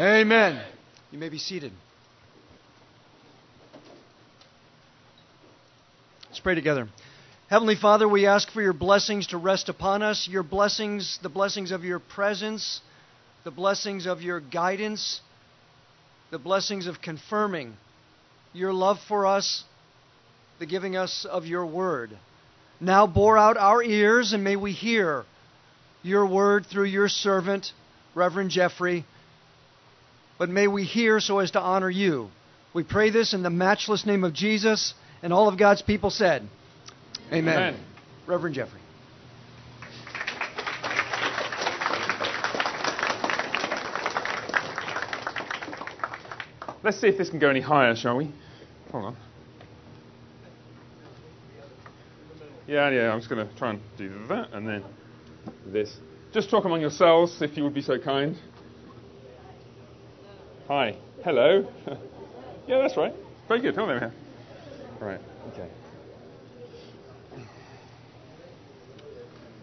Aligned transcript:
Amen. 0.00 0.58
You 1.10 1.18
may 1.18 1.28
be 1.28 1.36
seated. 1.36 1.72
Let's 6.26 6.40
pray 6.40 6.54
together. 6.54 6.88
Heavenly 7.50 7.74
Father, 7.76 8.08
we 8.08 8.26
ask 8.26 8.50
for 8.50 8.62
your 8.62 8.72
blessings 8.72 9.26
to 9.26 9.36
rest 9.36 9.68
upon 9.68 10.02
us, 10.02 10.26
your 10.26 10.42
blessings, 10.42 11.18
the 11.22 11.28
blessings 11.28 11.70
of 11.70 11.84
your 11.84 11.98
presence, 11.98 12.80
the 13.44 13.50
blessings 13.50 14.06
of 14.06 14.22
your 14.22 14.40
guidance, 14.40 15.20
the 16.30 16.38
blessings 16.38 16.86
of 16.86 17.02
confirming 17.02 17.74
your 18.54 18.72
love 18.72 18.96
for 19.06 19.26
us, 19.26 19.64
the 20.60 20.66
giving 20.66 20.96
us 20.96 21.26
of 21.30 21.44
your 21.44 21.66
word. 21.66 22.16
Now 22.80 23.06
bore 23.06 23.36
out 23.36 23.58
our 23.58 23.82
ears, 23.82 24.32
and 24.32 24.42
may 24.42 24.56
we 24.56 24.72
hear 24.72 25.26
your 26.02 26.24
word 26.24 26.64
through 26.64 26.84
your 26.84 27.08
servant, 27.08 27.70
Reverend 28.14 28.48
Jeffrey. 28.48 29.04
But 30.40 30.48
may 30.48 30.66
we 30.68 30.84
hear 30.84 31.20
so 31.20 31.40
as 31.40 31.50
to 31.50 31.60
honor 31.60 31.90
you. 31.90 32.30
We 32.72 32.82
pray 32.82 33.10
this 33.10 33.34
in 33.34 33.42
the 33.42 33.50
matchless 33.50 34.06
name 34.06 34.24
of 34.24 34.32
Jesus, 34.32 34.94
and 35.22 35.34
all 35.34 35.48
of 35.48 35.58
God's 35.58 35.82
people 35.82 36.08
said, 36.08 36.48
Amen. 37.30 37.58
Amen. 37.58 37.84
Reverend 38.26 38.54
Jeffrey. 38.54 38.80
Let's 46.82 46.98
see 46.98 47.08
if 47.08 47.18
this 47.18 47.28
can 47.28 47.38
go 47.38 47.50
any 47.50 47.60
higher, 47.60 47.94
shall 47.94 48.16
we? 48.16 48.32
Hold 48.92 49.04
on. 49.04 49.16
Yeah, 52.66 52.88
yeah, 52.88 53.12
I'm 53.12 53.18
just 53.18 53.28
going 53.28 53.46
to 53.46 53.54
try 53.56 53.70
and 53.72 53.80
do 53.98 54.26
that 54.28 54.54
and 54.54 54.66
then 54.66 54.84
this. 55.66 55.94
Just 56.32 56.48
talk 56.48 56.64
among 56.64 56.80
yourselves, 56.80 57.42
if 57.42 57.58
you 57.58 57.64
would 57.64 57.74
be 57.74 57.82
so 57.82 57.98
kind. 57.98 58.38
Hi. 60.70 60.94
Hello. 61.24 61.68
yeah, 62.68 62.78
that's 62.78 62.96
right. 62.96 63.12
Very 63.48 63.60
good. 63.60 63.74
Hold 63.74 63.90
on 63.90 63.98
here. 63.98 64.12
Right. 65.00 65.20
Okay. 65.48 65.68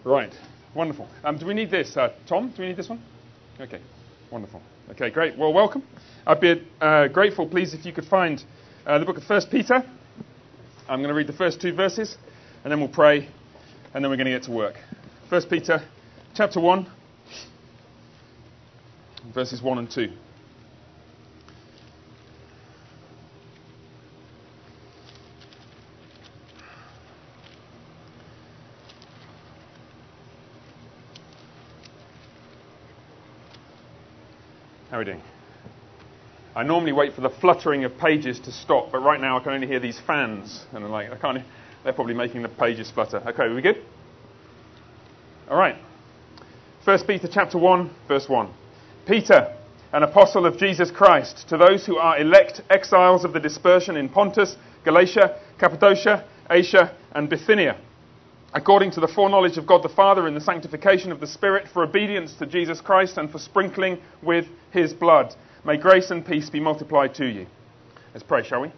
Right. 0.03 0.33
Wonderful. 0.75 1.07
Um, 1.23 1.37
do 1.37 1.45
we 1.45 1.53
need 1.53 1.71
this? 1.71 1.95
Uh, 1.95 2.11
Tom, 2.27 2.49
do 2.49 2.61
we 2.61 2.67
need 2.67 2.75
this 2.75 2.89
one? 2.89 3.01
Okay. 3.61 3.79
Wonderful. 4.31 4.61
Okay, 4.91 5.09
great. 5.09 5.37
Well, 5.37 5.53
welcome. 5.53 5.81
I'd 6.25 6.41
be 6.41 6.61
uh, 6.81 7.07
grateful, 7.07 7.47
please, 7.47 7.73
if 7.73 7.85
you 7.85 7.93
could 7.93 8.03
find 8.03 8.43
uh, 8.85 8.99
the 8.99 9.05
book 9.05 9.15
of 9.15 9.23
First 9.23 9.49
Peter. 9.49 9.81
I'm 10.89 10.99
going 10.99 11.07
to 11.07 11.15
read 11.15 11.27
the 11.27 11.31
first 11.31 11.61
two 11.61 11.71
verses, 11.71 12.17
and 12.65 12.71
then 12.71 12.81
we'll 12.81 12.89
pray, 12.89 13.29
and 13.93 14.03
then 14.03 14.11
we're 14.11 14.17
going 14.17 14.25
to 14.25 14.31
get 14.31 14.43
to 14.43 14.51
work. 14.51 14.75
First 15.29 15.49
Peter, 15.49 15.81
chapter 16.35 16.59
one, 16.59 16.85
verses 19.33 19.61
one 19.61 19.77
and 19.77 19.89
two. 19.89 20.11
How 34.89 34.95
are 34.95 34.99
we 34.99 35.05
doing? 35.05 35.21
I 36.55 36.63
normally 36.63 36.93
wait 36.93 37.13
for 37.13 37.19
the 37.19 37.29
fluttering 37.29 37.83
of 37.83 37.97
pages 37.97 38.39
to 38.39 38.53
stop, 38.53 38.89
but 38.89 38.99
right 38.99 39.19
now 39.19 39.37
I 39.37 39.43
can 39.43 39.51
only 39.51 39.67
hear 39.67 39.81
these 39.81 39.99
fans, 39.99 40.65
and 40.71 40.85
I'm 40.85 40.89
like, 40.89 41.11
I 41.11 41.17
can't. 41.17 41.43
They're 41.83 41.91
probably 41.91 42.13
making 42.13 42.41
the 42.41 42.49
pages 42.49 42.89
flutter. 42.89 43.17
Okay, 43.17 43.43
are 43.43 43.53
we 43.53 43.61
good? 43.61 43.83
All 45.49 45.57
right. 45.57 45.75
First 46.85 47.05
Peter 47.05 47.27
chapter 47.27 47.57
one, 47.57 47.91
verse 48.07 48.29
one. 48.29 48.53
Peter, 49.05 49.53
an 49.91 50.03
apostle 50.03 50.45
of 50.45 50.57
Jesus 50.57 50.89
Christ, 50.89 51.49
to 51.49 51.57
those 51.57 51.85
who 51.85 51.97
are 51.97 52.17
elect 52.17 52.61
exiles 52.69 53.25
of 53.25 53.33
the 53.33 53.41
dispersion 53.41 53.97
in 53.97 54.07
Pontus, 54.07 54.55
Galatia, 54.85 55.37
Cappadocia, 55.59 56.23
Asia, 56.49 56.95
and 57.11 57.29
Bithynia, 57.29 57.77
according 58.53 58.91
to 58.91 58.99
the 58.99 59.07
foreknowledge 59.07 59.57
of 59.57 59.67
God 59.67 59.83
the 59.83 59.89
Father 59.89 60.27
in 60.27 60.33
the 60.33 60.41
sanctification 60.41 61.11
of 61.11 61.19
the 61.19 61.27
Spirit, 61.27 61.67
for 61.67 61.83
obedience 61.83 62.33
to 62.35 62.45
Jesus 62.45 62.81
Christ 62.81 63.17
and 63.17 63.29
for 63.29 63.39
sprinkling 63.39 63.99
with 64.21 64.45
His 64.71 64.93
blood. 64.93 65.35
May 65.65 65.77
grace 65.77 66.11
and 66.11 66.25
peace 66.25 66.49
be 66.49 66.59
multiplied 66.59 67.15
to 67.15 67.25
you. 67.25 67.47
Let's 68.13 68.23
pray, 68.23 68.43
shall 68.43 68.61
we? 68.61 68.71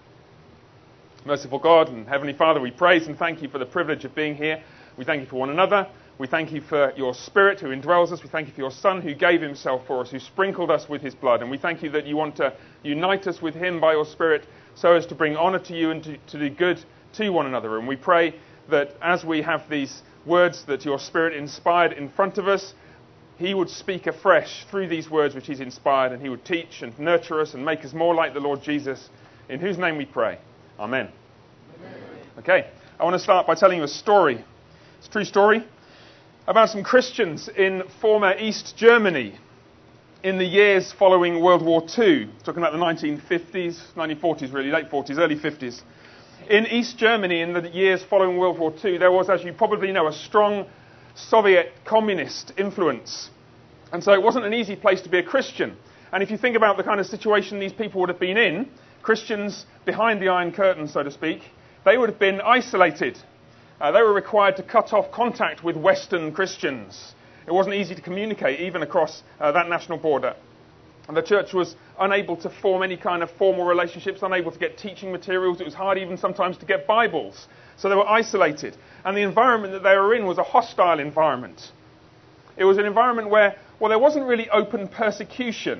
Merciful 1.25 1.59
God 1.59 1.89
and 1.89 2.07
Heavenly 2.07 2.33
Father, 2.33 2.59
we 2.59 2.71
praise 2.71 3.07
and 3.07 3.17
thank 3.17 3.41
you 3.41 3.49
for 3.49 3.59
the 3.59 3.65
privilege 3.65 4.05
of 4.05 4.15
being 4.15 4.35
here. 4.35 4.63
We 4.97 5.05
thank 5.05 5.21
you 5.21 5.27
for 5.27 5.35
one 5.35 5.49
another. 5.49 5.87
We 6.17 6.27
thank 6.27 6.51
you 6.51 6.59
for 6.59 6.93
your 6.97 7.13
Spirit 7.13 7.61
who 7.61 7.67
indwells 7.67 8.11
us. 8.11 8.23
We 8.23 8.29
thank 8.29 8.47
you 8.47 8.53
for 8.53 8.59
your 8.59 8.71
Son 8.71 9.01
who 9.01 9.13
gave 9.13 9.41
himself 9.41 9.87
for 9.87 10.01
us, 10.01 10.11
who 10.11 10.19
sprinkled 10.19 10.71
us 10.71 10.89
with 10.89 11.01
his 11.01 11.15
blood. 11.15 11.41
And 11.41 11.49
we 11.49 11.57
thank 11.57 11.81
you 11.81 11.89
that 11.91 12.05
you 12.05 12.17
want 12.17 12.35
to 12.37 12.53
unite 12.83 13.27
us 13.27 13.41
with 13.41 13.55
him 13.55 13.79
by 13.79 13.93
your 13.93 14.05
Spirit 14.05 14.45
so 14.75 14.95
as 14.95 15.05
to 15.05 15.15
bring 15.15 15.37
honor 15.37 15.59
to 15.59 15.73
you 15.73 15.91
and 15.91 16.03
to, 16.03 16.17
to 16.17 16.39
do 16.39 16.49
good 16.49 16.83
to 17.13 17.29
one 17.29 17.45
another. 17.45 17.77
And 17.77 17.87
we 17.87 17.95
pray 17.95 18.33
that 18.69 18.95
as 19.01 19.23
we 19.23 19.41
have 19.41 19.69
these 19.69 20.01
words 20.25 20.65
that 20.65 20.85
your 20.85 20.99
Spirit 20.99 21.33
inspired 21.33 21.93
in 21.93 22.09
front 22.09 22.37
of 22.37 22.47
us, 22.47 22.73
he 23.37 23.53
would 23.53 23.69
speak 23.69 24.05
afresh 24.05 24.65
through 24.69 24.87
these 24.89 25.09
words 25.09 25.33
which 25.33 25.47
he's 25.47 25.61
inspired, 25.61 26.11
and 26.11 26.21
he 26.21 26.29
would 26.29 26.43
teach 26.43 26.81
and 26.81 26.97
nurture 26.99 27.39
us 27.39 27.53
and 27.53 27.63
make 27.63 27.85
us 27.85 27.93
more 27.93 28.13
like 28.13 28.33
the 28.33 28.39
Lord 28.39 28.61
Jesus, 28.61 29.09
in 29.47 29.59
whose 29.59 29.77
name 29.77 29.97
we 29.97 30.05
pray. 30.05 30.37
Amen. 30.77 31.09
Amen. 31.79 31.93
Okay, 32.39 32.69
I 32.99 33.03
want 33.03 33.13
to 33.13 33.19
start 33.19 33.47
by 33.47 33.55
telling 33.55 33.77
you 33.77 33.83
a 33.83 33.87
story. 33.87 34.43
It's 34.97 35.07
a 35.07 35.11
true 35.11 35.23
story 35.23 35.63
about 36.47 36.69
some 36.69 36.83
Christians 36.83 37.47
in 37.47 37.83
former 38.01 38.35
East 38.37 38.75
Germany 38.75 39.37
in 40.23 40.37
the 40.37 40.45
years 40.45 40.91
following 40.91 41.41
World 41.41 41.63
War 41.63 41.81
II. 41.81 42.29
Talking 42.43 42.61
about 42.61 42.73
the 42.73 42.79
1950s, 42.79 43.79
1940s, 43.95 44.51
really, 44.51 44.69
late 44.69 44.89
40s, 44.89 45.17
early 45.17 45.37
50s. 45.37 45.81
In 46.49 46.65
East 46.65 46.97
Germany, 46.97 47.41
in 47.41 47.53
the 47.53 47.69
years 47.69 48.03
following 48.03 48.39
World 48.39 48.57
War 48.57 48.73
II, 48.83 48.97
there 48.97 49.11
was, 49.11 49.29
as 49.29 49.43
you 49.43 49.53
probably 49.53 49.91
know, 49.91 50.07
a 50.07 50.11
strong 50.11 50.65
Soviet 51.13 51.71
communist 51.85 52.53
influence. 52.57 53.29
And 53.93 54.03
so 54.03 54.13
it 54.13 54.23
wasn't 54.23 54.45
an 54.45 54.55
easy 54.55 54.75
place 54.75 55.01
to 55.01 55.09
be 55.09 55.19
a 55.19 55.23
Christian. 55.23 55.77
And 56.11 56.23
if 56.23 56.31
you 56.31 56.39
think 56.39 56.55
about 56.55 56.75
the 56.77 56.83
kind 56.83 56.99
of 56.99 57.05
situation 57.05 57.59
these 57.59 57.71
people 57.71 58.01
would 58.01 58.09
have 58.09 58.19
been 58.19 58.37
in, 58.37 58.67
Christians 59.03 59.67
behind 59.85 60.23
the 60.23 60.29
Iron 60.29 60.51
Curtain, 60.51 60.87
so 60.87 61.03
to 61.03 61.11
speak, 61.11 61.43
they 61.85 61.99
would 61.99 62.09
have 62.09 62.17
been 62.17 62.41
isolated. 62.41 63.19
Uh, 63.79 63.91
they 63.91 64.01
were 64.01 64.11
required 64.11 64.57
to 64.57 64.63
cut 64.63 64.91
off 64.91 65.11
contact 65.11 65.63
with 65.63 65.77
Western 65.77 66.33
Christians. 66.33 67.13
It 67.45 67.53
wasn't 67.53 67.75
easy 67.75 67.93
to 67.93 68.01
communicate 68.01 68.59
even 68.59 68.81
across 68.81 69.21
uh, 69.39 69.51
that 69.51 69.69
national 69.69 69.99
border. 69.99 70.35
And 71.09 71.17
the 71.17 71.23
church 71.23 71.53
was 71.53 71.75
unable 71.99 72.37
to 72.37 72.51
form 72.51 72.83
any 72.83 72.95
kind 72.95 73.23
of 73.23 73.31
formal 73.31 73.65
relationships, 73.65 74.19
unable 74.21 74.51
to 74.51 74.59
get 74.59 74.77
teaching 74.77 75.11
materials. 75.11 75.59
It 75.59 75.63
was 75.63 75.73
hard 75.73 75.97
even 75.97 76.17
sometimes 76.17 76.55
to 76.57 76.67
get 76.67 76.85
Bibles. 76.85 77.47
So 77.77 77.89
they 77.89 77.95
were 77.95 78.07
isolated. 78.07 78.77
And 79.03 79.17
the 79.17 79.21
environment 79.21 79.73
that 79.73 79.81
they 79.81 79.95
were 79.97 80.13
in 80.13 80.27
was 80.27 80.37
a 80.37 80.43
hostile 80.43 80.99
environment. 80.99 81.71
It 82.57 82.63
was 82.63 82.77
an 82.77 82.85
environment 82.85 83.31
where, 83.31 83.55
well, 83.79 83.89
there 83.89 83.97
wasn't 83.97 84.27
really 84.27 84.51
open 84.51 84.87
persecution. 84.87 85.79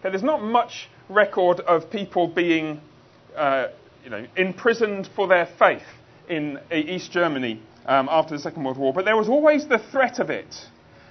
Okay, 0.00 0.08
there's 0.08 0.22
not 0.22 0.42
much 0.42 0.88
record 1.10 1.60
of 1.60 1.90
people 1.90 2.26
being, 2.26 2.80
uh, 3.36 3.66
you 4.02 4.08
know, 4.08 4.26
imprisoned 4.34 5.10
for 5.14 5.28
their 5.28 5.44
faith 5.58 5.82
in 6.26 6.58
East 6.72 7.12
Germany 7.12 7.60
um, 7.84 8.08
after 8.10 8.34
the 8.34 8.40
Second 8.40 8.64
World 8.64 8.78
War, 8.78 8.94
but 8.94 9.04
there 9.04 9.16
was 9.16 9.28
always 9.28 9.66
the 9.66 9.78
threat 9.78 10.20
of 10.20 10.30
it. 10.30 10.68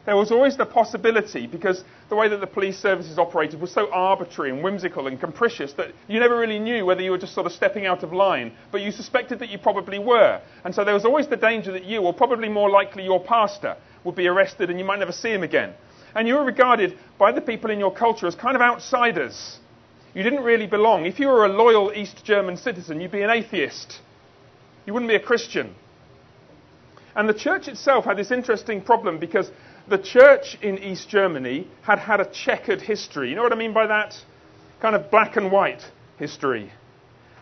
There 0.09 0.17
was 0.17 0.31
always 0.31 0.57
the 0.57 0.65
possibility, 0.65 1.45
because 1.45 1.83
the 2.09 2.15
way 2.15 2.27
that 2.29 2.39
the 2.39 2.47
police 2.47 2.79
services 2.79 3.19
operated 3.19 3.61
was 3.61 3.71
so 3.71 3.91
arbitrary 3.91 4.49
and 4.49 4.63
whimsical 4.63 5.05
and 5.05 5.19
capricious 5.19 5.73
that 5.73 5.91
you 6.07 6.19
never 6.19 6.35
really 6.35 6.57
knew 6.57 6.83
whether 6.83 7.03
you 7.03 7.11
were 7.11 7.19
just 7.19 7.35
sort 7.35 7.45
of 7.45 7.51
stepping 7.51 7.85
out 7.85 8.01
of 8.01 8.11
line, 8.11 8.53
but 8.71 8.81
you 8.81 8.89
suspected 8.91 9.37
that 9.37 9.49
you 9.49 9.59
probably 9.59 9.99
were. 9.99 10.41
And 10.63 10.73
so 10.73 10.83
there 10.83 10.95
was 10.95 11.05
always 11.05 11.27
the 11.27 11.37
danger 11.37 11.71
that 11.73 11.83
you, 11.83 12.01
or 12.01 12.11
probably 12.11 12.49
more 12.49 12.71
likely 12.71 13.03
your 13.03 13.23
pastor, 13.23 13.77
would 14.03 14.15
be 14.15 14.25
arrested 14.25 14.71
and 14.71 14.79
you 14.79 14.83
might 14.83 14.97
never 14.97 15.11
see 15.11 15.29
him 15.29 15.43
again. 15.43 15.75
And 16.15 16.27
you 16.27 16.33
were 16.33 16.43
regarded 16.43 16.97
by 17.19 17.31
the 17.31 17.41
people 17.41 17.69
in 17.69 17.77
your 17.77 17.93
culture 17.93 18.25
as 18.25 18.33
kind 18.33 18.55
of 18.55 18.63
outsiders. 18.63 19.59
You 20.15 20.23
didn't 20.23 20.43
really 20.43 20.65
belong. 20.65 21.05
If 21.05 21.19
you 21.19 21.27
were 21.27 21.45
a 21.45 21.49
loyal 21.49 21.93
East 21.93 22.25
German 22.25 22.57
citizen, 22.57 22.99
you'd 22.99 23.11
be 23.11 23.21
an 23.21 23.29
atheist. 23.29 23.99
You 24.87 24.93
wouldn't 24.93 25.09
be 25.11 25.17
a 25.17 25.19
Christian. 25.19 25.75
And 27.15 27.27
the 27.27 27.33
church 27.33 27.67
itself 27.67 28.05
had 28.05 28.17
this 28.17 28.31
interesting 28.31 28.81
problem 28.81 29.19
because 29.19 29.51
the 29.89 29.97
church 29.97 30.57
in 30.61 30.77
East 30.77 31.09
Germany 31.09 31.67
had 31.81 31.99
had 31.99 32.19
a 32.19 32.25
checkered 32.25 32.81
history. 32.81 33.29
You 33.29 33.35
know 33.35 33.43
what 33.43 33.51
I 33.51 33.55
mean 33.55 33.73
by 33.73 33.87
that? 33.87 34.15
Kind 34.79 34.95
of 34.95 35.09
black 35.09 35.35
and 35.35 35.51
white 35.51 35.91
history. 36.17 36.71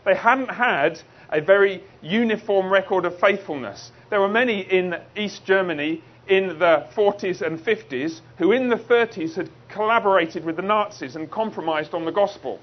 They 0.05 0.15
hadn't 0.15 0.49
had 0.49 1.01
a 1.29 1.41
very 1.41 1.83
uniform 2.01 2.71
record 2.71 3.05
of 3.05 3.19
faithfulness. 3.19 3.91
There 4.09 4.21
were 4.21 4.29
many 4.29 4.61
in 4.61 4.95
East 5.15 5.45
Germany 5.45 6.01
in 6.27 6.59
the 6.59 6.87
40s 6.95 7.41
and 7.41 7.59
50s 7.59 8.21
who, 8.37 8.53
in 8.53 8.69
the 8.69 8.75
30s, 8.75 9.35
had 9.35 9.49
collaborated 9.69 10.45
with 10.45 10.55
the 10.55 10.61
Nazis 10.61 11.15
and 11.15 11.29
compromised 11.29 11.93
on 11.93 12.05
the 12.05 12.11
gospel. 12.11 12.59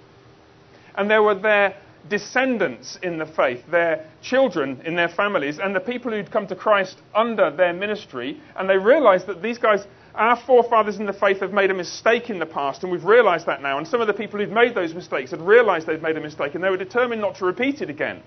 And 0.94 1.10
there 1.10 1.22
were 1.22 1.34
their 1.34 1.76
descendants 2.08 2.98
in 3.02 3.18
the 3.18 3.26
faith, 3.26 3.62
their 3.70 4.06
children 4.22 4.80
in 4.84 4.94
their 4.94 5.08
families, 5.08 5.58
and 5.58 5.74
the 5.74 5.80
people 5.80 6.10
who'd 6.10 6.30
come 6.30 6.46
to 6.46 6.56
Christ 6.56 6.98
under 7.14 7.50
their 7.50 7.72
ministry, 7.72 8.40
and 8.56 8.68
they 8.68 8.76
realized 8.76 9.26
that 9.26 9.42
these 9.42 9.58
guys 9.58 9.86
our 10.14 10.36
forefathers 10.36 10.98
in 10.98 11.06
the 11.06 11.12
faith 11.12 11.40
have 11.40 11.52
made 11.52 11.70
a 11.70 11.74
mistake 11.74 12.30
in 12.30 12.38
the 12.38 12.46
past, 12.46 12.82
and 12.82 12.92
we've 12.92 13.04
realized 13.04 13.46
that 13.46 13.62
now. 13.62 13.78
And 13.78 13.86
some 13.86 14.00
of 14.00 14.06
the 14.06 14.14
people 14.14 14.38
who'd 14.38 14.52
made 14.52 14.74
those 14.74 14.94
mistakes 14.94 15.32
had 15.32 15.40
realized 15.40 15.86
they'd 15.86 16.02
made 16.02 16.16
a 16.16 16.20
mistake, 16.20 16.54
and 16.54 16.62
they 16.62 16.70
were 16.70 16.76
determined 16.76 17.20
not 17.20 17.36
to 17.36 17.44
repeat 17.44 17.82
it 17.82 17.90
again. 17.90 18.22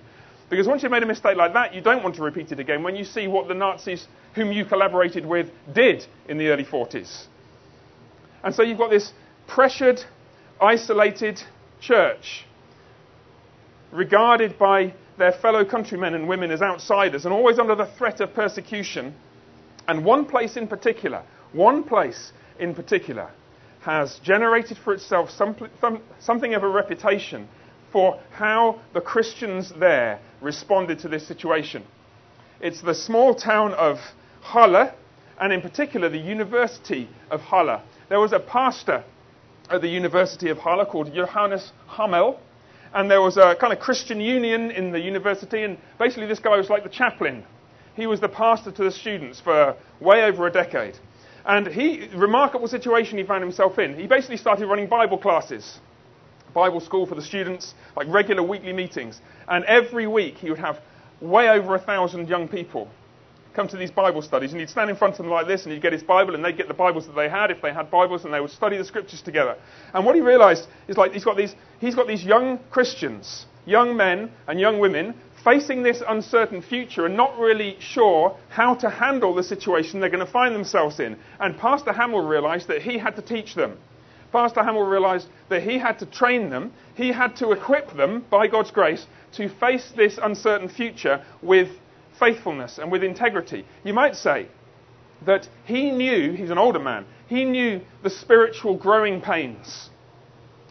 Because 0.50 0.68
once 0.68 0.84
you've 0.84 0.92
made 0.92 1.04
a 1.04 1.08
mistake 1.08 1.38
like 1.38 1.54
that, 1.54 1.74
you 1.74 1.82
don't 1.82 2.04
want 2.04 2.16
to 2.16 2.24
repeat 2.24 2.52
it 2.52 2.60
again 2.60 2.84
when 2.84 2.96
you 2.96 3.04
see 3.04 3.28
what 3.28 3.48
the 3.48 3.54
Nazis, 3.54 4.08
whom 4.34 4.52
you 4.52 4.66
collaborated 4.66 5.26
with, 5.26 5.50
did 5.74 6.06
in 6.28 6.38
the 6.38 6.50
early 6.50 6.66
40s. 6.66 7.28
And 8.44 8.54
so 8.54 8.64
you've 8.64 8.78
got 8.78 8.90
this 8.90 9.14
pressured, 9.48 10.02
isolated 10.62 11.42
church, 11.80 12.46
regarded 13.92 14.58
by 14.58 14.94
their 15.18 15.32
fellow 15.32 15.66
countrymen 15.66 16.14
and 16.14 16.28
women 16.28 16.52
as 16.52 16.62
outsiders 16.62 17.26
and 17.26 17.34
always 17.34 17.60
under 17.60 17.76
the 17.76 17.86
threat 17.98 18.22
of 18.22 18.34
persecution. 18.34 19.14
And 19.88 20.04
one 20.06 20.26
place 20.26 20.58
in 20.58 20.68
particular, 20.68 21.24
one 21.54 21.84
place 21.84 22.32
in 22.60 22.76
particular, 22.76 23.32
has 23.82 24.20
generated 24.20 24.78
for 24.78 24.94
itself 24.94 25.30
some, 25.30 25.56
some, 25.80 26.02
something 26.20 26.54
of 26.54 26.64
a 26.64 26.68
reputation 26.68 27.48
for 27.92 28.20
how 28.32 28.80
the 28.94 29.02
Christians 29.02 29.72
there 29.80 30.20
responded 30.42 31.00
to 31.00 31.08
this 31.08 31.26
situation. 31.26 31.84
It's 32.60 32.82
the 32.82 32.94
small 32.94 33.34
town 33.34 33.74
of 33.74 33.98
Halle, 34.42 34.94
and 35.40 35.54
in 35.54 35.62
particular 35.62 36.10
the 36.10 36.18
University 36.18 37.08
of 37.32 37.42
Halle. 37.42 37.82
There 38.10 38.20
was 38.20 38.34
a 38.34 38.40
pastor 38.40 39.04
at 39.70 39.82
the 39.82 39.88
University 39.88 40.50
of 40.50 40.58
Halle 40.58 40.86
called 40.86 41.14
Johannes 41.14 41.72
Hamel, 41.88 42.40
and 42.94 43.10
there 43.10 43.22
was 43.22 43.38
a 43.38 43.56
kind 43.56 43.74
of 43.74 43.80
Christian 43.80 44.20
union 44.20 44.72
in 44.72 44.92
the 44.92 45.00
university, 45.00 45.64
and 45.64 45.78
basically 46.00 46.28
this 46.28 46.40
guy 46.40 46.58
was 46.58 46.70
like 46.70 46.84
the 46.84 46.90
chaplain. 46.90 47.44
He 47.96 48.08
was 48.08 48.20
the 48.20 48.30
pastor 48.30 48.72
to 48.72 48.84
the 48.84 48.92
students 48.92 49.40
for 49.40 49.76
way 50.00 50.24
over 50.24 50.48
a 50.48 50.52
decade. 50.52 50.98
And 51.46 51.68
he, 51.68 52.10
remarkable 52.16 52.68
situation 52.68 53.18
he 53.18 53.24
found 53.24 53.42
himself 53.42 53.80
in. 53.80 53.96
He 53.96 54.06
basically 54.06 54.38
started 54.38 54.68
running 54.68 54.88
Bible 54.88 55.18
classes, 55.18 55.80
Bible 56.54 56.82
school 56.82 57.06
for 57.06 57.16
the 57.16 57.22
students, 57.22 57.74
like 57.96 58.08
regular 58.10 58.44
weekly 58.44 58.74
meetings. 58.74 59.20
And 59.48 59.64
every 59.66 60.08
week 60.08 60.36
he 60.38 60.50
would 60.50 60.60
have 60.60 60.80
way 61.22 61.50
over 61.50 61.76
a 61.76 61.80
thousand 61.80 62.28
young 62.28 62.48
people 62.48 62.90
come 63.58 63.68
to 63.68 63.76
these 63.76 63.90
Bible 63.90 64.22
studies, 64.22 64.52
and 64.52 64.60
he'd 64.60 64.70
stand 64.70 64.88
in 64.88 64.96
front 64.96 65.16
of 65.16 65.18
them 65.18 65.32
like 65.32 65.48
this, 65.48 65.64
and 65.64 65.74
he'd 65.74 65.82
get 65.82 65.92
his 65.92 66.04
Bible, 66.04 66.36
and 66.36 66.46
they'd 66.46 66.56
get 66.56 66.68
the 66.68 66.76
Bibles 66.76 67.08
that 67.08 67.16
they 67.16 67.28
had, 67.28 67.50
if 67.50 67.60
they 67.60 67.74
had 67.74 67.90
Bibles, 67.90 68.24
and 68.24 68.32
they 68.32 68.40
would 68.40 68.52
study 68.52 68.78
the 68.78 68.86
scriptures 68.86 69.24
together. 69.24 69.58
And 69.96 70.06
what 70.06 70.16
he 70.16 70.22
realized 70.22 70.68
is 70.88 70.96
like 70.96 71.12
he's 71.12 71.26
got 71.26 71.36
these, 71.36 71.56
he's 71.80 71.96
got 71.96 72.08
these 72.08 72.24
young 72.24 72.60
Christians, 72.70 73.48
young 73.66 73.98
men 73.98 74.32
and 74.48 74.60
young 74.60 74.80
women, 74.80 75.16
facing 75.44 75.82
this 75.82 76.04
uncertain 76.08 76.62
future 76.62 77.08
and 77.08 77.18
not 77.18 77.36
really 77.40 77.78
sure 77.80 78.38
how 78.50 78.76
to 78.76 78.92
handle 78.92 79.34
the 79.34 79.44
situation 79.44 80.00
they're 80.00 80.10
going 80.12 80.26
to 80.26 80.32
find 80.32 80.54
themselves 80.54 81.00
in. 81.00 81.18
And 81.40 81.58
Pastor 81.58 81.94
Hamel 81.94 82.22
realized 82.22 82.68
that 82.68 82.84
he 82.84 83.00
had 83.00 83.16
to 83.16 83.24
teach 83.24 83.56
them. 83.56 83.78
Pastor 84.32 84.64
Hamel 84.64 84.84
realized 84.84 85.30
that 85.50 85.64
he 85.64 85.80
had 85.80 85.98
to 86.00 86.06
train 86.06 86.52
them, 86.52 86.74
he 86.94 87.12
had 87.12 87.36
to 87.38 87.54
equip 87.54 87.96
them, 87.96 88.24
by 88.30 88.48
God's 88.48 88.70
grace, 88.70 89.08
to 89.34 89.50
face 89.50 89.92
this 89.96 90.20
uncertain 90.22 90.70
future 90.70 91.24
with 91.42 91.70
faithfulness 92.20 92.78
and 92.78 92.92
with 92.92 93.04
integrity. 93.04 93.66
You 93.84 93.94
might 93.94 94.16
say 94.16 94.48
that 95.26 95.48
he 95.66 95.92
knew, 95.92 96.34
he's 96.34 96.50
an 96.50 96.58
older 96.58 96.80
man, 96.80 97.06
he 97.28 97.44
knew 97.44 97.82
the 98.04 98.10
spiritual 98.10 98.76
growing 98.76 99.22
pains 99.22 99.90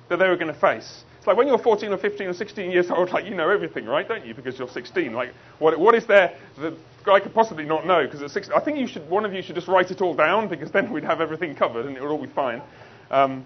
that 0.08 0.19
they 0.19 0.28
were 0.28 0.37
going 0.37 0.52
to 0.52 0.58
face. 0.58 1.04
It's 1.19 1.26
like 1.26 1.37
when 1.37 1.48
you're 1.48 1.58
14 1.58 1.93
or 1.93 1.98
15 1.98 2.28
or 2.28 2.32
16 2.32 2.70
years 2.70 2.90
old, 2.90 3.10
like 3.10 3.25
you 3.25 3.34
know 3.34 3.50
everything, 3.50 3.84
right? 3.87 4.06
Don't 4.06 4.25
you? 4.25 4.34
Because 4.34 4.58
you're 4.58 4.69
16. 4.69 5.12
Like, 5.12 5.32
what, 5.58 5.78
what 5.78 5.94
is 5.94 6.06
there 6.06 6.37
that 6.58 6.75
I 7.06 7.19
could 7.19 7.34
possibly 7.34 7.64
not 7.64 7.87
know? 7.87 8.04
Because 8.04 8.22
at 8.22 8.31
16, 8.31 8.56
I 8.56 8.60
think 8.60 8.78
you 8.78 8.87
should, 8.87 9.10
one 9.10 9.25
of 9.25 9.34
you 9.34 9.43
should 9.43 9.56
just 9.56 9.66
write 9.69 9.90
it 9.90 10.00
all 10.00 10.14
down 10.14 10.48
because 10.48 10.70
then 10.70 10.93
we'd 10.93 11.04
have 11.04 11.20
everything 11.20 11.54
covered 11.56 11.87
and 11.87 11.96
it 11.96 12.00
would 12.00 12.10
all 12.10 12.25
be 12.25 12.32
fine. 12.32 12.62
Um, 13.10 13.44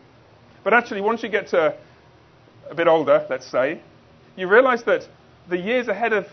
but 0.62 0.74
actually, 0.74 1.00
once 1.00 1.22
you 1.22 1.30
get 1.30 1.48
to 1.48 1.74
a 2.68 2.74
bit 2.74 2.86
older, 2.86 3.26
let's 3.30 3.46
say, 3.46 3.80
you 4.36 4.46
realize 4.46 4.84
that 4.84 5.08
the 5.48 5.56
years 5.56 5.88
ahead 5.88 6.12
of 6.12 6.26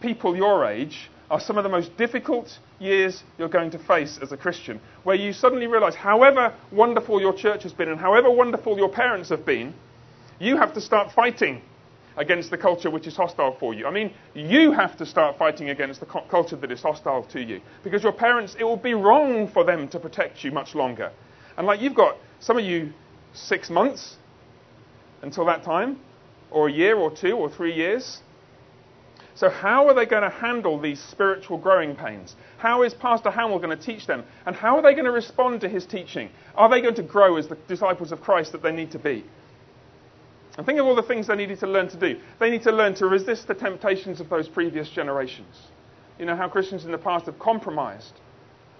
people 0.00 0.36
your 0.36 0.66
age 0.66 1.10
are 1.30 1.40
some 1.40 1.56
of 1.56 1.64
the 1.64 1.70
most 1.70 1.96
difficult 1.96 2.58
years 2.80 3.22
you're 3.38 3.48
going 3.48 3.70
to 3.70 3.78
face 3.78 4.18
as 4.20 4.32
a 4.32 4.36
Christian, 4.36 4.80
where 5.04 5.16
you 5.16 5.32
suddenly 5.32 5.66
realize, 5.66 5.94
however 5.94 6.54
wonderful 6.72 7.20
your 7.20 7.32
church 7.32 7.62
has 7.62 7.72
been 7.72 7.88
and 7.88 8.00
however 8.00 8.30
wonderful 8.30 8.76
your 8.76 8.88
parents 8.88 9.28
have 9.28 9.46
been, 9.46 9.72
you 10.40 10.56
have 10.56 10.74
to 10.74 10.80
start 10.80 11.12
fighting 11.12 11.62
against 12.16 12.50
the 12.50 12.58
culture 12.58 12.90
which 12.90 13.06
is 13.06 13.16
hostile 13.16 13.56
for 13.58 13.72
you. 13.72 13.86
I 13.86 13.90
mean, 13.90 14.12
you 14.34 14.72
have 14.72 14.96
to 14.98 15.06
start 15.06 15.38
fighting 15.38 15.70
against 15.70 16.00
the 16.00 16.06
culture 16.06 16.56
that 16.56 16.72
is 16.72 16.82
hostile 16.82 17.22
to 17.32 17.40
you. 17.40 17.60
Because 17.84 18.02
your 18.02 18.12
parents, 18.12 18.56
it 18.58 18.64
will 18.64 18.76
be 18.76 18.94
wrong 18.94 19.48
for 19.48 19.64
them 19.64 19.88
to 19.88 20.00
protect 20.00 20.42
you 20.42 20.50
much 20.50 20.74
longer. 20.74 21.12
And 21.56 21.66
like 21.66 21.80
you've 21.80 21.94
got, 21.94 22.16
some 22.40 22.58
of 22.58 22.64
you, 22.64 22.92
six 23.32 23.70
months 23.70 24.16
until 25.22 25.44
that 25.46 25.62
time, 25.62 26.00
or 26.50 26.68
a 26.68 26.72
year 26.72 26.96
or 26.96 27.10
two 27.10 27.36
or 27.36 27.48
three 27.48 27.74
years. 27.74 28.20
So, 29.40 29.48
how 29.48 29.88
are 29.88 29.94
they 29.94 30.04
going 30.04 30.22
to 30.22 30.28
handle 30.28 30.78
these 30.78 31.00
spiritual 31.00 31.56
growing 31.56 31.96
pains? 31.96 32.36
How 32.58 32.82
is 32.82 32.92
Pastor 32.92 33.30
Hamel 33.30 33.58
going 33.58 33.74
to 33.74 33.82
teach 33.82 34.06
them? 34.06 34.22
And 34.44 34.54
how 34.54 34.76
are 34.76 34.82
they 34.82 34.92
going 34.92 35.06
to 35.06 35.10
respond 35.10 35.62
to 35.62 35.68
his 35.70 35.86
teaching? 35.86 36.28
Are 36.56 36.68
they 36.68 36.82
going 36.82 36.96
to 36.96 37.02
grow 37.02 37.36
as 37.38 37.48
the 37.48 37.54
disciples 37.66 38.12
of 38.12 38.20
Christ 38.20 38.52
that 38.52 38.62
they 38.62 38.70
need 38.70 38.90
to 38.90 38.98
be? 38.98 39.24
And 40.58 40.66
think 40.66 40.78
of 40.78 40.84
all 40.84 40.94
the 40.94 41.02
things 41.02 41.26
they 41.26 41.36
needed 41.36 41.58
to 41.60 41.66
learn 41.66 41.88
to 41.88 41.96
do. 41.96 42.20
They 42.38 42.50
need 42.50 42.64
to 42.64 42.70
learn 42.70 42.92
to 42.96 43.06
resist 43.06 43.48
the 43.48 43.54
temptations 43.54 44.20
of 44.20 44.28
those 44.28 44.46
previous 44.46 44.90
generations. 44.90 45.56
You 46.18 46.26
know 46.26 46.36
how 46.36 46.46
Christians 46.46 46.84
in 46.84 46.92
the 46.92 46.98
past 46.98 47.24
have 47.24 47.38
compromised 47.38 48.20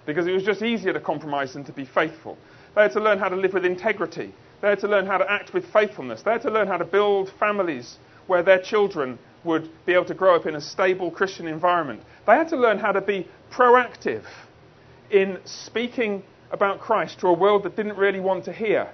because 0.05 0.27
it 0.27 0.31
was 0.31 0.43
just 0.43 0.61
easier 0.61 0.93
to 0.93 0.99
compromise 0.99 1.53
than 1.53 1.63
to 1.63 1.73
be 1.73 1.85
faithful. 1.85 2.37
They 2.75 2.83
had 2.83 2.91
to 2.91 2.99
learn 2.99 3.17
how 3.17 3.29
to 3.29 3.35
live 3.35 3.53
with 3.53 3.65
integrity. 3.65 4.31
They 4.61 4.69
had 4.69 4.79
to 4.81 4.87
learn 4.87 5.07
how 5.07 5.17
to 5.17 5.31
act 5.31 5.55
with 5.55 5.65
faithfulness. 5.73 6.21
They 6.21 6.33
had 6.33 6.43
to 6.43 6.51
learn 6.51 6.67
how 6.67 6.77
to 6.77 6.85
build 6.85 7.31
families 7.39 7.97
where 8.27 8.43
their 8.43 8.61
children 8.61 9.17
would 9.43 9.69
be 9.85 9.93
able 9.93 10.05
to 10.05 10.13
grow 10.13 10.35
up 10.35 10.45
in 10.45 10.55
a 10.55 10.61
stable 10.61 11.11
Christian 11.11 11.47
environment. 11.47 12.01
They 12.27 12.33
had 12.33 12.49
to 12.49 12.57
learn 12.57 12.77
how 12.77 12.91
to 12.91 13.01
be 13.01 13.27
proactive 13.51 14.23
in 15.09 15.39
speaking 15.45 16.23
about 16.51 16.79
Christ 16.79 17.19
to 17.19 17.27
a 17.27 17.33
world 17.33 17.63
that 17.63 17.75
didn't 17.75 17.97
really 17.97 18.19
want 18.19 18.45
to 18.45 18.53
hear. 18.53 18.89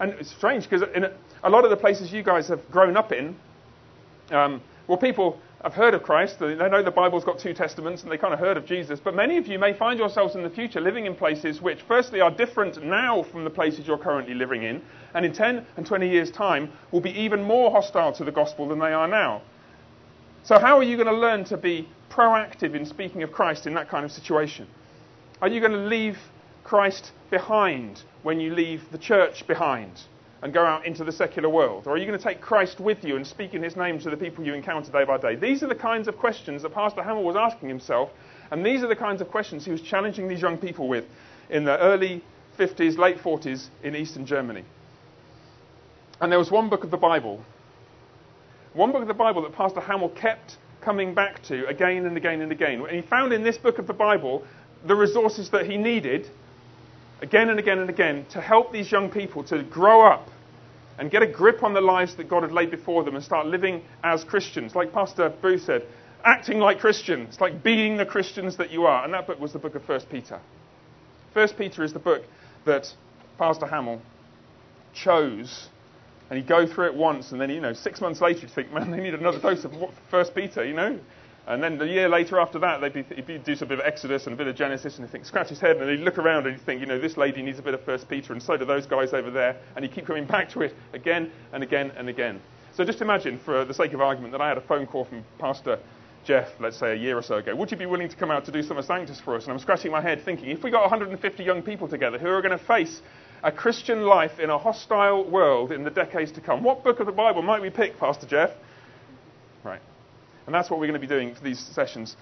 And 0.00 0.12
it's 0.12 0.30
strange 0.30 0.68
because 0.68 0.88
in 0.94 1.04
a, 1.04 1.12
a 1.44 1.50
lot 1.50 1.64
of 1.64 1.70
the 1.70 1.76
places 1.76 2.12
you 2.12 2.22
guys 2.22 2.48
have 2.48 2.68
grown 2.70 2.96
up 2.96 3.12
in, 3.12 3.36
um, 4.30 4.62
well, 4.86 4.98
people 4.98 5.38
have 5.62 5.74
heard 5.74 5.92
of 5.92 6.02
Christ. 6.02 6.38
They 6.38 6.54
know 6.54 6.82
the 6.82 6.90
Bible's 6.90 7.24
got 7.24 7.38
two 7.38 7.52
testaments 7.52 8.02
and 8.02 8.10
they 8.10 8.16
kind 8.16 8.32
of 8.32 8.40
heard 8.40 8.56
of 8.56 8.64
Jesus. 8.64 8.98
But 8.98 9.14
many 9.14 9.36
of 9.36 9.46
you 9.46 9.58
may 9.58 9.74
find 9.74 9.98
yourselves 9.98 10.34
in 10.34 10.42
the 10.42 10.50
future 10.50 10.80
living 10.80 11.04
in 11.06 11.14
places 11.14 11.60
which, 11.60 11.82
firstly, 11.82 12.20
are 12.20 12.30
different 12.30 12.82
now 12.82 13.22
from 13.22 13.44
the 13.44 13.50
places 13.50 13.86
you're 13.86 13.98
currently 13.98 14.34
living 14.34 14.62
in, 14.62 14.80
and 15.14 15.24
in 15.26 15.32
10 15.32 15.66
and 15.76 15.86
20 15.86 16.08
years' 16.08 16.30
time 16.30 16.72
will 16.92 17.00
be 17.00 17.10
even 17.10 17.42
more 17.42 17.70
hostile 17.70 18.12
to 18.12 18.24
the 18.24 18.32
gospel 18.32 18.68
than 18.68 18.78
they 18.78 18.92
are 18.92 19.08
now. 19.08 19.42
So, 20.44 20.58
how 20.58 20.78
are 20.78 20.82
you 20.82 20.96
going 20.96 21.08
to 21.08 21.20
learn 21.20 21.44
to 21.44 21.58
be 21.58 21.86
proactive 22.08 22.74
in 22.74 22.86
speaking 22.86 23.22
of 23.22 23.30
Christ 23.30 23.66
in 23.66 23.74
that 23.74 23.90
kind 23.90 24.04
of 24.04 24.12
situation? 24.12 24.66
Are 25.42 25.48
you 25.48 25.60
going 25.60 25.72
to 25.72 25.78
leave 25.78 26.18
Christ 26.64 27.12
behind 27.30 28.02
when 28.22 28.40
you 28.40 28.54
leave 28.54 28.90
the 28.90 28.98
church 28.98 29.46
behind? 29.46 30.02
And 30.42 30.54
go 30.54 30.64
out 30.64 30.86
into 30.86 31.04
the 31.04 31.12
secular 31.12 31.50
world? 31.50 31.86
Or 31.86 31.92
are 31.92 31.96
you 31.98 32.06
going 32.06 32.18
to 32.18 32.24
take 32.24 32.40
Christ 32.40 32.80
with 32.80 33.04
you 33.04 33.16
and 33.16 33.26
speak 33.26 33.52
in 33.52 33.62
his 33.62 33.76
name 33.76 33.98
to 34.00 34.10
the 34.10 34.16
people 34.16 34.42
you 34.42 34.54
encounter 34.54 34.90
day 34.90 35.04
by 35.04 35.18
day? 35.18 35.34
These 35.34 35.62
are 35.62 35.66
the 35.66 35.74
kinds 35.74 36.08
of 36.08 36.16
questions 36.16 36.62
that 36.62 36.72
Pastor 36.72 37.02
Hamel 37.02 37.24
was 37.24 37.36
asking 37.36 37.68
himself, 37.68 38.10
and 38.50 38.64
these 38.64 38.82
are 38.82 38.88
the 38.88 38.96
kinds 38.96 39.20
of 39.20 39.28
questions 39.28 39.66
he 39.66 39.70
was 39.70 39.82
challenging 39.82 40.28
these 40.28 40.40
young 40.40 40.56
people 40.56 40.88
with 40.88 41.04
in 41.50 41.64
the 41.64 41.78
early 41.78 42.22
50s, 42.58 42.96
late 42.96 43.18
40s 43.18 43.66
in 43.82 43.94
eastern 43.94 44.24
Germany. 44.24 44.64
And 46.20 46.32
there 46.32 46.38
was 46.38 46.50
one 46.50 46.70
book 46.70 46.84
of 46.84 46.90
the 46.90 46.96
Bible, 46.96 47.44
one 48.72 48.92
book 48.92 49.02
of 49.02 49.08
the 49.08 49.14
Bible 49.14 49.42
that 49.42 49.52
Pastor 49.52 49.80
Hamel 49.80 50.10
kept 50.10 50.56
coming 50.80 51.14
back 51.14 51.42
to 51.44 51.66
again 51.66 52.06
and 52.06 52.16
again 52.16 52.40
and 52.40 52.52
again. 52.52 52.80
And 52.80 52.90
he 52.90 53.02
found 53.02 53.32
in 53.32 53.42
this 53.42 53.58
book 53.58 53.78
of 53.78 53.86
the 53.86 53.92
Bible 53.92 54.44
the 54.86 54.94
resources 54.94 55.50
that 55.50 55.66
he 55.66 55.76
needed 55.76 56.28
again 57.22 57.50
and 57.50 57.58
again 57.58 57.78
and 57.78 57.90
again 57.90 58.26
to 58.30 58.40
help 58.40 58.72
these 58.72 58.90
young 58.90 59.10
people 59.10 59.44
to 59.44 59.62
grow 59.62 60.06
up 60.06 60.28
and 60.98 61.10
get 61.10 61.22
a 61.22 61.26
grip 61.26 61.62
on 61.62 61.72
the 61.72 61.80
lives 61.80 62.16
that 62.16 62.28
God 62.28 62.42
had 62.42 62.52
laid 62.52 62.70
before 62.70 63.04
them 63.04 63.14
and 63.14 63.24
start 63.24 63.46
living 63.46 63.82
as 64.04 64.22
Christians. 64.24 64.74
Like 64.74 64.92
Pastor 64.92 65.30
Booth 65.40 65.62
said, 65.62 65.86
acting 66.24 66.58
like 66.58 66.78
Christians, 66.78 67.40
like 67.40 67.62
being 67.62 67.96
the 67.96 68.04
Christians 68.04 68.56
that 68.58 68.70
you 68.70 68.84
are. 68.84 69.04
And 69.04 69.14
that 69.14 69.26
book 69.26 69.40
was 69.40 69.52
the 69.52 69.58
book 69.58 69.74
of 69.74 69.88
1 69.88 70.00
Peter. 70.10 70.40
1 71.32 71.48
Peter 71.56 71.82
is 71.84 71.92
the 71.92 71.98
book 71.98 72.22
that 72.66 72.92
Pastor 73.38 73.66
Hamel 73.66 74.02
chose. 74.92 75.68
And 76.28 76.38
he'd 76.38 76.48
go 76.48 76.66
through 76.66 76.86
it 76.86 76.94
once, 76.94 77.32
and 77.32 77.40
then, 77.40 77.50
you 77.50 77.60
know, 77.60 77.72
six 77.72 78.00
months 78.00 78.20
later, 78.20 78.42
you'd 78.42 78.52
think, 78.52 78.72
man, 78.72 78.92
they 78.92 79.00
need 79.00 79.14
another 79.14 79.40
dose 79.40 79.64
of 79.64 79.72
1 79.72 79.90
Peter, 80.34 80.64
you 80.64 80.74
know? 80.74 81.00
And 81.46 81.62
then 81.62 81.78
the 81.78 81.86
year 81.86 82.08
later 82.08 82.38
after 82.38 82.58
that, 82.60 82.80
they'd, 82.80 82.92
be, 82.92 83.02
he'd 83.14 83.44
do 83.44 83.56
some 83.56 83.68
bit 83.68 83.80
of 83.80 83.84
Exodus 83.84 84.26
and 84.26 84.34
a 84.34 84.36
bit 84.36 84.46
of 84.46 84.54
Genesis, 84.54 84.96
and 84.96 85.06
he'd 85.06 85.12
think, 85.12 85.24
scratch 85.24 85.48
his 85.48 85.60
head, 85.60 85.76
and 85.78 85.90
he'd 85.90 86.04
look 86.04 86.18
around 86.18 86.46
and 86.46 86.56
he'd 86.56 86.64
think, 86.64 86.80
you 86.80 86.86
know, 86.86 86.98
this 86.98 87.16
lady 87.16 87.42
needs 87.42 87.58
a 87.58 87.62
bit 87.62 87.74
of 87.74 87.82
First 87.82 88.08
Peter, 88.08 88.32
and 88.32 88.42
so 88.42 88.56
do 88.56 88.64
those 88.64 88.86
guys 88.86 89.12
over 89.12 89.30
there, 89.30 89.56
and 89.74 89.84
he'd 89.84 89.94
keep 89.94 90.06
coming 90.06 90.26
back 90.26 90.50
to 90.50 90.62
it 90.62 90.74
again 90.92 91.30
and 91.52 91.62
again 91.62 91.90
and 91.96 92.08
again. 92.08 92.40
So 92.74 92.84
just 92.84 93.00
imagine, 93.00 93.40
for 93.44 93.64
the 93.64 93.74
sake 93.74 93.92
of 93.94 94.00
argument, 94.00 94.32
that 94.32 94.40
I 94.40 94.48
had 94.48 94.58
a 94.58 94.62
phone 94.62 94.86
call 94.86 95.04
from 95.04 95.24
Pastor 95.38 95.78
Jeff, 96.24 96.48
let's 96.60 96.78
say 96.78 96.92
a 96.92 96.96
year 96.96 97.16
or 97.16 97.22
so 97.22 97.36
ago, 97.36 97.56
would 97.56 97.70
you 97.70 97.76
be 97.76 97.86
willing 97.86 98.08
to 98.08 98.16
come 98.16 98.30
out 98.30 98.44
to 98.44 98.52
do 98.52 98.62
Summer 98.62 98.82
Sanctus 98.82 99.20
for 99.20 99.36
us? 99.36 99.44
And 99.44 99.52
I'm 99.52 99.58
scratching 99.58 99.90
my 99.90 100.02
head 100.02 100.22
thinking, 100.24 100.50
if 100.50 100.62
we 100.62 100.70
got 100.70 100.82
150 100.82 101.42
young 101.42 101.62
people 101.62 101.88
together 101.88 102.18
who 102.18 102.28
are 102.28 102.42
going 102.42 102.56
to 102.56 102.64
face 102.64 103.00
a 103.42 103.50
Christian 103.50 104.02
life 104.02 104.38
in 104.38 104.50
a 104.50 104.58
hostile 104.58 105.28
world 105.28 105.72
in 105.72 105.82
the 105.82 105.90
decades 105.90 106.30
to 106.32 106.40
come, 106.40 106.62
what 106.62 106.84
book 106.84 107.00
of 107.00 107.06
the 107.06 107.12
Bible 107.12 107.40
might 107.42 107.62
we 107.62 107.70
pick, 107.70 107.98
Pastor 107.98 108.26
Jeff? 108.26 108.50
And 110.50 110.54
that's 110.56 110.68
what 110.68 110.80
we're 110.80 110.88
going 110.88 111.00
to 111.00 111.06
be 111.06 111.06
doing 111.06 111.32
for 111.32 111.44
these 111.44 111.60
sessions 111.60 112.16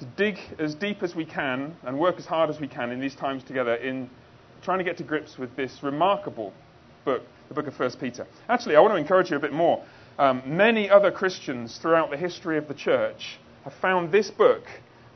to 0.00 0.04
dig 0.04 0.36
as 0.58 0.74
deep 0.74 1.04
as 1.04 1.14
we 1.14 1.24
can 1.24 1.76
and 1.84 1.96
work 1.96 2.18
as 2.18 2.26
hard 2.26 2.50
as 2.50 2.58
we 2.58 2.66
can 2.66 2.90
in 2.90 2.98
these 2.98 3.14
times 3.14 3.44
together 3.44 3.76
in 3.76 4.10
trying 4.64 4.78
to 4.78 4.84
get 4.84 4.96
to 4.96 5.04
grips 5.04 5.38
with 5.38 5.54
this 5.54 5.80
remarkable 5.80 6.52
book, 7.04 7.22
the 7.46 7.54
book 7.54 7.68
of 7.68 7.76
First 7.76 8.00
Peter. 8.00 8.26
Actually, 8.48 8.74
I 8.74 8.80
want 8.80 8.94
to 8.94 8.96
encourage 8.96 9.30
you 9.30 9.36
a 9.36 9.40
bit 9.40 9.52
more. 9.52 9.80
Um, 10.18 10.42
many 10.44 10.90
other 10.90 11.12
Christians 11.12 11.78
throughout 11.80 12.10
the 12.10 12.16
history 12.16 12.58
of 12.58 12.66
the 12.66 12.74
church 12.74 13.38
have 13.62 13.74
found 13.74 14.10
this 14.10 14.28
book 14.28 14.64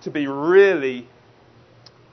to 0.02 0.12
be 0.12 0.28
really 0.28 1.08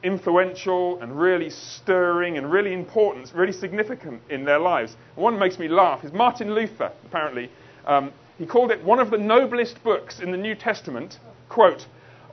influential 0.02 1.00
and 1.00 1.16
really 1.16 1.52
stirring 1.52 2.40
and 2.40 2.52
really 2.52 2.74
important, 2.74 3.32
really 3.36 3.54
significant 3.54 4.20
in 4.32 4.46
their 4.46 4.58
lives. 4.58 4.96
One 5.14 5.38
makes 5.38 5.60
me 5.60 5.68
laugh 5.68 6.04
is 6.04 6.12
Martin 6.12 6.56
Luther, 6.56 6.92
apparently. 7.06 7.52
Um, 7.86 8.12
he 8.40 8.46
called 8.46 8.72
it 8.72 8.84
one 8.84 9.00
of 9.00 9.12
the 9.12 9.18
noblest 9.18 9.84
books 9.84 10.20
in 10.20 10.32
the 10.32 10.38
New 10.38 10.56
Testament, 10.56 11.20
quote, 11.50 11.86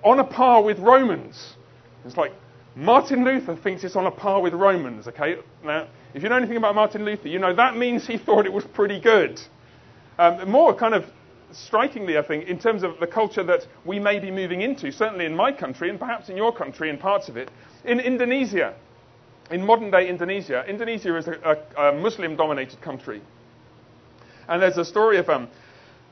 on 0.04 0.20
a 0.20 0.24
par 0.24 0.62
with 0.62 0.78
Romans. 0.78 1.56
It's 2.04 2.16
like 2.16 2.32
Martin 2.76 3.24
Luther 3.24 3.56
thinks 3.56 3.82
it's 3.82 3.96
on 3.96 4.06
a 4.06 4.10
par 4.10 4.40
with 4.40 4.54
Romans, 4.54 5.08
okay? 5.08 5.36
Now, 5.64 5.88
if 6.14 6.22
you 6.22 6.28
know 6.28 6.36
anything 6.36 6.56
about 6.56 6.76
Martin 6.76 7.04
Luther, 7.04 7.28
you 7.28 7.40
know 7.40 7.52
that 7.54 7.76
means 7.76 8.06
he 8.06 8.16
thought 8.24 8.46
it 8.46 8.52
was 8.52 8.64
pretty 8.64 9.00
good. 9.00 9.40
Um, 10.18 10.48
more 10.48 10.72
kind 10.74 10.94
of 10.94 11.04
strikingly, 11.50 12.16
I 12.16 12.22
think, 12.22 12.46
in 12.46 12.58
terms 12.58 12.84
of 12.84 13.00
the 13.00 13.06
culture 13.06 13.42
that 13.42 13.66
we 13.84 13.98
may 13.98 14.20
be 14.20 14.30
moving 14.30 14.60
into, 14.60 14.92
certainly 14.92 15.26
in 15.26 15.34
my 15.34 15.50
country 15.50 15.90
and 15.90 15.98
perhaps 15.98 16.28
in 16.28 16.36
your 16.36 16.54
country 16.54 16.88
and 16.88 17.00
parts 17.00 17.28
of 17.28 17.36
it, 17.36 17.50
in 17.84 17.98
Indonesia, 17.98 18.74
in 19.50 19.64
modern 19.64 19.90
day 19.90 20.08
Indonesia, 20.08 20.64
Indonesia 20.68 21.16
is 21.16 21.26
a, 21.26 21.58
a, 21.76 21.88
a 21.88 21.92
Muslim 22.00 22.36
dominated 22.36 22.80
country. 22.80 23.22
And 24.48 24.62
there's 24.62 24.78
a 24.78 24.84
story 24.84 25.18
of 25.18 25.28
um, 25.28 25.48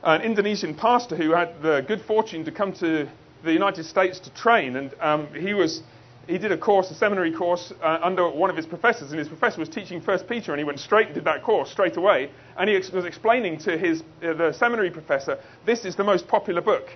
an 0.05 0.21
Indonesian 0.21 0.75
pastor 0.75 1.15
who 1.15 1.31
had 1.31 1.61
the 1.63 1.83
good 1.87 2.01
fortune 2.01 2.45
to 2.45 2.51
come 2.51 2.71
to 2.73 3.09
the 3.43 3.51
United 3.51 3.85
States 3.85 4.19
to 4.19 4.33
train, 4.33 4.75
and 4.75 4.93
um, 5.01 5.27
he 5.33 5.53
was 5.53 5.81
he 6.27 6.39
did 6.39 6.51
a 6.51 6.57
course, 6.57 6.89
a 6.89 6.95
seminary 6.95 7.31
course, 7.31 7.71
uh, 7.83 7.99
under 8.01 8.27
one 8.27 8.49
of 8.49 8.55
his 8.55 8.65
professors, 8.65 9.11
and 9.11 9.19
his 9.19 9.27
professor 9.27 9.59
was 9.59 9.69
teaching 9.69 10.01
First 10.01 10.27
Peter, 10.27 10.53
and 10.53 10.59
he 10.59 10.63
went 10.63 10.79
straight 10.79 11.07
and 11.07 11.15
did 11.15 11.25
that 11.25 11.43
course 11.43 11.69
straight 11.71 11.97
away, 11.97 12.31
and 12.57 12.67
he 12.69 12.75
ex- 12.75 12.91
was 12.91 13.05
explaining 13.05 13.59
to 13.59 13.77
his 13.77 14.01
uh, 14.23 14.33
the 14.33 14.51
seminary 14.53 14.89
professor, 14.89 15.37
this 15.65 15.85
is 15.85 15.95
the 15.95 16.03
most 16.03 16.27
popular 16.27 16.61
book 16.61 16.87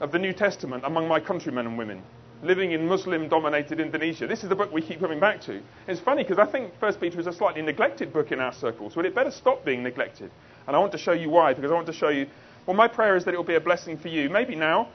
of 0.00 0.12
the 0.12 0.18
New 0.18 0.32
Testament 0.32 0.84
among 0.86 1.08
my 1.08 1.20
countrymen 1.20 1.66
and 1.66 1.76
women 1.76 2.02
living 2.42 2.70
in 2.70 2.86
Muslim-dominated 2.86 3.80
Indonesia. 3.80 4.26
This 4.26 4.44
is 4.44 4.48
the 4.48 4.54
book 4.54 4.72
we 4.72 4.80
keep 4.80 5.00
coming 5.00 5.18
back 5.18 5.40
to. 5.42 5.60
It's 5.88 6.00
funny 6.00 6.22
because 6.22 6.38
I 6.38 6.46
think 6.50 6.72
First 6.78 7.00
Peter 7.00 7.18
is 7.18 7.26
a 7.26 7.32
slightly 7.32 7.62
neglected 7.62 8.12
book 8.12 8.30
in 8.30 8.38
our 8.38 8.52
circles, 8.52 8.94
but 8.94 9.04
it 9.04 9.14
better 9.14 9.32
stop 9.32 9.64
being 9.64 9.82
neglected. 9.82 10.30
And 10.66 10.76
I 10.76 10.78
want 10.78 10.92
to 10.92 10.98
show 10.98 11.12
you 11.12 11.30
why, 11.30 11.52
because 11.52 11.70
I 11.70 11.74
want 11.74 11.86
to 11.88 11.92
show 11.92 12.10
you. 12.10 12.26
Well, 12.68 12.76
my 12.76 12.86
prayer 12.86 13.16
is 13.16 13.24
that 13.24 13.32
it 13.32 13.38
will 13.38 13.44
be 13.44 13.54
a 13.54 13.60
blessing 13.60 13.96
for 13.96 14.08
you. 14.08 14.28
Maybe 14.28 14.54
now, 14.54 14.90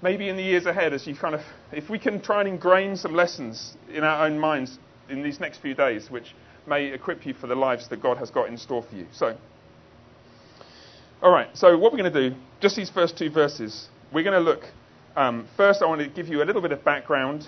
maybe 0.00 0.30
in 0.30 0.38
the 0.38 0.42
years 0.42 0.64
ahead, 0.64 0.94
as 0.94 1.06
you 1.06 1.14
kind 1.14 1.34
of, 1.34 1.42
if 1.70 1.90
we 1.90 1.98
can 1.98 2.22
try 2.22 2.40
and 2.40 2.48
ingrain 2.48 2.96
some 2.96 3.12
lessons 3.12 3.76
in 3.92 4.04
our 4.04 4.24
own 4.24 4.38
minds 4.38 4.78
in 5.10 5.22
these 5.22 5.38
next 5.38 5.58
few 5.58 5.74
days, 5.74 6.10
which 6.10 6.34
may 6.66 6.86
equip 6.86 7.26
you 7.26 7.34
for 7.34 7.46
the 7.46 7.54
lives 7.54 7.88
that 7.88 8.00
God 8.00 8.16
has 8.16 8.30
got 8.30 8.48
in 8.48 8.56
store 8.56 8.82
for 8.82 8.96
you. 8.96 9.06
So, 9.12 9.36
all 11.22 11.30
right. 11.30 11.54
So 11.54 11.76
what 11.76 11.92
we're 11.92 11.98
going 11.98 12.10
to 12.10 12.30
do, 12.30 12.36
just 12.58 12.74
these 12.74 12.88
first 12.88 13.18
two 13.18 13.28
verses, 13.28 13.90
we're 14.14 14.24
going 14.24 14.32
to 14.32 14.40
look. 14.40 14.64
Um, 15.14 15.46
first, 15.58 15.82
I 15.82 15.86
want 15.88 16.00
to 16.00 16.08
give 16.08 16.28
you 16.28 16.42
a 16.42 16.46
little 16.46 16.62
bit 16.62 16.72
of 16.72 16.82
background 16.84 17.46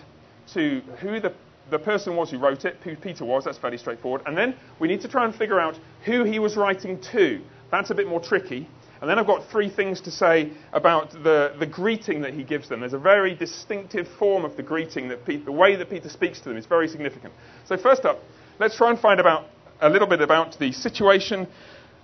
to 0.52 0.82
who 1.00 1.18
the 1.18 1.32
the 1.70 1.78
person 1.78 2.14
was 2.14 2.30
who 2.30 2.38
wrote 2.38 2.66
it, 2.66 2.76
who 2.84 2.94
Peter 2.96 3.24
was, 3.24 3.44
that's 3.44 3.56
fairly 3.56 3.78
straightforward. 3.78 4.20
And 4.26 4.36
then 4.36 4.54
we 4.80 4.88
need 4.88 5.00
to 5.00 5.08
try 5.08 5.24
and 5.24 5.34
figure 5.34 5.58
out 5.58 5.78
who 6.04 6.24
he 6.24 6.40
was 6.40 6.56
writing 6.56 7.00
to. 7.12 7.40
That's 7.70 7.88
a 7.88 7.94
bit 7.94 8.06
more 8.06 8.20
tricky. 8.20 8.68
And 9.02 9.10
then 9.10 9.18
I've 9.18 9.26
got 9.26 9.50
three 9.50 9.68
things 9.68 10.00
to 10.02 10.12
say 10.12 10.52
about 10.72 11.10
the, 11.10 11.56
the 11.58 11.66
greeting 11.66 12.20
that 12.20 12.34
he 12.34 12.44
gives 12.44 12.68
them. 12.68 12.80
There's 12.80 12.92
a 12.92 13.00
very 13.00 13.34
distinctive 13.34 14.06
form 14.16 14.44
of 14.44 14.56
the 14.56 14.62
greeting 14.62 15.08
that 15.08 15.26
the 15.26 15.50
way 15.50 15.74
that 15.74 15.90
Peter 15.90 16.08
speaks 16.08 16.38
to 16.42 16.48
them 16.48 16.56
is 16.56 16.66
very 16.66 16.86
significant. 16.86 17.34
So 17.64 17.76
first 17.76 18.04
up, 18.04 18.20
let's 18.60 18.76
try 18.76 18.90
and 18.90 18.98
find 19.00 19.18
about 19.18 19.46
a 19.80 19.90
little 19.90 20.06
bit 20.06 20.20
about 20.20 20.56
the 20.60 20.70
situation 20.70 21.48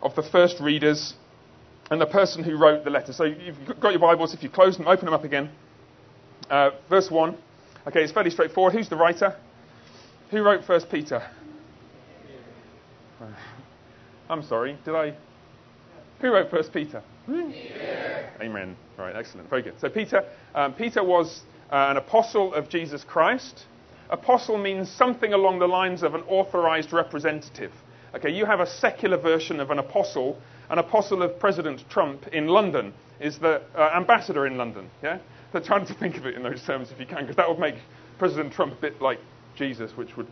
of 0.02 0.17
the 0.17 0.25
first 0.25 0.59
readers 0.59 1.14
and 1.88 2.00
the 2.00 2.07
person 2.07 2.43
who 2.43 2.59
wrote 2.59 2.83
the 2.83 2.90
letter. 2.90 3.12
So 3.12 3.23
you've 3.23 3.78
got 3.78 3.90
your 3.90 4.00
Bibles. 4.00 4.35
If 4.35 4.43
you 4.43 4.50
close 4.50 4.76
them, 4.76 4.88
open 4.88 5.05
them 5.05 5.14
up 5.14 5.23
again. 5.23 5.50
Uh, 6.50 6.71
verse 6.90 7.12
one. 7.12 7.38
Okay, 7.87 8.02
it's 8.02 8.12
fairly 8.12 8.31
straightforward. 8.31 8.73
Who's 8.73 8.88
the 8.88 8.97
writer? 8.97 9.37
Who 10.33 10.43
wrote 10.43 10.64
First 10.64 10.90
Peter? 10.90 11.25
I'm 14.28 14.43
sorry. 14.43 14.76
Did 14.85 14.97
I? 14.97 15.17
Who 16.21 16.33
wrote 16.33 16.51
First 16.51 16.73
Peter? 16.73 17.03
Peter. 17.27 18.31
Amen. 18.41 18.77
Right, 18.97 19.15
excellent. 19.15 19.49
Very 19.49 19.63
good. 19.63 19.79
So 19.81 19.89
Peter, 19.89 20.25
um, 20.55 20.75
Peter 20.75 21.05
was 21.05 21.43
uh, 21.71 21.89
an 21.91 21.97
apostle 21.97 22.55
of 22.55 22.69
Jesus 22.69 23.05
Christ. 23.05 23.67
Apostle 24.11 24.59
means 24.59 24.91
something 24.91 25.33
along 25.33 25.59
the 25.59 25.69
lines 25.69 26.03
of 26.03 26.15
an 26.15 26.23
authorized 26.23 26.93
representative. 26.93 27.73
Okay, 28.15 28.31
you 28.31 28.47
have 28.47 28.61
a 28.61 28.67
secular 28.67 29.19
version 29.19 29.61
of 29.61 29.71
an 29.71 29.79
apostle. 29.79 30.39
An 30.71 30.79
apostle 30.79 31.23
of 31.23 31.39
President 31.39 31.85
Trump 31.91 32.27
in 32.29 32.49
London 32.49 32.95
is 33.21 33.39
the 33.39 33.63
uh, 33.77 33.91
ambassador 33.95 34.47
in 34.47 34.57
London. 34.57 34.91
Yeah, 35.03 35.19
so 35.53 35.61
trying 35.61 35.87
to 35.87 35.95
think 35.95 36.17
of 36.17 36.27
it 36.27 36.35
in 36.35 36.43
those 36.43 36.63
terms 36.65 36.91
if 36.91 36.99
you 36.99 37.07
can, 37.07 37.21
because 37.21 37.37
that 37.37 37.49
would 37.49 37.59
make 37.59 37.77
President 38.19 38.53
Trump 38.53 38.73
a 38.73 38.81
bit 38.81 39.01
like 39.01 39.19
Jesus, 39.57 39.97
which 39.97 40.17
would, 40.17 40.27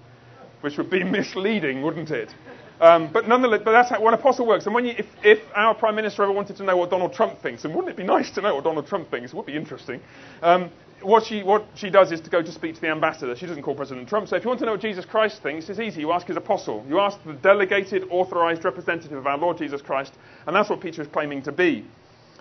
which 0.60 0.76
would 0.78 0.90
be 0.90 1.04
misleading, 1.18 1.82
wouldn't 1.82 2.10
it? 2.10 2.34
Um, 2.80 3.10
but 3.10 3.26
nonetheless, 3.26 3.62
but 3.64 3.72
that's 3.72 3.88
how 3.88 4.02
one 4.02 4.12
apostle 4.12 4.46
works. 4.46 4.66
And 4.66 4.74
when 4.74 4.84
you, 4.84 4.94
if, 4.98 5.06
if 5.22 5.38
our 5.54 5.74
prime 5.74 5.94
minister 5.94 6.22
ever 6.22 6.32
wanted 6.32 6.56
to 6.56 6.64
know 6.64 6.76
what 6.76 6.90
Donald 6.90 7.14
Trump 7.14 7.40
thinks, 7.40 7.64
and 7.64 7.74
wouldn't 7.74 7.90
it 7.92 7.96
be 7.96 8.04
nice 8.04 8.30
to 8.32 8.42
know 8.42 8.54
what 8.54 8.64
Donald 8.64 8.86
Trump 8.86 9.10
thinks? 9.10 9.32
It 9.32 9.36
would 9.36 9.46
be 9.46 9.56
interesting. 9.56 10.00
Um, 10.42 10.70
what 11.02 11.24
she, 11.24 11.42
what 11.42 11.66
she 11.74 11.90
does 11.90 12.12
is 12.12 12.20
to 12.22 12.30
go 12.30 12.42
to 12.42 12.52
speak 12.52 12.74
to 12.74 12.80
the 12.80 12.88
ambassador. 12.88 13.34
She 13.36 13.46
doesn't 13.46 13.62
call 13.62 13.74
President 13.74 14.08
Trump. 14.08 14.28
So 14.28 14.36
if 14.36 14.44
you 14.44 14.48
want 14.48 14.60
to 14.60 14.66
know 14.66 14.72
what 14.72 14.80
Jesus 14.80 15.04
Christ 15.04 15.42
thinks, 15.42 15.68
it's 15.68 15.78
easy. 15.78 16.00
You 16.00 16.12
ask 16.12 16.26
his 16.26 16.36
apostle. 16.36 16.84
You 16.88 17.00
ask 17.00 17.18
the 17.24 17.34
delegated, 17.34 18.04
authorized 18.10 18.64
representative 18.64 19.16
of 19.16 19.26
our 19.26 19.38
Lord 19.38 19.58
Jesus 19.58 19.82
Christ. 19.82 20.14
And 20.46 20.56
that's 20.56 20.68
what 20.68 20.80
Peter 20.80 21.02
is 21.02 21.08
claiming 21.08 21.42
to 21.42 21.52
be. 21.52 21.86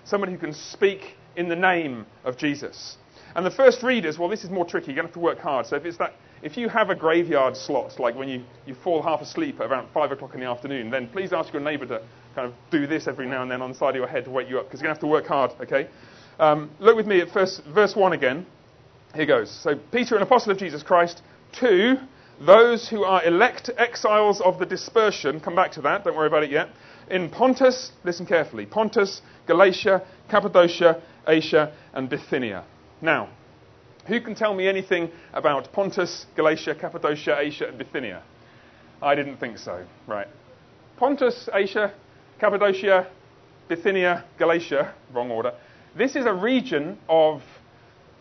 Someone 0.03 0.29
who 0.29 0.37
can 0.37 0.53
speak 0.53 1.15
in 1.35 1.49
the 1.49 1.55
name 1.55 2.05
of 2.23 2.37
Jesus. 2.37 2.97
And 3.35 3.45
the 3.45 3.51
first 3.51 3.83
readers, 3.83 4.17
well, 4.17 4.29
this 4.29 4.43
is 4.43 4.49
more 4.49 4.65
tricky. 4.65 4.87
You're 4.87 4.95
going 4.95 5.07
to 5.07 5.09
have 5.09 5.13
to 5.15 5.19
work 5.19 5.39
hard. 5.39 5.65
So 5.65 5.75
if 5.75 5.85
it's 5.85 5.97
that 5.97 6.13
if 6.45 6.55
you 6.57 6.69
have 6.69 6.91
a 6.91 6.95
graveyard 6.95 7.57
slot, 7.57 7.99
like 7.99 8.15
when 8.15 8.29
you, 8.29 8.43
you 8.67 8.75
fall 8.75 9.01
half 9.01 9.19
asleep 9.19 9.59
at 9.59 9.65
around 9.65 9.89
5 9.91 10.11
o'clock 10.11 10.35
in 10.35 10.39
the 10.41 10.45
afternoon, 10.45 10.91
then 10.91 11.09
please 11.09 11.33
ask 11.33 11.51
your 11.51 11.61
neighbour 11.61 11.87
to 11.87 12.03
kind 12.35 12.47
of 12.47 12.53
do 12.69 12.85
this 12.85 13.07
every 13.07 13.25
now 13.25 13.41
and 13.41 13.49
then 13.49 13.63
on 13.63 13.71
the 13.71 13.75
side 13.75 13.89
of 13.89 13.95
your 13.95 14.07
head 14.07 14.25
to 14.25 14.29
wake 14.29 14.47
you 14.47 14.59
up, 14.59 14.67
because 14.67 14.79
you're 14.79 14.85
going 14.85 14.95
to 14.95 14.99
have 14.99 15.09
to 15.09 15.11
work 15.11 15.25
hard, 15.25 15.51
okay? 15.59 15.89
Um, 16.37 16.69
look 16.79 16.95
with 16.95 17.07
me 17.07 17.19
at 17.19 17.31
first, 17.31 17.63
verse 17.73 17.95
1 17.95 18.13
again. 18.13 18.45
Here 19.15 19.25
goes. 19.25 19.49
So, 19.49 19.79
Peter, 19.91 20.15
an 20.15 20.21
apostle 20.21 20.51
of 20.51 20.59
Jesus 20.59 20.83
Christ, 20.83 21.23
to 21.61 21.95
those 22.39 22.87
who 22.89 23.03
are 23.03 23.25
elect 23.25 23.71
exiles 23.75 24.39
of 24.39 24.59
the 24.59 24.67
dispersion, 24.67 25.39
come 25.39 25.55
back 25.55 25.71
to 25.71 25.81
that, 25.81 26.03
don't 26.03 26.15
worry 26.15 26.27
about 26.27 26.43
it 26.43 26.51
yet, 26.51 26.69
in 27.09 27.31
Pontus, 27.31 27.91
listen 28.03 28.27
carefully, 28.27 28.67
Pontus, 28.67 29.23
Galatia, 29.47 30.05
Cappadocia, 30.29 31.01
Asia, 31.27 31.73
and 31.91 32.07
Bithynia. 32.07 32.65
Now, 33.01 33.29
who 34.07 34.21
can 34.21 34.35
tell 34.35 34.53
me 34.53 34.67
anything 34.67 35.09
about 35.33 35.71
Pontus, 35.71 36.25
Galatia, 36.35 36.75
Cappadocia, 36.75 37.37
Asia, 37.39 37.67
and 37.67 37.77
Bithynia? 37.77 38.21
I 39.01 39.15
didn't 39.15 39.37
think 39.37 39.57
so. 39.57 39.85
Right. 40.07 40.27
Pontus, 40.97 41.49
Asia, 41.53 41.93
Cappadocia, 42.39 43.07
Bithynia, 43.67 44.25
Galatia, 44.37 44.93
wrong 45.11 45.31
order. 45.31 45.53
This 45.97 46.15
is 46.15 46.25
a 46.25 46.33
region 46.33 46.99
of 47.09 47.41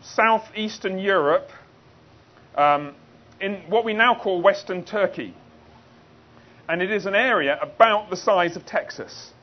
southeastern 0.02 0.98
Europe 0.98 1.50
um, 2.56 2.94
in 3.40 3.62
what 3.68 3.84
we 3.84 3.92
now 3.92 4.14
call 4.14 4.40
Western 4.40 4.84
Turkey. 4.84 5.34
And 6.68 6.80
it 6.80 6.90
is 6.90 7.04
an 7.04 7.14
area 7.14 7.58
about 7.60 8.08
the 8.08 8.16
size 8.16 8.56
of 8.56 8.64
Texas. 8.64 9.33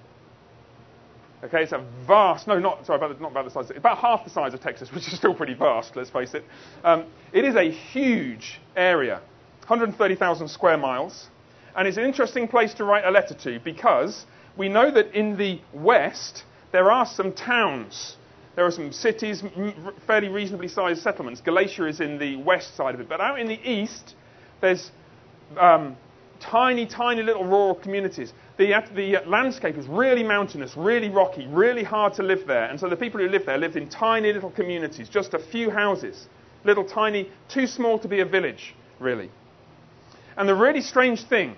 Okay, 1.44 1.64
it's 1.64 1.72
a 1.72 1.84
vast, 2.06 2.48
no, 2.48 2.60
not, 2.60 2.86
sorry, 2.86 2.98
about 2.98 3.16
the, 3.16 3.22
not 3.22 3.32
about 3.32 3.46
the 3.46 3.52
size, 3.52 3.72
about 3.76 3.98
half 3.98 4.24
the 4.24 4.30
size 4.30 4.54
of 4.54 4.62
Texas, 4.62 4.92
which 4.94 5.08
is 5.08 5.18
still 5.18 5.34
pretty 5.34 5.56
vast, 5.56 5.96
let's 5.96 6.10
face 6.10 6.34
it. 6.34 6.44
Um, 6.84 7.06
it 7.34 7.46
is 7.46 7.56
a 7.56 7.72
huge 7.72 8.62
area, 8.76 9.22
130,000 9.68 10.48
square 10.48 10.78
miles, 10.78 11.30
and 11.76 11.88
it's 11.88 11.98
an 11.98 12.04
interesting 12.04 12.48
place 12.48 12.74
to 12.76 12.84
write 12.84 13.06
a 13.06 13.12
letter 13.12 13.34
to 13.34 13.60
because 13.60 14.26
we 14.56 14.70
know 14.70 14.92
that 14.92 15.16
in 15.16 15.38
the 15.38 15.62
west 15.74 16.44
there 16.72 16.92
are 16.92 17.06
some 17.06 17.34
towns. 17.34 18.18
There 18.56 18.66
are 18.66 18.72
some 18.72 18.92
cities, 18.92 19.44
fairly 20.06 20.28
reasonably 20.28 20.68
sized 20.68 21.02
settlements. 21.02 21.42
Galatia 21.42 21.88
is 21.88 22.02
in 22.02 22.20
the 22.20 22.36
west 22.36 22.76
side 22.76 22.94
of 22.94 23.02
it, 23.02 23.10
but 23.10 23.22
out 23.22 23.40
in 23.40 23.48
the 23.48 23.60
east, 23.70 24.16
there's 24.60 24.92
um, 25.58 25.96
tiny, 26.40 26.86
tiny 26.86 27.24
little 27.24 27.46
rural 27.46 27.76
communities. 27.76 28.34
The, 28.62 28.84
the 28.94 29.18
uh, 29.18 29.28
landscape 29.28 29.76
is 29.76 29.88
really 29.88 30.24
mountainous, 30.24 30.78
really 30.78 31.10
rocky, 31.10 31.48
really 31.48 31.84
hard 31.84 32.14
to 32.14 32.24
live 32.24 32.46
there. 32.46 32.66
And 32.66 32.80
so 32.80 32.88
the 32.88 32.96
people 32.96 33.20
who 33.20 33.28
lived 33.28 33.48
there 33.48 33.58
lived 33.58 33.76
in 33.76 33.90
tiny 33.90 34.32
little 34.32 34.52
communities, 34.52 35.10
just 35.10 35.34
a 35.34 35.40
few 35.40 35.72
houses, 35.72 36.28
little 36.64 36.86
tiny, 36.86 37.32
too 37.50 37.66
small 37.66 37.98
to 38.00 38.08
be 38.08 38.20
a 38.20 38.26
village, 38.26 38.76
really. 39.00 39.32
And 40.38 40.48
the 40.48 40.54
really 40.54 40.82
strange 40.82 41.24
thing 41.24 41.56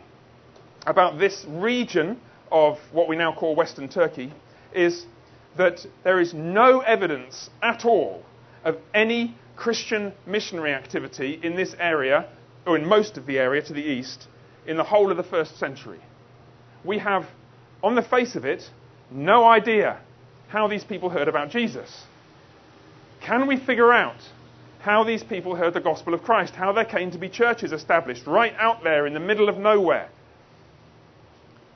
about 0.88 1.20
this 1.20 1.46
region 1.48 2.20
of 2.52 2.80
what 2.94 3.10
we 3.10 3.18
now 3.18 3.34
call 3.34 3.54
Western 3.54 3.90
Turkey 3.90 4.32
is 4.74 5.06
that 5.58 5.86
there 6.04 6.22
is 6.22 6.34
no 6.34 6.80
evidence 6.80 7.50
at 7.62 7.84
all 7.84 8.24
of 8.64 8.78
any 8.94 9.36
Christian 9.58 10.14
missionary 10.26 10.74
activity 10.74 11.40
in 11.44 11.56
this 11.56 11.76
area, 11.80 12.30
or 12.66 12.78
in 12.78 12.88
most 12.88 13.18
of 13.18 13.26
the 13.26 13.38
area 13.38 13.62
to 13.62 13.74
the 13.74 13.84
east, 13.84 14.28
in 14.66 14.78
the 14.78 14.84
whole 14.84 15.12
of 15.12 15.18
the 15.18 15.24
first 15.24 15.60
century. 15.60 16.00
We 16.84 17.00
have, 17.00 17.26
on 17.82 17.96
the 17.96 18.02
face 18.02 18.36
of 18.36 18.46
it, 18.46 18.70
no 19.12 19.46
idea 19.46 20.00
how 20.48 20.68
these 20.68 20.84
people 20.84 21.10
heard 21.10 21.28
about 21.28 21.50
Jesus. 21.50 22.06
Can 23.22 23.48
we 23.48 23.58
figure 23.58 23.92
out 23.92 24.18
how 24.80 25.04
these 25.04 25.24
people 25.24 25.56
heard 25.56 25.74
the 25.74 25.80
gospel 25.80 26.14
of 26.14 26.24
Christ, 26.24 26.54
how 26.54 26.74
there 26.74 26.86
came 26.86 27.12
to 27.12 27.18
be 27.18 27.30
churches 27.30 27.72
established 27.72 28.28
right 28.28 28.54
out 28.58 28.84
there 28.84 29.08
in 29.08 29.14
the 29.14 29.20
middle 29.20 29.48
of 29.48 29.58
nowhere? 29.58 30.10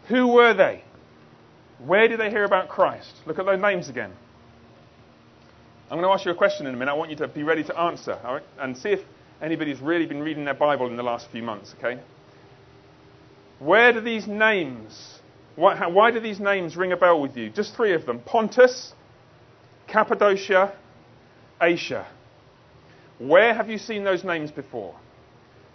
Who 0.10 0.28
were 0.28 0.54
they? 0.54 0.84
Where 1.80 2.08
did 2.08 2.20
they 2.20 2.30
hear 2.30 2.44
about 2.44 2.70
Christ? 2.70 3.14
Look 3.26 3.40
at 3.40 3.46
those 3.46 3.62
names 3.62 3.88
again. 3.88 4.12
I'm 5.90 6.00
going 6.00 6.10
to 6.10 6.14
ask 6.14 6.26
you 6.26 6.32
a 6.32 6.36
question 6.36 6.68
in 6.68 6.76
a 6.76 6.78
minute. 6.78 6.92
I 6.92 6.96
want 6.96 7.12
you 7.12 7.16
to 7.18 7.28
be 7.30 7.44
ready 7.44 7.64
to 7.64 7.80
answer, 7.80 8.20
all 8.26 8.36
right? 8.36 8.44
And 8.60 8.78
see 8.78 8.90
if 8.90 9.00
anybody's 9.42 9.80
really 9.80 10.06
been 10.06 10.22
reading 10.22 10.44
their 10.44 10.54
Bible 10.54 10.88
in 10.88 10.98
the 10.98 11.04
last 11.04 11.30
few 11.32 11.44
months, 11.44 11.74
okay? 11.78 12.02
Where 13.60 13.92
do 13.94 14.02
these 14.02 14.28
names, 14.28 15.20
why, 15.56 15.76
how, 15.76 15.90
why 15.90 16.12
do 16.12 16.20
these 16.20 16.40
names 16.40 16.78
ring 16.78 16.92
a 16.92 16.98
bell 16.98 17.20
with 17.20 17.36
you? 17.36 17.50
Just 17.50 17.76
three 17.76 17.94
of 17.94 18.06
them 18.06 18.20
Pontus, 18.20 18.94
Cappadocia, 19.88 20.74
Asia. 21.62 22.08
Where 23.18 23.54
have 23.54 23.70
you 23.70 23.78
seen 23.78 24.04
those 24.04 24.24
names 24.24 24.52
before? 24.52 24.96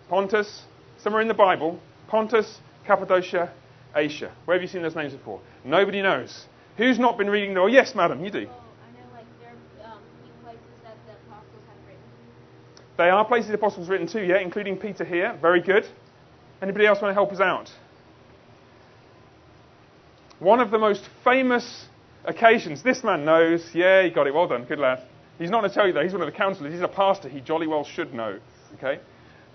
Pontus, 0.09 0.62
somewhere 0.99 1.23
in 1.23 1.29
the 1.29 1.35
Bible, 1.35 1.81
Pontus, 2.07 2.61
Cappadocia, 2.87 3.53
Asia. 3.97 4.33
Where 4.45 4.57
have 4.57 4.62
you 4.62 4.69
seen 4.69 4.83
those 4.83 4.95
names 4.95 5.12
before? 5.12 5.41
Nobody 5.65 6.03
knows. 6.03 6.47
Who's 6.77 6.99
not 6.99 7.19
been 7.19 7.29
reading 7.29 7.55
them? 7.55 7.65
Oh, 7.65 7.67
yes, 7.67 7.95
madam, 7.95 8.25
you 8.25 8.31
do. 8.31 8.49
They 12.99 13.09
are 13.09 13.25
places 13.25 13.49
the 13.49 13.55
apostles 13.55 13.89
written 13.89 14.07
to, 14.09 14.25
yeah, 14.25 14.39
including 14.39 14.77
Peter 14.77 15.05
here. 15.05 15.37
Very 15.41 15.61
good. 15.61 15.87
Anybody 16.62 16.87
else 16.87 17.02
want 17.02 17.11
to 17.11 17.14
help 17.14 17.33
us 17.33 17.40
out? 17.40 17.69
One 20.38 20.61
of 20.61 20.71
the 20.71 20.78
most 20.78 21.02
famous 21.25 21.87
occasions, 22.25 22.83
this 22.83 23.02
man 23.02 23.25
knows. 23.25 23.69
Yeah, 23.75 24.04
he 24.04 24.11
got 24.11 24.28
it. 24.28 24.35
Well 24.35 24.47
done. 24.47 24.64
Good 24.64 24.78
lad. 24.78 25.02
He's 25.38 25.50
not 25.50 25.61
going 25.61 25.71
to 25.71 25.75
tell 25.75 25.87
you 25.88 25.92
that. 25.95 26.04
He's 26.04 26.12
one 26.12 26.23
of 26.23 26.26
the 26.26 26.37
counselors. 26.37 26.73
He's 26.73 26.83
a 26.83 26.88
pastor. 26.88 27.28
He 27.28 27.40
jolly 27.40 27.66
well 27.66 27.85
should 27.85 28.14
know. 28.14 28.38
Okay? 28.75 29.00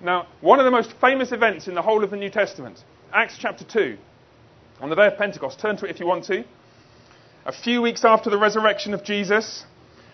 Now, 0.02 0.28
one 0.42 0.60
of 0.60 0.66
the 0.66 0.72
most 0.72 0.94
famous 1.00 1.32
events 1.32 1.68
in 1.68 1.76
the 1.76 1.82
whole 1.82 2.04
of 2.04 2.12
the 2.12 2.18
New 2.18 2.30
Testament, 2.30 2.84
Acts 3.14 3.38
chapter 3.40 3.64
2, 3.64 3.98
on 4.82 4.90
the 4.90 4.96
day 4.96 5.08
of 5.08 5.18
Pentecost. 5.18 5.60
Turn 5.60 5.78
to 5.78 5.86
it 5.86 5.92
if 5.92 6.00
you 6.00 6.06
want 6.06 6.26
to. 6.26 6.44
A 7.46 7.54
few 7.54 7.82
weeks 7.82 8.04
after 8.04 8.30
the 8.30 8.38
resurrection 8.38 8.94
of 8.94 9.04
Jesus, 9.04 9.66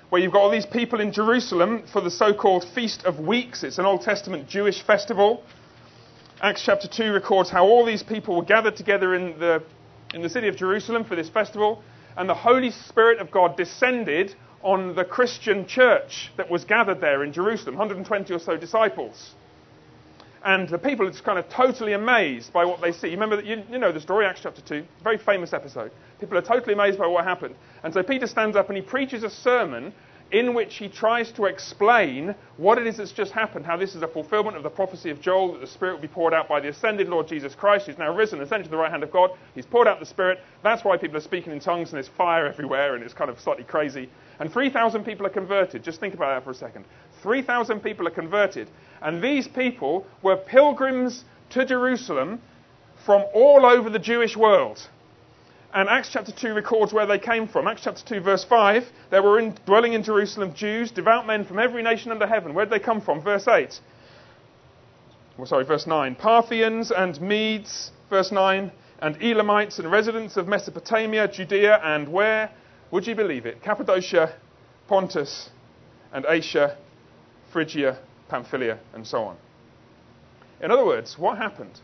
where 0.09 0.21
you've 0.21 0.31
got 0.31 0.41
all 0.41 0.51
these 0.51 0.67
people 0.67 1.01
in 1.01 1.11
Jerusalem 1.11 1.83
for 1.91 2.01
the 2.01 2.11
so 2.11 2.33
called 2.33 2.65
Feast 2.75 3.03
of 3.03 3.19
Weeks. 3.19 3.63
It's 3.63 3.79
an 3.79 3.85
Old 3.85 4.01
Testament 4.01 4.47
Jewish 4.47 4.83
festival. 4.83 5.43
Acts 6.43 6.61
chapter 6.65 6.89
2 6.89 7.13
records 7.13 7.49
how 7.49 7.63
all 7.63 7.85
these 7.85 8.03
people 8.03 8.35
were 8.35 8.43
gathered 8.43 8.75
together 8.75 9.15
in 9.15 9.39
the, 9.39 9.63
in 10.13 10.21
the 10.21 10.27
city 10.27 10.49
of 10.49 10.57
Jerusalem 10.57 11.05
for 11.05 11.15
this 11.15 11.29
festival, 11.29 11.81
and 12.17 12.27
the 12.27 12.33
Holy 12.33 12.69
Spirit 12.69 13.19
of 13.19 13.31
God 13.31 13.55
descended 13.55 14.35
on 14.61 14.93
the 14.93 15.05
Christian 15.05 15.65
church 15.65 16.33
that 16.35 16.51
was 16.51 16.65
gathered 16.65 16.99
there 16.99 17.23
in 17.23 17.31
Jerusalem 17.31 17.77
120 17.77 18.33
or 18.33 18.39
so 18.39 18.57
disciples. 18.57 19.35
And 20.43 20.67
the 20.67 20.77
people 20.77 21.07
are 21.07 21.11
just 21.11 21.23
kind 21.23 21.39
of 21.39 21.47
totally 21.47 21.93
amazed 21.93 22.51
by 22.51 22.65
what 22.65 22.81
they 22.81 22.91
see. 22.91 23.07
You 23.07 23.13
remember 23.13 23.37
that 23.37 23.45
you, 23.45 23.63
you 23.71 23.77
know 23.77 23.93
the 23.93 24.01
story, 24.01 24.25
Acts 24.25 24.41
chapter 24.43 24.61
2, 24.61 24.83
very 25.01 25.19
famous 25.19 25.53
episode. 25.53 25.93
People 26.19 26.37
are 26.37 26.41
totally 26.41 26.73
amazed 26.73 26.99
by 26.99 27.07
what 27.07 27.23
happened. 27.23 27.55
And 27.83 27.93
so 27.93 28.03
Peter 28.03 28.27
stands 28.27 28.57
up 28.57 28.67
and 28.67 28.75
he 28.75 28.83
preaches 28.83 29.23
a 29.23 29.29
sermon 29.29 29.93
in 30.31 30.53
which 30.53 30.77
he 30.77 30.87
tries 30.87 31.31
to 31.33 31.45
explain 31.45 32.33
what 32.57 32.77
it 32.77 32.87
is 32.87 32.97
that's 32.97 33.11
just 33.11 33.31
happened, 33.31 33.65
how 33.65 33.77
this 33.77 33.95
is 33.95 34.01
a 34.01 34.07
fulfillment 34.07 34.57
of 34.57 34.63
the 34.63 34.69
prophecy 34.69 35.09
of 35.09 35.21
Joel, 35.21 35.53
that 35.53 35.61
the 35.61 35.67
Spirit 35.67 35.93
will 35.93 36.01
be 36.01 36.07
poured 36.07 36.33
out 36.33 36.47
by 36.47 36.59
the 36.59 36.69
ascended 36.69 37.07
Lord 37.07 37.27
Jesus 37.27 37.53
Christ, 37.55 37.85
who's 37.85 37.97
now 37.97 38.13
risen, 38.13 38.41
ascended 38.41 38.65
to 38.65 38.69
the 38.71 38.77
right 38.77 38.91
hand 38.91 39.03
of 39.03 39.11
God. 39.11 39.31
He's 39.53 39.65
poured 39.65 39.87
out 39.87 39.99
the 39.99 40.05
Spirit. 40.05 40.39
That's 40.63 40.83
why 40.83 40.97
people 40.97 41.17
are 41.17 41.21
speaking 41.21 41.53
in 41.53 41.59
tongues 41.59 41.89
and 41.89 41.97
there's 41.97 42.07
fire 42.07 42.47
everywhere 42.47 42.95
and 42.95 43.03
it's 43.03 43.13
kind 43.13 43.29
of 43.29 43.39
slightly 43.39 43.63
crazy. 43.63 44.09
And 44.39 44.51
3,000 44.51 45.03
people 45.03 45.25
are 45.25 45.31
converted. 45.31 45.83
Just 45.83 45.99
think 45.99 46.13
about 46.13 46.35
that 46.35 46.43
for 46.43 46.51
a 46.51 46.55
second. 46.55 46.85
3,000 47.21 47.81
people 47.81 48.07
are 48.07 48.11
converted. 48.11 48.69
And 49.01 49.21
these 49.23 49.47
people 49.47 50.05
were 50.21 50.37
pilgrims 50.37 51.23
to 51.51 51.65
Jerusalem 51.65 52.41
from 53.05 53.23
all 53.33 53.65
over 53.65 53.89
the 53.89 53.99
Jewish 53.99 54.35
world. 54.35 54.87
And 55.73 55.89
Acts 55.89 56.09
chapter 56.13 56.31
2 56.31 56.53
records 56.53 56.93
where 56.93 57.07
they 57.07 57.17
came 57.17 57.47
from. 57.47 57.67
Acts 57.67 57.81
chapter 57.83 58.03
2, 58.05 58.19
verse 58.21 58.43
5, 58.43 58.83
there 59.09 59.23
were 59.23 59.39
in, 59.39 59.57
dwelling 59.65 59.93
in 59.93 60.03
Jerusalem 60.03 60.53
Jews, 60.53 60.91
devout 60.91 61.25
men 61.25 61.45
from 61.45 61.57
every 61.57 61.81
nation 61.81 62.11
under 62.11 62.27
heaven. 62.27 62.53
Where 62.53 62.65
did 62.65 62.73
they 62.73 62.83
come 62.83 63.01
from? 63.01 63.21
Verse 63.23 63.47
8. 63.47 63.79
Well, 65.35 65.47
sorry, 65.47 65.65
verse 65.65 65.87
9. 65.87 66.13
Parthians 66.15 66.91
and 66.91 67.19
Medes, 67.19 67.91
verse 68.11 68.31
9, 68.31 68.71
and 68.99 69.21
Elamites 69.21 69.79
and 69.79 69.91
residents 69.91 70.37
of 70.37 70.47
Mesopotamia, 70.47 71.27
Judea, 71.27 71.79
and 71.83 72.07
where? 72.07 72.51
Would 72.91 73.07
you 73.07 73.15
believe 73.15 73.47
it? 73.47 73.63
Cappadocia, 73.63 74.35
Pontus, 74.87 75.49
and 76.11 76.23
Asia, 76.29 76.77
Phrygia, 77.51 77.97
Pamphylia, 78.29 78.77
and 78.93 79.07
so 79.07 79.23
on. 79.23 79.37
In 80.61 80.69
other 80.69 80.85
words, 80.85 81.17
what 81.17 81.39
happened? 81.39 81.79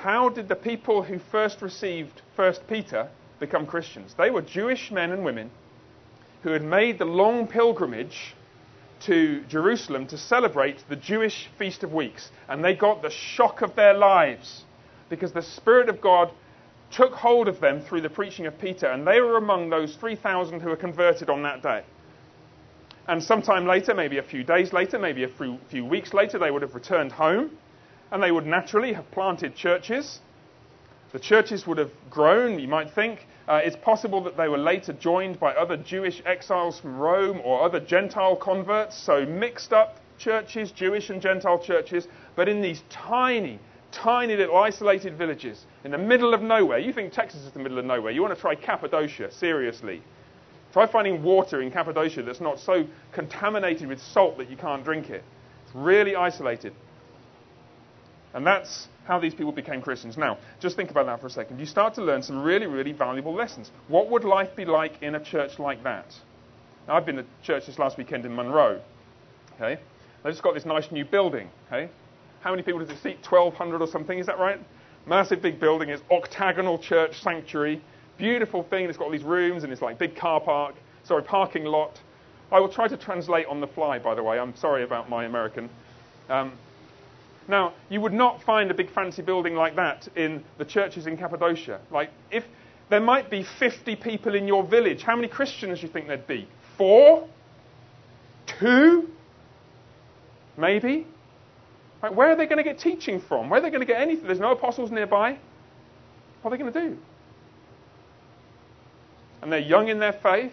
How 0.00 0.30
did 0.30 0.48
the 0.48 0.56
people 0.56 1.02
who 1.02 1.18
first 1.18 1.60
received 1.60 2.22
1 2.36 2.54
Peter 2.68 3.08
become 3.38 3.66
Christians? 3.66 4.14
They 4.16 4.30
were 4.30 4.40
Jewish 4.40 4.90
men 4.90 5.10
and 5.10 5.24
women 5.24 5.50
who 6.42 6.52
had 6.52 6.62
made 6.62 6.98
the 6.98 7.04
long 7.04 7.46
pilgrimage 7.46 8.34
to 9.00 9.42
Jerusalem 9.44 10.06
to 10.06 10.16
celebrate 10.16 10.82
the 10.88 10.96
Jewish 10.96 11.50
Feast 11.58 11.84
of 11.84 11.92
Weeks. 11.92 12.30
And 12.48 12.64
they 12.64 12.74
got 12.74 13.02
the 13.02 13.10
shock 13.10 13.60
of 13.60 13.76
their 13.76 13.92
lives 13.92 14.64
because 15.10 15.32
the 15.32 15.42
Spirit 15.42 15.90
of 15.90 16.00
God 16.00 16.30
took 16.90 17.12
hold 17.12 17.46
of 17.46 17.60
them 17.60 17.82
through 17.82 18.00
the 18.00 18.08
preaching 18.08 18.46
of 18.46 18.58
Peter, 18.58 18.86
and 18.86 19.06
they 19.06 19.20
were 19.20 19.36
among 19.36 19.68
those 19.68 19.94
3,000 19.96 20.60
who 20.60 20.70
were 20.70 20.76
converted 20.76 21.28
on 21.28 21.42
that 21.42 21.62
day. 21.62 21.82
And 23.06 23.22
sometime 23.22 23.66
later, 23.66 23.94
maybe 23.94 24.16
a 24.16 24.22
few 24.22 24.44
days 24.44 24.72
later, 24.72 24.98
maybe 24.98 25.24
a 25.24 25.58
few 25.68 25.84
weeks 25.84 26.14
later, 26.14 26.38
they 26.38 26.50
would 26.50 26.62
have 26.62 26.74
returned 26.74 27.12
home 27.12 27.50
and 28.10 28.22
they 28.22 28.32
would 28.32 28.46
naturally 28.46 28.92
have 28.92 29.10
planted 29.10 29.54
churches. 29.54 30.20
The 31.12 31.18
churches 31.18 31.66
would 31.66 31.78
have 31.78 31.90
grown, 32.08 32.58
you 32.58 32.68
might 32.68 32.90
think. 32.92 33.26
Uh, 33.48 33.60
it's 33.64 33.76
possible 33.76 34.22
that 34.22 34.36
they 34.36 34.48
were 34.48 34.58
later 34.58 34.92
joined 34.92 35.40
by 35.40 35.52
other 35.54 35.76
Jewish 35.76 36.22
exiles 36.24 36.78
from 36.78 36.98
Rome 36.98 37.40
or 37.44 37.62
other 37.62 37.80
Gentile 37.80 38.36
converts, 38.36 38.96
so 38.96 39.26
mixed 39.26 39.72
up 39.72 39.98
churches, 40.18 40.70
Jewish 40.70 41.10
and 41.10 41.20
Gentile 41.20 41.58
churches, 41.58 42.06
but 42.36 42.48
in 42.48 42.60
these 42.60 42.82
tiny, 42.90 43.58
tiny 43.90 44.36
little 44.36 44.56
isolated 44.56 45.16
villages 45.16 45.66
in 45.84 45.90
the 45.90 45.98
middle 45.98 46.32
of 46.32 46.42
nowhere. 46.42 46.78
You 46.78 46.92
think 46.92 47.12
Texas 47.12 47.40
is 47.42 47.50
the 47.52 47.58
middle 47.58 47.78
of 47.78 47.84
nowhere. 47.84 48.12
You 48.12 48.22
want 48.22 48.34
to 48.34 48.40
try 48.40 48.54
Cappadocia, 48.54 49.32
seriously. 49.32 50.02
Try 50.72 50.86
finding 50.86 51.22
water 51.24 51.60
in 51.60 51.72
Cappadocia 51.72 52.22
that's 52.22 52.40
not 52.40 52.60
so 52.60 52.86
contaminated 53.10 53.88
with 53.88 54.00
salt 54.00 54.38
that 54.38 54.48
you 54.48 54.56
can't 54.56 54.84
drink 54.84 55.10
it. 55.10 55.24
It's 55.64 55.74
really 55.74 56.14
isolated. 56.14 56.72
And 58.32 58.46
that's 58.46 58.88
how 59.04 59.18
these 59.18 59.34
people 59.34 59.52
became 59.52 59.82
Christians. 59.82 60.16
Now, 60.16 60.38
just 60.60 60.76
think 60.76 60.90
about 60.90 61.06
that 61.06 61.20
for 61.20 61.26
a 61.26 61.30
second. 61.30 61.58
You 61.58 61.66
start 61.66 61.94
to 61.94 62.02
learn 62.02 62.22
some 62.22 62.42
really, 62.42 62.66
really 62.66 62.92
valuable 62.92 63.34
lessons. 63.34 63.70
What 63.88 64.08
would 64.10 64.24
life 64.24 64.54
be 64.54 64.64
like 64.64 65.02
in 65.02 65.14
a 65.14 65.24
church 65.24 65.58
like 65.58 65.82
that? 65.82 66.06
Now, 66.86 66.96
I've 66.96 67.06
been 67.06 67.16
to 67.16 67.24
church 67.42 67.66
this 67.66 67.78
last 67.78 67.98
weekend 67.98 68.24
in 68.24 68.34
Monroe. 68.34 68.80
Okay? 69.56 69.80
They've 70.22 70.32
just 70.32 70.42
got 70.42 70.54
this 70.54 70.64
nice 70.64 70.90
new 70.92 71.04
building. 71.04 71.48
Okay? 71.66 71.90
How 72.40 72.50
many 72.50 72.62
people 72.62 72.80
does 72.80 72.90
it 72.90 73.02
seat? 73.02 73.18
1,200 73.28 73.82
or 73.82 73.86
something, 73.88 74.18
is 74.18 74.26
that 74.26 74.38
right? 74.38 74.60
Massive 75.06 75.42
big 75.42 75.58
building. 75.58 75.88
It's 75.88 76.02
octagonal 76.10 76.78
church 76.78 77.20
sanctuary. 77.22 77.82
Beautiful 78.16 78.62
thing. 78.62 78.84
It's 78.84 78.96
got 78.96 79.06
all 79.06 79.10
these 79.10 79.24
rooms 79.24 79.64
and 79.64 79.72
it's 79.72 79.82
like 79.82 79.98
big 79.98 80.16
car 80.16 80.40
park. 80.40 80.74
Sorry, 81.04 81.22
parking 81.22 81.64
lot. 81.64 81.98
I 82.52 82.60
will 82.60 82.68
try 82.68 82.88
to 82.88 82.96
translate 82.96 83.46
on 83.46 83.60
the 83.60 83.66
fly, 83.66 83.98
by 83.98 84.14
the 84.14 84.22
way. 84.22 84.38
I'm 84.38 84.54
sorry 84.56 84.82
about 84.82 85.08
my 85.08 85.24
American. 85.24 85.70
Um, 86.28 86.52
now, 87.50 87.74
you 87.88 88.00
would 88.00 88.12
not 88.12 88.42
find 88.42 88.70
a 88.70 88.74
big 88.74 88.90
fancy 88.92 89.22
building 89.22 89.54
like 89.54 89.76
that 89.76 90.08
in 90.16 90.44
the 90.58 90.64
churches 90.64 91.06
in 91.06 91.16
Cappadocia. 91.16 91.80
Like, 91.90 92.10
if 92.30 92.44
there 92.88 93.00
might 93.00 93.30
be 93.30 93.44
50 93.58 93.96
people 93.96 94.34
in 94.34 94.46
your 94.46 94.64
village, 94.64 95.02
how 95.02 95.16
many 95.16 95.28
Christians 95.28 95.80
do 95.80 95.86
you 95.86 95.92
think 95.92 96.06
there'd 96.06 96.26
be? 96.26 96.48
Four? 96.76 97.28
Two? 98.46 99.08
Maybe? 100.56 101.06
Right, 102.02 102.14
where 102.14 102.30
are 102.30 102.36
they 102.36 102.46
going 102.46 102.58
to 102.58 102.64
get 102.64 102.78
teaching 102.78 103.20
from? 103.20 103.50
Where 103.50 103.60
are 103.60 103.62
they 103.62 103.70
going 103.70 103.80
to 103.80 103.86
get 103.86 104.00
anything? 104.00 104.26
There's 104.26 104.40
no 104.40 104.52
apostles 104.52 104.90
nearby. 104.90 105.38
What 106.42 106.52
are 106.52 106.56
they 106.56 106.62
going 106.62 106.72
to 106.72 106.80
do? 106.80 106.98
And 109.42 109.52
they're 109.52 109.58
young 109.58 109.88
in 109.88 109.98
their 109.98 110.12
faith. 110.12 110.52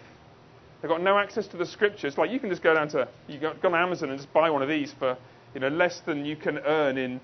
They've 0.80 0.88
got 0.88 1.02
no 1.02 1.18
access 1.18 1.46
to 1.48 1.56
the 1.56 1.66
scriptures. 1.66 2.16
Like 2.16 2.30
you 2.30 2.38
can 2.38 2.50
just 2.50 2.62
go 2.62 2.74
down 2.74 2.88
to 2.90 3.08
you 3.26 3.38
go, 3.38 3.54
go 3.60 3.68
on 3.68 3.74
Amazon 3.74 4.10
and 4.10 4.18
just 4.18 4.32
buy 4.32 4.48
one 4.50 4.62
of 4.62 4.68
these 4.68 4.94
for 4.98 5.16
you 5.54 5.60
know 5.60 5.68
less 5.68 6.00
than 6.00 6.24
you 6.24 6.36
can 6.36 6.58
earn 6.58 6.98
in 6.98 7.20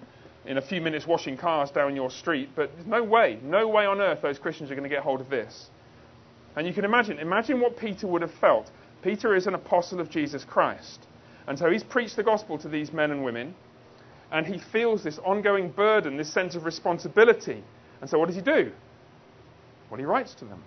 in 0.46 0.58
a 0.58 0.62
few 0.62 0.80
minutes 0.80 1.06
washing 1.06 1.37
cars 1.37 1.70
down 1.70 1.96
your 1.96 2.10
street. 2.10 2.50
But 2.54 2.70
there's 2.74 2.87
no 2.87 3.02
way, 3.02 3.38
no 3.42 3.68
way 3.68 3.87
on 3.87 4.00
earth 4.00 4.20
those 4.22 4.38
Christians 4.38 4.70
are 4.70 4.74
going 4.74 4.88
to 4.88 4.94
get 4.94 5.02
hold 5.02 5.20
of 5.20 5.30
this. 5.30 5.70
And 6.56 6.66
you 6.66 6.72
can 6.72 6.84
imagine, 6.84 7.18
imagine 7.18 7.60
what 7.60 7.76
Peter 7.76 8.06
would 8.06 8.22
have 8.22 8.34
felt. 8.40 8.70
Peter 9.02 9.34
is 9.34 9.46
an 9.46 9.54
apostle 9.54 10.00
of 10.00 10.10
Jesus 10.10 10.44
Christ. 10.44 11.06
And 11.46 11.58
so 11.58 11.70
he's 11.70 11.82
preached 11.82 12.16
the 12.16 12.22
gospel 12.22 12.58
to 12.58 12.68
these 12.68 12.92
men 12.92 13.10
and 13.10 13.24
women. 13.24 13.54
And 14.30 14.46
he 14.46 14.58
feels 14.72 15.02
this 15.02 15.18
ongoing 15.18 15.70
burden, 15.70 16.16
this 16.16 16.32
sense 16.32 16.54
of 16.54 16.64
responsibility. 16.64 17.62
And 18.00 18.08
so 18.08 18.18
what 18.18 18.26
does 18.26 18.37
he 18.37 18.42
do? 18.42 18.72
Well, 19.90 19.98
he 19.98 20.06
writes 20.06 20.34
to 20.37 20.44
them. 20.44 20.62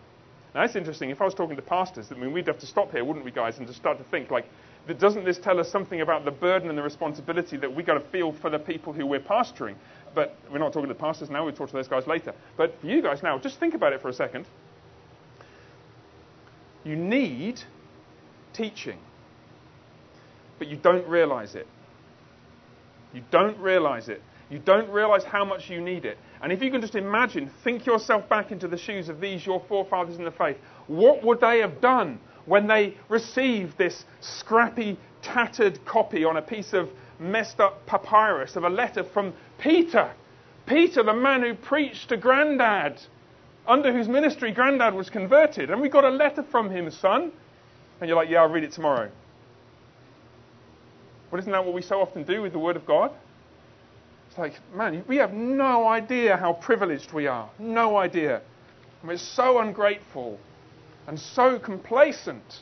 Now, 0.54 0.64
it's 0.64 0.76
interesting. 0.76 1.10
If 1.10 1.22
I 1.22 1.26
was 1.26 1.34
talking 1.34 1.56
to 1.56 1.62
pastors, 1.62 2.08
I 2.12 2.16
mean, 2.16 2.32
we'd 2.32 2.48
have 2.48 2.60
to 2.60 2.66
stop 2.66 2.92
here, 2.92 3.04
wouldn't 3.04 3.26
we, 3.26 3.32
guys, 3.32 3.58
and 3.58 3.68
just 3.68 3.80
start 3.80 3.98
to 3.98 4.04
think, 4.06 4.32
like, 4.32 4.46
doesn't 4.94 5.26
this 5.26 5.38
tell 5.38 5.60
us 5.60 5.70
something 5.70 6.02
about 6.02 6.24
the 6.24 6.32
burden 6.32 6.70
and 6.70 6.78
the 6.78 6.84
responsibility 6.84 7.58
that 7.58 7.74
we've 7.74 7.86
got 7.86 7.96
to 7.96 8.10
feel 8.10 8.32
for 8.32 8.50
the 8.50 8.60
people 8.60 8.94
who 8.94 9.06
we're 9.06 9.20
pastoring? 9.20 9.76
But 10.16 10.38
we're 10.52 10.60
not 10.60 10.74
talking 10.74 10.88
to 10.88 10.94
the 10.94 11.00
pastors 11.00 11.30
now, 11.30 11.44
we'll 11.44 11.54
talk 11.54 11.70
to 11.70 11.76
those 11.76 11.88
guys 11.90 12.08
later. 12.08 12.34
But 12.56 12.80
for 12.80 12.88
you 12.88 13.02
guys 13.02 13.22
now, 13.22 13.38
just 13.38 13.60
think 13.60 13.74
about 13.74 13.94
it 13.94 14.02
for 14.02 14.10
a 14.10 14.14
second. 14.14 14.46
You 16.84 16.96
need 16.96 17.62
teaching, 18.54 18.98
but 20.58 20.68
you 20.68 20.78
don't 20.78 21.06
realize 21.08 21.56
it. 21.56 21.68
You 23.14 23.24
don't 23.30 23.58
realize 23.60 24.10
it. 24.10 24.22
You 24.50 24.60
don't 24.60 24.90
realize 24.90 25.26
how 25.26 25.44
much 25.44 25.70
you 25.70 25.82
need 25.82 26.06
it. 26.06 26.18
And 26.42 26.52
if 26.52 26.62
you 26.62 26.72
can 26.72 26.80
just 26.80 26.96
imagine, 26.96 27.52
think 27.64 27.86
yourself 27.86 28.30
back 28.30 28.52
into 28.52 28.68
the 28.68 28.78
shoes 28.78 29.10
of 29.10 29.20
these, 29.20 29.46
your 29.46 29.62
forefathers 29.68 30.18
in 30.18 30.24
the 30.24 30.32
faith, 30.32 30.58
what 30.88 31.24
would 31.24 31.42
they 31.42 31.60
have 31.60 31.82
done 31.82 32.20
when 32.48 32.66
they 32.66 32.96
received 33.10 33.78
this 33.78 34.04
scrappy, 34.22 34.98
tattered 35.22 35.84
copy 35.86 36.26
on 36.26 36.38
a 36.38 36.42
piece 36.42 36.74
of 36.74 36.90
messed 37.20 37.60
up 37.60 37.86
papyrus 37.86 38.56
of 38.56 38.64
a 38.64 38.70
letter 38.70 39.04
from 39.04 39.34
Peter? 39.60 40.12
Peter, 40.66 41.04
the 41.04 41.14
man 41.14 41.44
who 41.44 41.54
preached 41.54 42.10
to 42.10 42.18
Grandad, 42.18 43.00
under 43.68 43.94
whose 43.94 44.08
ministry 44.08 44.52
Grandad 44.52 44.94
was 44.94 45.10
converted. 45.10 45.70
And 45.70 45.82
we 45.82 45.90
got 45.90 46.06
a 46.06 46.10
letter 46.10 46.44
from 46.44 46.70
him, 46.70 46.90
son. 46.90 47.32
And 48.00 48.08
you're 48.08 48.18
like, 48.18 48.30
yeah, 48.30 48.42
I'll 48.42 48.50
read 48.50 48.64
it 48.64 48.72
tomorrow. 48.72 49.12
But 51.30 51.42
isn't 51.42 51.52
that 51.52 51.66
what 51.66 51.74
we 51.74 51.82
so 51.82 52.02
often 52.02 52.24
do 52.24 52.42
with 52.42 52.54
the 52.54 52.60
Word 52.60 52.76
of 52.78 52.86
God? 52.86 53.12
It's 54.30 54.38
like, 54.38 54.54
man, 54.74 55.04
we 55.08 55.18
have 55.18 55.34
no 55.34 55.88
idea 55.88 56.38
how 56.38 56.54
privileged 56.54 57.12
we 57.12 57.28
are. 57.28 57.50
No 57.60 57.98
idea. 57.98 58.42
And 59.02 59.10
we're 59.10 59.18
so 59.18 59.60
ungrateful 59.60 60.40
and 61.08 61.20
so 61.20 61.58
complacent 61.58 62.62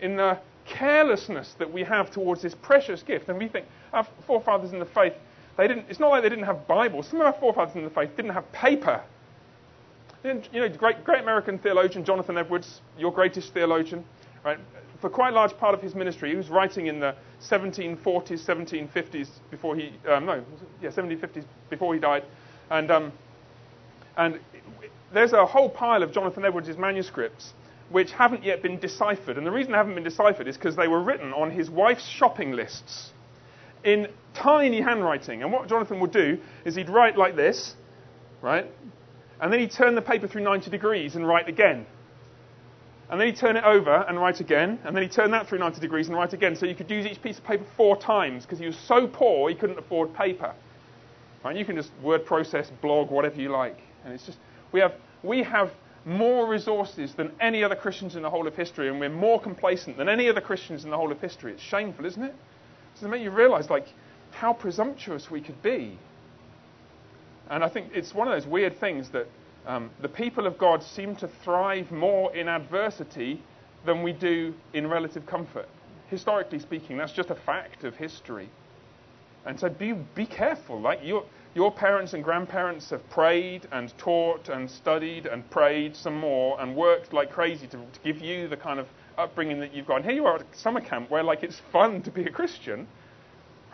in 0.00 0.16
the 0.16 0.38
carelessness 0.66 1.54
that 1.58 1.72
we 1.72 1.82
have 1.82 2.10
towards 2.10 2.42
this 2.42 2.54
precious 2.54 3.02
gift. 3.02 3.28
And 3.28 3.38
we 3.38 3.48
think 3.48 3.66
our 3.92 4.06
forefathers 4.26 4.72
in 4.72 4.78
the 4.78 4.84
faith, 4.86 5.14
they 5.56 5.66
didn't, 5.66 5.86
it's 5.88 5.98
not 5.98 6.10
like 6.10 6.22
they 6.22 6.28
didn't 6.28 6.44
have 6.44 6.66
Bibles. 6.66 7.08
Some 7.08 7.20
of 7.20 7.26
our 7.26 7.32
forefathers 7.32 7.76
in 7.76 7.84
the 7.84 7.90
faith 7.90 8.10
didn't 8.16 8.32
have 8.32 8.50
paper. 8.52 9.02
You 10.24 10.42
know, 10.52 10.68
great, 10.68 11.04
great 11.04 11.22
American 11.22 11.58
theologian 11.58 12.04
Jonathan 12.04 12.36
Edwards, 12.36 12.80
your 12.98 13.12
greatest 13.12 13.54
theologian, 13.54 14.04
right? 14.44 14.58
For 15.00 15.08
quite 15.08 15.32
a 15.32 15.36
large 15.36 15.56
part 15.56 15.74
of 15.74 15.80
his 15.80 15.94
ministry, 15.94 16.30
he 16.30 16.36
was 16.36 16.48
writing 16.48 16.88
in 16.88 16.98
the 16.98 17.14
1740s, 17.40 18.44
1750s 18.44 19.28
before 19.50 19.76
he, 19.76 19.92
um, 20.08 20.26
no, 20.26 20.42
yeah, 20.82 20.90
1750s 20.90 21.44
before 21.70 21.94
he 21.94 22.00
died, 22.00 22.24
and 22.70 22.90
um, 22.90 23.12
and 24.16 24.40
there's 25.16 25.32
a 25.32 25.46
whole 25.46 25.68
pile 25.68 26.02
of 26.02 26.12
Jonathan 26.12 26.44
Edwards' 26.44 26.76
manuscripts 26.76 27.52
which 27.90 28.10
haven't 28.12 28.42
yet 28.42 28.62
been 28.62 28.78
deciphered, 28.78 29.38
and 29.38 29.46
the 29.46 29.50
reason 29.50 29.72
they 29.72 29.78
haven't 29.78 29.94
been 29.94 30.04
deciphered 30.04 30.48
is 30.48 30.56
because 30.56 30.74
they 30.74 30.88
were 30.88 31.00
written 31.00 31.32
on 31.32 31.50
his 31.50 31.70
wife's 31.70 32.06
shopping 32.08 32.52
lists 32.52 33.10
in 33.84 34.08
tiny 34.34 34.80
handwriting. 34.80 35.42
And 35.42 35.52
what 35.52 35.68
Jonathan 35.68 36.00
would 36.00 36.10
do 36.10 36.38
is 36.64 36.74
he'd 36.74 36.90
write 36.90 37.16
like 37.16 37.36
this, 37.36 37.74
right? 38.42 38.66
And 39.40 39.52
then 39.52 39.60
he'd 39.60 39.70
turn 39.70 39.94
the 39.94 40.02
paper 40.02 40.26
through 40.26 40.42
90 40.42 40.70
degrees 40.70 41.14
and 41.14 41.26
write 41.26 41.48
again. 41.48 41.86
And 43.08 43.20
then 43.20 43.28
he'd 43.28 43.36
turn 43.36 43.56
it 43.56 43.62
over 43.62 44.04
and 44.08 44.18
write 44.18 44.40
again. 44.40 44.80
And 44.84 44.96
then 44.96 45.02
he'd 45.04 45.12
turn 45.12 45.30
that 45.30 45.48
through 45.48 45.60
90 45.60 45.80
degrees 45.80 46.08
and 46.08 46.16
write 46.16 46.32
again. 46.32 46.56
So 46.56 46.66
you 46.66 46.74
could 46.74 46.90
use 46.90 47.06
each 47.06 47.22
piece 47.22 47.38
of 47.38 47.44
paper 47.44 47.64
four 47.76 47.96
times 47.96 48.44
because 48.44 48.58
he 48.58 48.66
was 48.66 48.76
so 48.76 49.06
poor 49.06 49.48
he 49.48 49.54
couldn't 49.54 49.78
afford 49.78 50.12
paper. 50.14 50.52
Right? 51.44 51.56
You 51.56 51.64
can 51.64 51.76
just 51.76 51.92
word 52.02 52.26
process, 52.26 52.68
blog, 52.82 53.10
whatever 53.10 53.40
you 53.40 53.50
like. 53.50 53.78
And 54.04 54.12
it's 54.12 54.26
just, 54.26 54.38
we 54.72 54.80
have, 54.80 54.94
we 55.22 55.42
have 55.42 55.70
more 56.04 56.46
resources 56.48 57.14
than 57.14 57.32
any 57.40 57.64
other 57.64 57.74
Christians 57.74 58.16
in 58.16 58.22
the 58.22 58.30
whole 58.30 58.46
of 58.46 58.54
history, 58.54 58.88
and 58.88 59.00
we're 59.00 59.08
more 59.08 59.40
complacent 59.40 59.96
than 59.96 60.08
any 60.08 60.28
other 60.28 60.40
Christians 60.40 60.84
in 60.84 60.90
the 60.90 60.96
whole 60.96 61.10
of 61.10 61.20
history. 61.20 61.52
It's 61.52 61.62
shameful, 61.62 62.04
isn't 62.06 62.22
it? 62.22 62.34
Does 62.94 63.02
it 63.02 63.08
make 63.08 63.22
you 63.22 63.30
realize, 63.30 63.68
like, 63.68 63.88
how 64.30 64.52
presumptuous 64.52 65.30
we 65.30 65.40
could 65.40 65.60
be 65.62 65.98
and 67.48 67.62
I 67.62 67.68
think 67.68 67.90
it's 67.94 68.14
one 68.14 68.28
of 68.28 68.34
those 68.34 68.46
weird 68.46 68.78
things 68.80 69.10
that 69.10 69.26
um, 69.66 69.90
the 70.00 70.08
people 70.08 70.46
of 70.46 70.58
God 70.58 70.82
seem 70.82 71.16
to 71.16 71.28
thrive 71.44 71.90
more 71.90 72.34
in 72.34 72.48
adversity 72.48 73.42
than 73.84 74.02
we 74.02 74.12
do 74.12 74.54
in 74.72 74.88
relative 74.88 75.26
comfort. 75.26 75.68
Historically 76.08 76.58
speaking, 76.58 76.96
that's 76.96 77.12
just 77.12 77.30
a 77.30 77.34
fact 77.34 77.84
of 77.84 77.94
history. 77.96 78.48
And 79.44 79.58
so 79.58 79.68
be, 79.68 79.92
be 79.92 80.26
careful. 80.26 80.80
Like 80.80 81.00
your, 81.04 81.24
your 81.56 81.72
parents 81.72 82.12
and 82.12 82.22
grandparents 82.22 82.90
have 82.90 83.08
prayed 83.08 83.66
and 83.72 83.96
taught 83.96 84.50
and 84.50 84.70
studied 84.70 85.24
and 85.24 85.48
prayed 85.50 85.96
some 85.96 86.14
more 86.14 86.60
and 86.60 86.76
worked 86.76 87.14
like 87.14 87.30
crazy 87.30 87.66
to, 87.66 87.78
to 87.78 88.00
give 88.04 88.18
you 88.18 88.46
the 88.46 88.58
kind 88.58 88.78
of 88.78 88.86
upbringing 89.16 89.58
that 89.58 89.72
you've 89.72 89.86
got. 89.86 89.96
And 89.96 90.04
here 90.04 90.14
you 90.14 90.26
are 90.26 90.36
at 90.36 90.44
summer 90.54 90.82
camp 90.82 91.10
where 91.10 91.22
like 91.22 91.42
it's 91.42 91.62
fun 91.72 92.02
to 92.02 92.10
be 92.10 92.24
a 92.24 92.30
Christian. 92.30 92.86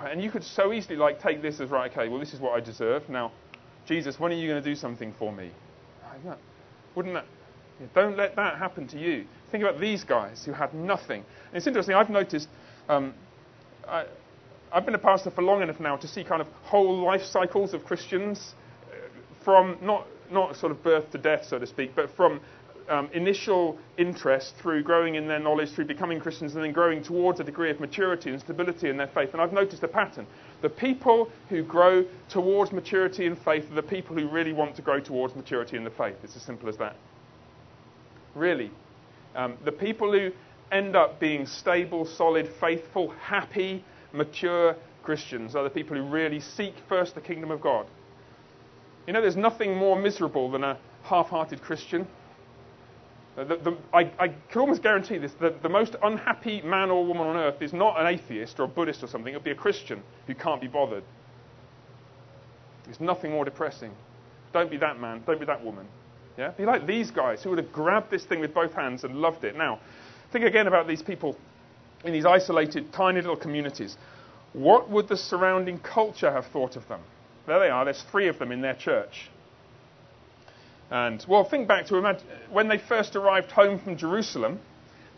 Right? 0.01 0.13
And 0.13 0.23
you 0.23 0.31
could 0.31 0.45
so 0.45 0.73
easily 0.73 0.95
like 0.95 1.21
take 1.21 1.43
this 1.43 1.59
as 1.59 1.71
right, 1.71 1.91
okay, 1.91 2.09
well 2.09 2.21
this 2.21 2.33
is 2.33 2.39
what 2.39 2.53
I 2.53 2.61
deserve. 2.61 3.09
Now 3.09 3.33
Jesus, 3.85 4.21
when 4.21 4.31
are 4.31 4.37
you 4.37 4.49
going 4.49 4.63
to 4.63 4.71
do 4.71 4.77
something 4.77 5.13
for 5.19 5.33
me? 5.33 5.51
Wouldn't 6.95 7.15
that? 7.15 7.27
Don't 7.97 8.17
let 8.17 8.37
that 8.37 8.59
happen 8.59 8.87
to 8.89 8.99
you. 8.99 9.25
Think 9.51 9.65
about 9.65 9.81
these 9.81 10.05
guys 10.05 10.45
who 10.45 10.53
had 10.53 10.73
nothing. 10.73 11.25
And 11.49 11.57
it's 11.57 11.67
interesting, 11.67 11.97
I've 11.97 12.11
noticed, 12.11 12.49
um, 12.89 13.13
I, 13.89 14.05
have 14.75 14.87
been 14.87 14.95
a 14.95 14.99
pastor 14.99 15.31
for 15.31 15.43
long 15.43 15.63
enough 15.63 15.81
now 15.81 15.97
to 15.97 16.09
see 16.09 16.25
kind 16.25 16.41
of 16.41 16.49
whole 16.63 17.05
life 17.05 17.23
cycles 17.23 17.75
of 17.75 17.85
Christians 17.85 18.55
uh, 18.89 18.95
from 19.45 19.77
not, 19.83 20.07
not 20.31 20.57
sort 20.57 20.73
of 20.73 20.83
birth 20.83 21.11
to 21.13 21.19
death, 21.19 21.47
so 21.47 21.59
to 21.59 21.67
speak, 21.67 21.95
but 21.95 22.11
from 22.17 22.41
um, 22.89 23.09
initial 23.13 23.79
interest 23.99 24.55
through 24.61 24.83
growing 24.83 25.15
in 25.15 25.27
their 25.29 25.39
knowledge, 25.39 25.71
through 25.71 25.87
becoming 25.87 26.21
Christians, 26.21 26.55
and 26.55 26.65
then 26.65 26.73
growing 26.73 27.03
towards 27.03 27.41
a 27.41 27.45
degree 27.45 27.71
of 27.71 27.81
maturity 27.81 28.31
and 28.31 28.41
stability 28.41 28.89
in 28.89 28.97
their 28.97 29.07
faith. 29.09 29.31
And 29.33 29.41
I've 29.41 29.53
noticed 29.53 29.83
a 29.83 29.89
pattern. 29.89 30.27
The 30.63 30.69
people 30.69 31.29
who 31.49 31.63
grow 31.63 32.05
towards 32.29 32.73
maturity 32.73 33.27
in 33.27 33.37
faith 33.37 33.71
are 33.71 33.75
the 33.75 33.83
people 33.83 34.17
who 34.17 34.29
really 34.29 34.53
want 34.53 34.77
to 34.77 34.83
grow 34.83 35.01
towards 35.01 35.35
maturity 35.35 35.77
in 35.77 35.85
the 35.85 35.91
faith. 35.91 36.17
It's 36.23 36.37
as 36.37 36.43
simple 36.43 36.69
as 36.69 36.77
that. 36.79 36.97
Really. 38.35 38.71
Um, 39.35 39.57
the 39.65 39.73
people 39.73 40.13
who 40.13 40.31
end 40.71 40.97
up 40.97 41.21
being 41.21 41.47
stable, 41.47 42.07
solid, 42.07 42.49
faithful, 42.61 43.11
happy, 43.11 43.85
mature 44.13 44.77
Christians 45.03 45.55
are 45.55 45.65
the 45.65 45.71
people 45.71 45.97
who 45.97 46.05
really 46.05 46.41
seek 46.41 46.75
first 46.89 47.15
the 47.15 47.21
kingdom 47.21 47.51
of 47.51 47.61
God. 47.61 47.87
You 49.07 49.13
know, 49.13 49.21
there's 49.21 49.37
nothing 49.37 49.77
more 49.77 50.01
miserable 50.01 50.51
than 50.51 50.63
a 50.63 50.79
half 51.05 51.29
hearted 51.29 51.61
Christian. 51.61 52.07
Uh, 53.37 53.45
the, 53.45 53.57
the, 53.57 53.77
I, 53.93 54.11
I, 54.19 54.29
can 54.29 54.61
almost 54.61 54.83
guarantee 54.83 55.19
this 55.19 55.33
the, 55.41 55.55
the 55.63 55.69
most 55.69 55.97
unhappy 56.03 56.61
man 56.63 56.91
or 56.91 57.05
woman 57.05 57.27
on 57.27 57.37
earth 57.37 57.63
is 57.63 57.73
not 57.73 57.99
an 57.99 58.07
atheist 58.07 58.61
or 58.61 58.65
a 58.65 58.69
Buddhist 58.69 59.03
or 59.03 59.07
something. 59.07 59.33
It'll 59.33 59.43
be 59.43 59.51
a 59.51 59.55
Christian 59.55 60.03
who 60.27 60.35
can't 60.35 60.61
be 60.61 60.69
bothered. 60.69 61.03
There's 62.85 63.01
nothing 63.01 63.31
more 63.31 63.45
depressing. 63.45 63.93
Don't 64.53 64.71
be 64.71 64.77
that 64.79 65.01
man. 65.01 65.23
Don't 65.27 65.41
be 65.41 65.47
that 65.47 65.65
woman. 65.65 65.87
Yeah? 66.37 66.51
Be 66.51 66.67
like 66.67 66.87
these 66.87 67.11
guys 67.11 67.43
who 67.43 67.51
would 67.51 67.59
have 67.59 67.73
grabbed 67.73 68.11
this 68.11 68.25
thing 68.25 68.41
with 68.41 68.53
both 68.53 68.75
hands 68.75 69.05
and 69.05 69.17
loved 69.17 69.45
it. 69.45 69.57
Now, 69.57 69.81
think 70.31 70.45
again 70.45 70.67
about 70.67 70.87
these 70.87 71.03
people 71.03 71.37
in 72.05 72.13
these 72.13 72.27
isolated, 72.27 72.93
tiny 72.93 73.21
little 73.21 73.37
communities. 73.37 73.97
What 74.53 74.91
would 74.91 75.09
the 75.09 75.17
surrounding 75.17 75.79
culture 75.79 76.31
have 76.31 76.47
thought 76.47 76.77
of 76.77 76.87
them? 76.89 77.01
There 77.47 77.59
they 77.59 77.71
are. 77.71 77.85
There's 77.85 78.03
three 78.11 78.29
of 78.29 78.39
them 78.39 78.53
in 78.53 78.61
their 78.61 78.75
church. 78.75 79.31
And, 80.91 81.25
well, 81.27 81.45
think 81.45 81.69
back 81.69 81.87
to 81.87 82.19
when 82.51 82.69
they 82.69 82.77
first 82.77 83.17
arrived 83.17 83.51
home 83.51 83.79
from 83.79 83.97
Jerusalem. 83.97 84.61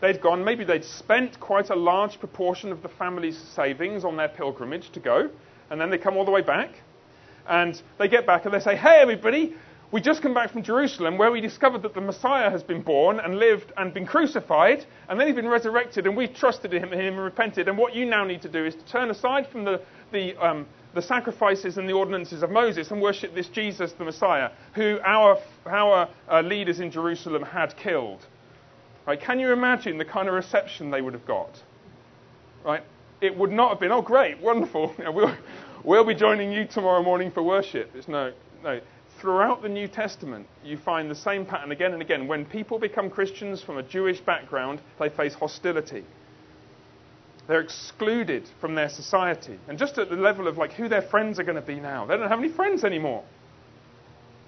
They'd 0.01 0.21
gone, 0.21 0.43
maybe 0.43 0.63
they'd 0.63 0.85
spent 0.85 1.39
quite 1.39 1.69
a 1.69 1.75
large 1.75 2.19
proportion 2.19 2.71
of 2.71 2.81
the 2.81 2.89
family's 2.89 3.37
savings 3.37 4.05
on 4.05 4.17
their 4.17 4.27
pilgrimage 4.29 4.91
to 4.91 4.99
go, 4.99 5.29
and 5.69 5.79
then 5.79 5.89
they 5.89 5.97
come 5.97 6.15
all 6.15 6.25
the 6.25 6.31
way 6.31 6.41
back. 6.41 6.69
And 7.47 7.81
they 7.99 8.07
get 8.07 8.25
back 8.25 8.45
and 8.45 8.53
they 8.53 8.59
say, 8.59 8.75
Hey, 8.75 8.99
everybody, 9.01 9.55
we 9.91 10.01
just 10.01 10.21
come 10.21 10.33
back 10.33 10.51
from 10.51 10.63
Jerusalem 10.63 11.17
where 11.17 11.31
we 11.31 11.41
discovered 11.41 11.83
that 11.83 11.93
the 11.93 12.01
Messiah 12.01 12.49
has 12.49 12.63
been 12.63 12.81
born 12.81 13.19
and 13.19 13.37
lived 13.37 13.71
and 13.77 13.93
been 13.93 14.05
crucified, 14.05 14.85
and 15.07 15.19
then 15.19 15.27
he's 15.27 15.35
been 15.35 15.47
resurrected, 15.47 16.07
and 16.07 16.17
we 16.17 16.27
trusted 16.27 16.73
in 16.73 16.83
him, 16.83 16.91
him 16.91 17.13
and 17.13 17.23
repented. 17.23 17.67
And 17.67 17.77
what 17.77 17.95
you 17.95 18.05
now 18.05 18.23
need 18.23 18.41
to 18.41 18.49
do 18.49 18.65
is 18.65 18.75
to 18.75 18.85
turn 18.85 19.09
aside 19.11 19.47
from 19.47 19.63
the, 19.63 19.81
the, 20.11 20.35
um, 20.37 20.65
the 20.93 21.01
sacrifices 21.01 21.77
and 21.77 21.87
the 21.87 21.93
ordinances 21.93 22.41
of 22.41 22.49
Moses 22.49 22.91
and 22.91 23.01
worship 23.01 23.35
this 23.35 23.47
Jesus, 23.47 23.93
the 23.93 24.05
Messiah, 24.05 24.49
who 24.73 24.99
our, 25.05 25.37
our 25.65 26.09
uh, 26.29 26.41
leaders 26.41 26.79
in 26.79 26.89
Jerusalem 26.89 27.43
had 27.43 27.75
killed. 27.77 28.25
Right? 29.05 29.21
Can 29.21 29.39
you 29.39 29.53
imagine 29.53 29.97
the 29.97 30.05
kind 30.05 30.27
of 30.27 30.33
reception 30.33 30.89
they 30.89 31.01
would 31.01 31.13
have 31.13 31.25
got? 31.25 31.61
Right? 32.63 32.83
It 33.21 33.37
would 33.37 33.51
not 33.51 33.69
have 33.69 33.79
been, 33.79 33.91
oh, 33.91 34.01
great, 34.01 34.41
wonderful. 34.41 34.95
We'll, 35.13 35.35
we'll 35.83 36.05
be 36.05 36.15
joining 36.15 36.51
you 36.51 36.65
tomorrow 36.65 37.03
morning 37.03 37.29
for 37.29 37.43
worship. 37.43 37.91
It's 37.93 38.07
no, 38.07 38.33
no. 38.63 38.81
Throughout 39.19 39.61
the 39.61 39.69
New 39.69 39.87
Testament, 39.87 40.47
you 40.63 40.77
find 40.77 41.09
the 41.09 41.15
same 41.15 41.45
pattern 41.45 41.71
again 41.71 41.93
and 41.93 42.01
again. 42.01 42.27
When 42.27 42.45
people 42.45 42.79
become 42.79 43.09
Christians 43.09 43.61
from 43.61 43.77
a 43.77 43.83
Jewish 43.83 44.19
background, 44.19 44.81
they 44.99 45.09
face 45.09 45.33
hostility. 45.33 46.03
They're 47.47 47.61
excluded 47.61 48.49
from 48.59 48.75
their 48.75 48.89
society. 48.89 49.59
And 49.67 49.77
just 49.77 49.97
at 49.97 50.09
the 50.09 50.15
level 50.15 50.47
of 50.47 50.57
like 50.57 50.73
who 50.73 50.89
their 50.89 51.01
friends 51.01 51.39
are 51.39 51.43
going 51.43 51.55
to 51.55 51.61
be 51.61 51.79
now. 51.79 52.05
They 52.05 52.17
don't 52.17 52.27
have 52.27 52.39
any 52.39 52.49
friends 52.49 52.83
anymore. 52.83 53.23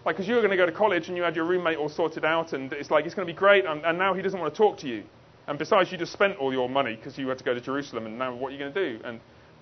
Like, 0.05 0.15
because 0.15 0.27
you 0.27 0.35
were 0.35 0.41
going 0.41 0.51
to 0.51 0.57
go 0.57 0.65
to 0.65 0.71
college 0.71 1.09
and 1.09 1.17
you 1.17 1.23
had 1.23 1.35
your 1.35 1.45
roommate 1.45 1.77
all 1.77 1.89
sorted 1.89 2.23
out, 2.23 2.53
and 2.53 2.71
it's 2.71 2.89
like, 2.89 3.05
it's 3.05 3.13
going 3.13 3.27
to 3.27 3.33
be 3.33 3.37
great, 3.37 3.65
and, 3.65 3.83
and 3.83 3.97
now 3.97 4.13
he 4.13 4.21
doesn't 4.21 4.39
want 4.39 4.53
to 4.53 4.57
talk 4.57 4.77
to 4.79 4.87
you. 4.87 5.03
And 5.47 5.59
besides, 5.59 5.91
you 5.91 5.97
just 5.97 6.13
spent 6.13 6.37
all 6.37 6.53
your 6.53 6.69
money 6.69 6.95
because 6.95 7.17
you 7.17 7.27
had 7.27 7.37
to 7.39 7.43
go 7.43 7.53
to 7.53 7.59
Jerusalem, 7.59 8.05
and 8.05 8.17
now 8.17 8.33
what 8.33 8.49
are 8.49 8.51
you 8.51 8.59
going 8.59 8.73
to 8.73 8.93
do? 8.93 9.03
And, 9.03 9.19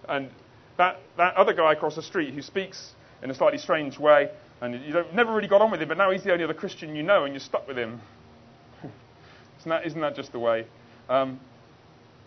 and 0.08 0.30
that, 0.78 1.00
that 1.18 1.36
other 1.36 1.54
guy 1.54 1.74
across 1.74 1.96
the 1.96 2.04
street 2.04 2.34
who 2.34 2.44
speaks 2.44 2.92
in 3.24 3.32
a 3.32 3.34
slightly 3.34 3.58
strange 3.58 3.98
way, 3.98 4.30
and 4.74 4.86
you 4.86 4.94
don't, 4.94 5.14
never 5.14 5.34
really 5.34 5.48
got 5.48 5.62
on 5.62 5.72
with 5.72 5.82
him, 5.82 5.88
but 5.88 5.98
now 5.98 6.12
he's 6.12 6.24
the 6.24 6.32
only 6.32 6.44
other 6.44 6.54
Christian 6.54 6.96
you 6.96 7.04
know, 7.04 7.24
and 7.24 7.34
you're 7.34 7.40
stuck 7.40 7.68
with 7.68 7.78
him. 7.78 8.02
isn't, 9.60 9.70
that, 9.70 9.86
isn't 9.86 10.02
that 10.02 10.16
just 10.16 10.32
the 10.32 10.40
way? 10.40 10.66
Um, 11.10 11.40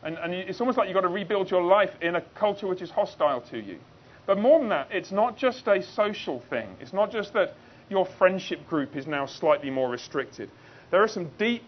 and, 0.02 0.16
and 0.18 0.32
it's 0.32 0.60
almost 0.60 0.78
like 0.78 0.88
you've 0.88 0.94
got 0.94 1.02
to 1.02 1.08
rebuild 1.08 1.50
your 1.50 1.62
life 1.62 1.90
in 2.00 2.16
a 2.16 2.20
culture 2.20 2.66
which 2.66 2.82
is 2.82 2.90
hostile 2.90 3.40
to 3.50 3.58
you. 3.58 3.78
But 4.26 4.38
more 4.38 4.58
than 4.60 4.68
that, 4.68 4.88
it's 4.90 5.10
not 5.10 5.36
just 5.36 5.66
a 5.66 5.82
social 5.82 6.42
thing. 6.50 6.68
It's 6.80 6.92
not 6.92 7.10
just 7.10 7.32
that 7.32 7.54
your 7.88 8.06
friendship 8.18 8.66
group 8.68 8.94
is 8.96 9.06
now 9.06 9.26
slightly 9.26 9.70
more 9.70 9.88
restricted. 9.88 10.50
There 10.90 11.02
are 11.02 11.08
some 11.08 11.30
deep, 11.38 11.64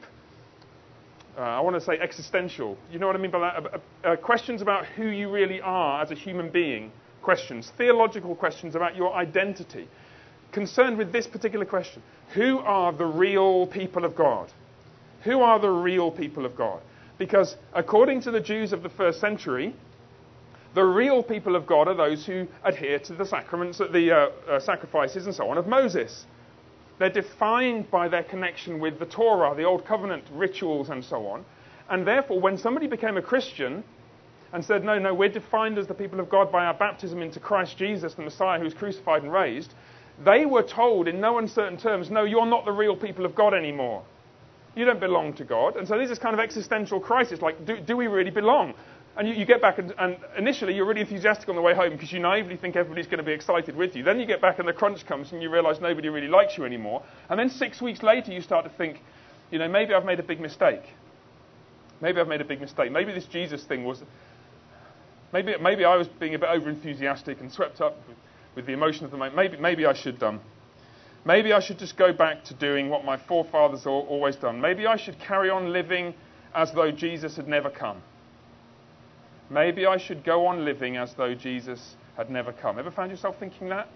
uh, 1.37 1.41
I 1.41 1.61
want 1.61 1.77
to 1.77 1.81
say 1.81 1.99
existential, 1.99 2.77
you 2.93 2.99
know 2.99 3.07
what 3.07 3.17
I 3.17 3.19
mean 3.19 3.31
by 3.31 3.41
that? 3.41 3.75
Uh, 4.05 4.09
uh, 4.09 4.17
questions 4.17 4.63
about 4.63 4.87
who 4.87 5.07
you 5.07 5.31
really 5.31 5.61
are 5.61 6.03
as 6.03 6.11
a 6.11 6.15
human 6.15 6.51
being, 6.51 6.93
questions, 7.23 7.73
theological 7.77 8.35
questions 8.35 8.75
about 8.75 8.95
your 8.95 9.15
identity, 9.15 9.89
concerned 10.53 10.99
with 10.99 11.13
this 11.13 11.27
particular 11.27 11.65
question 11.65 12.03
Who 12.35 12.59
are 12.59 12.93
the 12.93 13.07
real 13.07 13.67
people 13.67 14.05
of 14.05 14.15
God? 14.15 14.51
Who 15.25 15.41
are 15.43 15.59
the 15.59 15.71
real 15.71 16.11
people 16.11 16.47
of 16.47 16.57
God? 16.57 16.81
Because 17.19 17.57
according 17.75 18.23
to 18.23 18.31
the 18.31 18.41
Jews 18.41 18.73
of 18.73 18.83
the 18.83 18.89
first 18.89 19.21
century, 19.21 19.75
the 20.75 20.85
real 20.85 21.23
people 21.23 21.57
of 21.57 21.67
God 21.67 21.89
are 21.89 21.95
those 21.95 22.25
who 22.25 22.47
adhere 22.65 22.99
to 23.01 23.15
the 23.15 23.27
sacraments, 23.27 23.79
the 23.79 24.13
uh, 24.13 24.51
uh, 24.51 24.61
sacrifices, 24.61 25.27
and 25.27 25.35
so 25.35 25.51
on 25.51 25.59
of 25.59 25.67
Moses. 25.67 26.25
They're 26.99 27.11
defined 27.11 27.91
by 27.91 28.09
their 28.09 28.23
connection 28.23 28.79
with 28.79 28.99
the 28.99 29.07
Torah, 29.07 29.55
the 29.55 29.65
Old 29.65 29.85
Covenant 29.85 30.25
rituals, 30.33 30.91
and 30.91 31.05
so 31.05 31.27
on. 31.27 31.45
And 31.89 32.07
therefore, 32.07 32.41
when 32.41 32.57
somebody 32.57 32.87
became 32.87 33.17
a 33.17 33.23
Christian 33.23 33.83
and 34.53 34.65
said, 34.65 34.85
No, 34.85 34.99
no, 34.99 35.13
we're 35.13 35.29
defined 35.29 35.77
as 35.77 35.89
the 35.89 35.95
people 35.95 36.21
of 36.21 36.29
God 36.29 36.53
by 36.53 36.65
our 36.65 36.75
baptism 36.75 37.21
into 37.21 37.41
Christ 37.41 37.77
Jesus, 37.77 38.15
the 38.15 38.23
Messiah 38.23 38.59
who 38.59 38.65
was 38.65 38.75
crucified 38.75 39.23
and 39.23 39.33
raised, 39.33 39.75
they 40.25 40.47
were 40.47 40.63
told 40.63 41.09
in 41.09 41.21
no 41.21 41.39
uncertain 41.39 41.79
terms, 41.79 42.11
No, 42.11 42.25
you're 42.25 42.47
not 42.47 42.65
the 42.65 42.73
real 42.73 42.97
people 42.97 43.25
of 43.25 43.35
God 43.35 43.55
anymore. 43.55 44.03
You 44.77 44.85
don't 44.85 45.01
belong 45.01 45.33
to 45.35 45.45
God. 45.45 45.77
And 45.77 45.89
so 45.89 45.97
there's 45.97 46.11
this 46.11 46.19
kind 46.19 46.35
of 46.35 46.41
existential 46.41 47.01
crisis 47.01 47.43
like, 47.43 47.65
do, 47.67 47.81
do 47.81 47.97
we 47.97 48.07
really 48.07 48.31
belong? 48.31 48.75
And 49.17 49.29
you, 49.29 49.35
you 49.35 49.45
get 49.45 49.61
back, 49.61 49.79
and, 49.79 49.93
and, 49.99 50.17
initially 50.39 50.75
you're 50.75 50.87
really 50.87 51.01
enthusiastic 51.01 51.49
on 51.49 51.57
the 51.57 51.61
way 51.61 51.75
home 51.75 51.91
because 51.91 52.13
you 52.13 52.21
naively 52.21 52.57
think 52.57 52.77
everybody's 52.77 53.07
going 53.07 53.19
to 53.19 53.25
be 53.25 53.33
excited 53.33 53.75
with 53.75 53.97
you. 53.97 54.05
Then 54.05 54.21
you 54.21 54.27
get 54.27 54.41
back, 54.41 54.61
and 54.61 54.69
the 54.69 54.73
crunch 54.73 55.05
comes, 55.05 55.33
and 55.33 55.43
you 55.43 55.51
realize 55.51 55.81
nobody 55.81 56.09
really 56.09 56.29
likes 56.29 56.57
you 56.57 56.65
anymore. 56.65 57.03
And 57.29 57.39
then 57.39 57.51
six 57.51 57.83
weeks 57.83 58.03
later, 58.05 58.33
you 58.33 58.41
start 58.41 58.65
to 58.65 58.71
think, 58.71 59.03
you 59.51 59.59
know, 59.59 59.69
maybe 59.69 59.95
I've 59.95 60.05
made 60.05 60.21
a 60.21 60.23
big 60.23 60.41
mistake. 60.41 60.83
Maybe 62.01 62.21
I've 62.21 62.29
made 62.29 62.41
a 62.41 62.45
big 62.45 62.61
mistake. 62.61 62.93
Maybe 62.93 63.13
this 63.13 63.27
Jesus 63.27 63.65
thing 63.65 63.85
was. 63.85 64.03
Maybe, 65.33 65.55
maybe 65.61 65.85
I 65.85 65.97
was 65.97 66.09
being 66.09 66.35
a 66.35 66.39
bit 66.39 66.49
over 66.49 66.71
enthusiastic 66.71 67.41
and 67.41 67.53
swept 67.53 67.81
up 67.81 67.97
with, 68.09 68.17
with 68.55 68.67
the 68.67 68.73
emotion 68.73 69.05
of 69.05 69.11
the 69.11 69.17
moment. 69.17 69.37
Maybe, 69.37 69.57
maybe 69.57 69.87
I 69.87 69.95
should 69.95 70.23
um, 70.23 70.41
Maybe 71.25 71.53
I 71.53 71.61
should 71.61 71.79
just 71.79 71.97
go 71.97 72.13
back 72.13 72.45
to 72.45 72.55
doing 72.55 72.89
what 72.89 73.05
my 73.05 73.17
forefathers 73.17 73.81
have 73.81 73.89
always 73.93 74.37
done. 74.37 74.61
Maybe 74.61 74.87
I 74.87 74.97
should 74.97 75.19
carry 75.19 75.51
on 75.51 75.73
living 75.73 76.15
as 76.55 76.73
though 76.73 76.91
Jesus 76.91 77.37
had 77.37 77.47
never 77.47 77.69
come. 77.69 78.03
Maybe 79.51 79.85
I 79.85 79.99
should 79.99 80.25
go 80.25 80.47
on 80.47 80.65
living 80.65 80.97
as 80.97 81.15
though 81.15 81.35
Jesus 81.35 81.97
had 82.17 82.31
never 82.31 82.53
come. 82.53 82.79
Ever 82.79 82.91
found 82.91 83.11
yourself 83.11 83.37
thinking 83.39 83.69
that? 83.69 83.89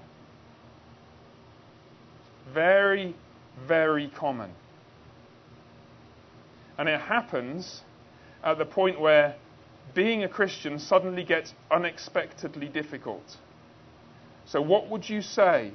Very, 2.53 3.15
very 3.67 4.09
common. 4.09 4.51
And 6.77 6.89
it 6.89 7.01
happens 7.01 7.83
at 8.43 8.59
the 8.59 8.67
point 8.67 9.01
where 9.01 9.37
being 9.95 10.25
a 10.25 10.29
Christian 10.29 10.79
suddenly 10.79 11.25
gets 11.25 11.55
unexpectedly 11.71 12.69
difficult. 12.69 13.39
So, 14.47 14.61
what 14.61 14.89
would 14.91 15.09
you 15.09 15.23
say 15.23 15.73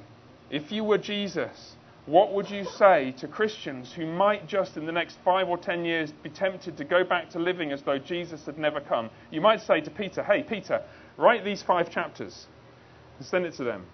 if 0.50 0.72
you 0.72 0.84
were 0.84 0.98
Jesus, 0.98 1.76
what 2.06 2.32
would 2.32 2.50
you 2.50 2.64
say 2.64 3.12
to 3.18 3.28
Christians 3.28 3.92
who 3.92 4.06
might 4.06 4.46
just 4.46 4.76
in 4.76 4.86
the 4.86 4.92
next 4.92 5.18
five 5.24 5.48
or 5.48 5.58
ten 5.58 5.84
years 5.84 6.12
be 6.12 6.30
tempted 6.30 6.76
to 6.76 6.84
go 6.84 7.04
back 7.04 7.30
to 7.30 7.38
living 7.38 7.72
as 7.72 7.82
though 7.82 7.98
Jesus 7.98 8.46
had 8.46 8.58
never 8.58 8.80
come? 8.80 9.10
You 9.30 9.40
might 9.40 9.60
say 9.60 9.80
to 9.80 9.90
Peter, 9.90 10.22
Hey, 10.22 10.42
Peter, 10.42 10.82
write 11.16 11.44
these 11.44 11.62
five 11.62 11.90
chapters 11.90 12.46
and 13.18 13.26
send 13.26 13.44
it 13.44 13.54
to 13.54 13.64
them 13.64 13.86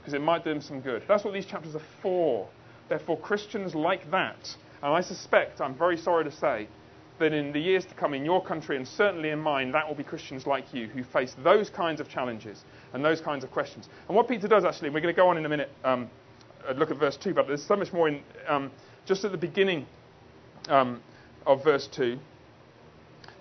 because 0.00 0.14
it 0.14 0.22
might 0.22 0.42
do 0.42 0.50
them 0.50 0.62
some 0.62 0.80
good. 0.80 1.02
That's 1.06 1.24
what 1.24 1.34
these 1.34 1.46
chapters 1.46 1.76
are 1.76 1.82
for. 2.02 2.48
They're 2.88 2.98
for 2.98 3.18
Christians 3.18 3.74
like 3.74 4.10
that. 4.10 4.56
And 4.82 4.92
I 4.92 5.00
suspect, 5.00 5.60
I'm 5.60 5.74
very 5.74 5.98
sorry 5.98 6.24
to 6.24 6.32
say, 6.32 6.68
that 7.18 7.32
in 7.32 7.52
the 7.52 7.60
years 7.60 7.84
to 7.86 7.94
come 7.94 8.14
in 8.14 8.24
your 8.24 8.42
country 8.42 8.76
and 8.76 8.86
certainly 8.86 9.30
in 9.30 9.38
mine, 9.38 9.72
that 9.72 9.86
will 9.86 9.94
be 9.94 10.04
Christians 10.04 10.46
like 10.46 10.72
you 10.72 10.86
who 10.88 11.02
face 11.02 11.34
those 11.42 11.70
kinds 11.70 12.00
of 12.00 12.08
challenges 12.08 12.64
and 12.92 13.04
those 13.04 13.20
kinds 13.20 13.44
of 13.44 13.50
questions. 13.50 13.88
And 14.08 14.16
what 14.16 14.28
Peter 14.28 14.48
does 14.48 14.64
actually, 14.64 14.88
and 14.88 14.94
we're 14.94 15.00
going 15.00 15.14
to 15.14 15.20
go 15.20 15.28
on 15.28 15.36
in 15.36 15.44
a 15.44 15.48
minute, 15.48 15.70
um, 15.84 16.08
uh, 16.68 16.72
look 16.72 16.90
at 16.90 16.98
verse 16.98 17.16
2, 17.16 17.34
but 17.34 17.46
there's 17.46 17.64
so 17.64 17.76
much 17.76 17.92
more 17.92 18.08
in 18.08 18.22
um, 18.46 18.70
just 19.06 19.24
at 19.24 19.32
the 19.32 19.38
beginning 19.38 19.86
um, 20.68 21.00
of 21.46 21.64
verse 21.64 21.88
2. 21.88 22.18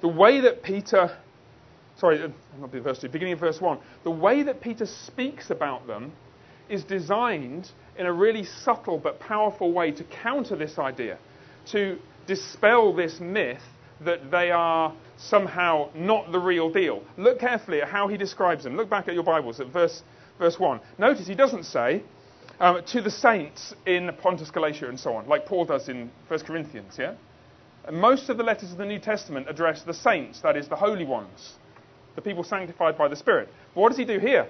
The 0.01 0.07
way 0.07 0.41
that 0.41 0.63
Peter, 0.63 1.17
sorry, 1.97 2.21
uh, 2.23 2.29
not 2.59 2.71
verse 2.71 2.99
2, 2.99 3.09
beginning 3.09 3.33
of 3.33 3.39
verse 3.39 3.59
1, 3.59 3.79
the 4.03 4.11
way 4.11 4.43
that 4.43 4.61
Peter 4.61 4.85
speaks 4.85 5.49
about 5.49 5.87
them 5.87 6.11
is 6.69 6.83
designed 6.83 7.71
in 7.97 8.05
a 8.05 8.13
really 8.13 8.43
subtle 8.43 8.97
but 8.97 9.19
powerful 9.19 9.71
way 9.71 9.91
to 9.91 10.03
counter 10.03 10.55
this 10.55 10.77
idea, 10.77 11.17
to 11.65 11.97
dispel 12.27 12.93
this 12.93 13.19
myth 13.19 13.61
that 14.01 14.29
they 14.29 14.51
are 14.51 14.93
somehow 15.17 15.89
not 15.95 16.31
the 16.31 16.39
real 16.39 16.69
deal. 16.69 17.01
Look 17.17 17.39
carefully 17.39 17.81
at 17.81 17.87
how 17.87 18.07
he 18.07 18.17
describes 18.17 18.63
them. 18.63 18.77
Look 18.77 18.89
back 18.89 19.07
at 19.07 19.15
your 19.15 19.23
Bibles 19.23 19.59
at 19.59 19.67
verse, 19.67 20.03
verse 20.37 20.59
1. 20.59 20.79
Notice 20.99 21.25
he 21.25 21.33
doesn't 21.33 21.63
say, 21.63 22.03
um, 22.59 22.83
to 22.85 23.01
the 23.01 23.11
saints 23.11 23.73
in 23.85 24.11
Pontus, 24.21 24.51
Galatia, 24.51 24.89
and 24.89 24.99
so 24.99 25.13
on, 25.13 25.27
like 25.27 25.45
Paul 25.45 25.65
does 25.65 25.89
in 25.89 26.11
1 26.27 26.39
Corinthians, 26.41 26.95
yeah? 26.99 27.15
Most 27.91 28.29
of 28.29 28.37
the 28.37 28.43
letters 28.43 28.71
of 28.71 28.77
the 28.77 28.85
New 28.85 28.99
Testament 28.99 29.49
address 29.49 29.81
the 29.83 29.93
saints, 29.93 30.41
that 30.41 30.57
is, 30.57 30.67
the 30.67 30.75
holy 30.75 31.05
ones, 31.05 31.53
the 32.15 32.21
people 32.21 32.43
sanctified 32.43 32.97
by 32.97 33.07
the 33.07 33.15
Spirit. 33.15 33.49
But 33.73 33.81
what 33.81 33.89
does 33.89 33.97
he 33.97 34.05
do 34.05 34.19
here? 34.19 34.47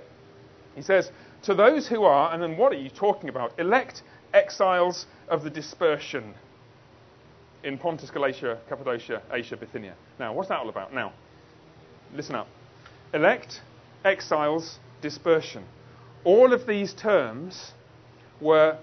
He 0.76 0.82
says, 0.82 1.12
to 1.44 1.54
those 1.54 1.88
who 1.88 2.04
are, 2.04 2.34
and 2.34 2.42
then 2.42 2.58
what 2.58 2.72
are 2.72 2.78
you 2.78 2.90
talking 2.90 3.30
about? 3.30 3.60
Elect 3.60 4.04
exiles 4.34 5.06
of 5.28 5.44
the 5.44 5.50
dispersion 5.50 6.34
in 7.64 7.78
Pontus, 7.78 8.10
Galatia, 8.10 8.60
Cappadocia, 8.70 9.22
Asia, 9.32 9.58
Bithynia. 9.58 9.96
Now, 10.20 10.34
what's 10.34 10.50
that 10.50 10.60
all 10.60 10.70
about? 10.70 10.94
Now, 10.94 11.14
listen 12.14 12.36
up. 12.36 12.48
Elect, 13.14 13.62
exiles, 14.06 14.80
dispersion. 15.02 15.66
All 16.24 16.54
of 16.54 16.68
these 16.68 16.94
terms 16.94 17.74
were 18.42 18.78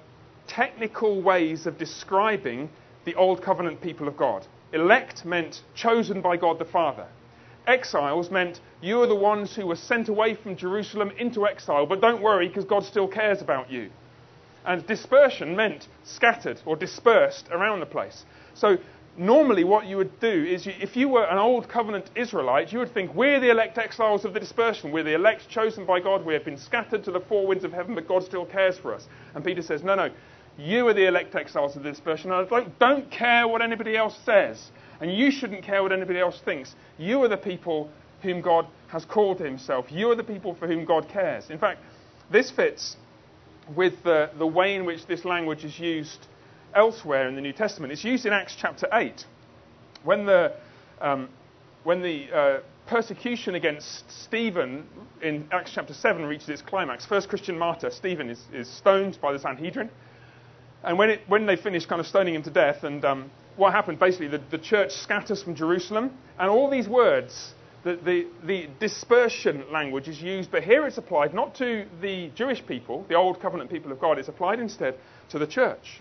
technical 0.46 1.22
ways 1.22 1.66
of 1.66 1.78
describing 1.78 2.68
the 3.04 3.14
Old 3.14 3.42
Covenant 3.42 3.80
people 3.80 4.08
of 4.08 4.16
God. 4.16 4.46
Elect 4.72 5.24
meant 5.24 5.62
chosen 5.74 6.20
by 6.20 6.36
God 6.36 6.58
the 6.58 6.64
Father. 6.64 7.06
Exiles 7.66 8.30
meant 8.30 8.60
you 8.82 9.00
are 9.02 9.06
the 9.06 9.14
ones 9.14 9.54
who 9.54 9.66
were 9.66 9.76
sent 9.76 10.08
away 10.08 10.34
from 10.34 10.56
Jerusalem 10.56 11.12
into 11.18 11.46
exile, 11.46 11.86
but 11.86 12.00
don't 12.00 12.20
worry 12.20 12.48
because 12.48 12.64
God 12.64 12.84
still 12.84 13.08
cares 13.08 13.40
about 13.40 13.70
you. 13.70 13.90
And 14.64 14.86
dispersion 14.86 15.54
meant 15.54 15.88
scattered 16.04 16.60
or 16.64 16.76
dispersed 16.76 17.48
around 17.50 17.80
the 17.80 17.86
place. 17.86 18.24
So 18.54 18.78
normally 19.16 19.62
what 19.62 19.86
you 19.86 19.96
would 19.98 20.18
do 20.20 20.44
is 20.44 20.66
you, 20.66 20.72
if 20.80 20.96
you 20.96 21.08
were 21.08 21.24
an 21.24 21.38
old 21.38 21.68
covenant 21.68 22.10
Israelite, 22.16 22.72
you 22.72 22.78
would 22.78 22.92
think, 22.92 23.14
we're 23.14 23.40
the 23.40 23.50
elect 23.50 23.78
exiles 23.78 24.24
of 24.24 24.32
the 24.32 24.40
dispersion. 24.40 24.90
We're 24.90 25.04
the 25.04 25.14
elect 25.14 25.48
chosen 25.48 25.84
by 25.84 26.00
God. 26.00 26.24
We 26.24 26.34
have 26.34 26.44
been 26.44 26.58
scattered 26.58 27.04
to 27.04 27.10
the 27.10 27.20
four 27.20 27.46
winds 27.46 27.64
of 27.64 27.72
heaven, 27.72 27.94
but 27.94 28.08
God 28.08 28.24
still 28.24 28.46
cares 28.46 28.78
for 28.78 28.94
us. 28.94 29.06
And 29.34 29.44
Peter 29.44 29.62
says, 29.62 29.82
no, 29.82 29.94
no, 29.94 30.10
you 30.56 30.86
are 30.88 30.94
the 30.94 31.06
elect 31.06 31.34
exiles 31.34 31.76
of 31.76 31.82
the 31.82 31.90
dispersion. 31.90 32.32
And 32.32 32.48
don't, 32.48 32.78
don't 32.78 33.10
care 33.10 33.46
what 33.46 33.60
anybody 33.60 33.96
else 33.96 34.18
says. 34.24 34.70
And 35.00 35.12
you 35.12 35.30
shouldn't 35.30 35.62
care 35.62 35.82
what 35.82 35.92
anybody 35.92 36.20
else 36.20 36.40
thinks. 36.44 36.74
You 36.96 37.22
are 37.22 37.28
the 37.28 37.36
people 37.36 37.90
whom 38.22 38.40
God 38.40 38.66
has 38.88 39.04
called 39.04 39.40
himself. 39.40 39.86
You 39.90 40.10
are 40.10 40.14
the 40.14 40.24
people 40.24 40.54
for 40.54 40.66
whom 40.66 40.84
God 40.84 41.08
cares. 41.08 41.50
In 41.50 41.58
fact, 41.58 41.80
this 42.30 42.50
fits 42.50 42.96
with 43.74 44.02
the, 44.02 44.30
the 44.38 44.46
way 44.46 44.74
in 44.74 44.84
which 44.84 45.06
this 45.06 45.24
language 45.24 45.64
is 45.64 45.78
used 45.78 46.26
elsewhere 46.74 47.28
in 47.28 47.34
the 47.34 47.40
New 47.40 47.52
Testament. 47.52 47.92
It's 47.92 48.04
used 48.04 48.26
in 48.26 48.32
Acts 48.32 48.56
chapter 48.58 48.88
8. 48.92 49.24
When 50.02 50.26
the, 50.26 50.52
um, 51.00 51.28
when 51.84 52.02
the 52.02 52.28
uh, 52.32 52.60
persecution 52.86 53.54
against 53.54 54.10
Stephen 54.10 54.86
in 55.22 55.48
Acts 55.50 55.72
chapter 55.74 55.94
7 55.94 56.24
reaches 56.26 56.48
its 56.48 56.62
climax, 56.62 57.06
first 57.06 57.28
Christian 57.28 57.58
martyr, 57.58 57.90
Stephen, 57.90 58.28
is, 58.28 58.42
is 58.52 58.68
stoned 58.68 59.18
by 59.22 59.32
the 59.32 59.38
Sanhedrin. 59.38 59.88
And 60.82 60.98
when, 60.98 61.10
it, 61.10 61.20
when 61.28 61.46
they 61.46 61.56
finish 61.56 61.86
kind 61.86 62.00
of 62.00 62.06
stoning 62.06 62.34
him 62.34 62.42
to 62.42 62.50
death, 62.50 62.84
and 62.84 63.04
um, 63.04 63.30
what 63.56 63.72
happened 63.72 63.98
basically, 63.98 64.28
the, 64.28 64.42
the 64.50 64.58
church 64.58 64.92
scatters 64.92 65.42
from 65.42 65.54
Jerusalem, 65.54 66.10
and 66.38 66.50
all 66.50 66.68
these 66.68 66.88
words, 66.88 67.54
the, 67.84 67.98
the, 68.02 68.26
the 68.46 68.68
dispersion 68.80 69.64
language 69.70 70.08
is 70.08 70.20
used, 70.20 70.50
but 70.50 70.64
here 70.64 70.86
it's 70.86 70.98
applied 70.98 71.34
not 71.34 71.54
to 71.56 71.86
the 72.00 72.30
Jewish 72.34 72.64
people, 72.66 73.04
the 73.08 73.14
old 73.14 73.40
covenant 73.40 73.70
people 73.70 73.92
of 73.92 74.00
God, 74.00 74.18
it's 74.18 74.28
applied 74.28 74.58
instead 74.58 74.96
to 75.28 75.38
the 75.38 75.46
church. 75.46 76.00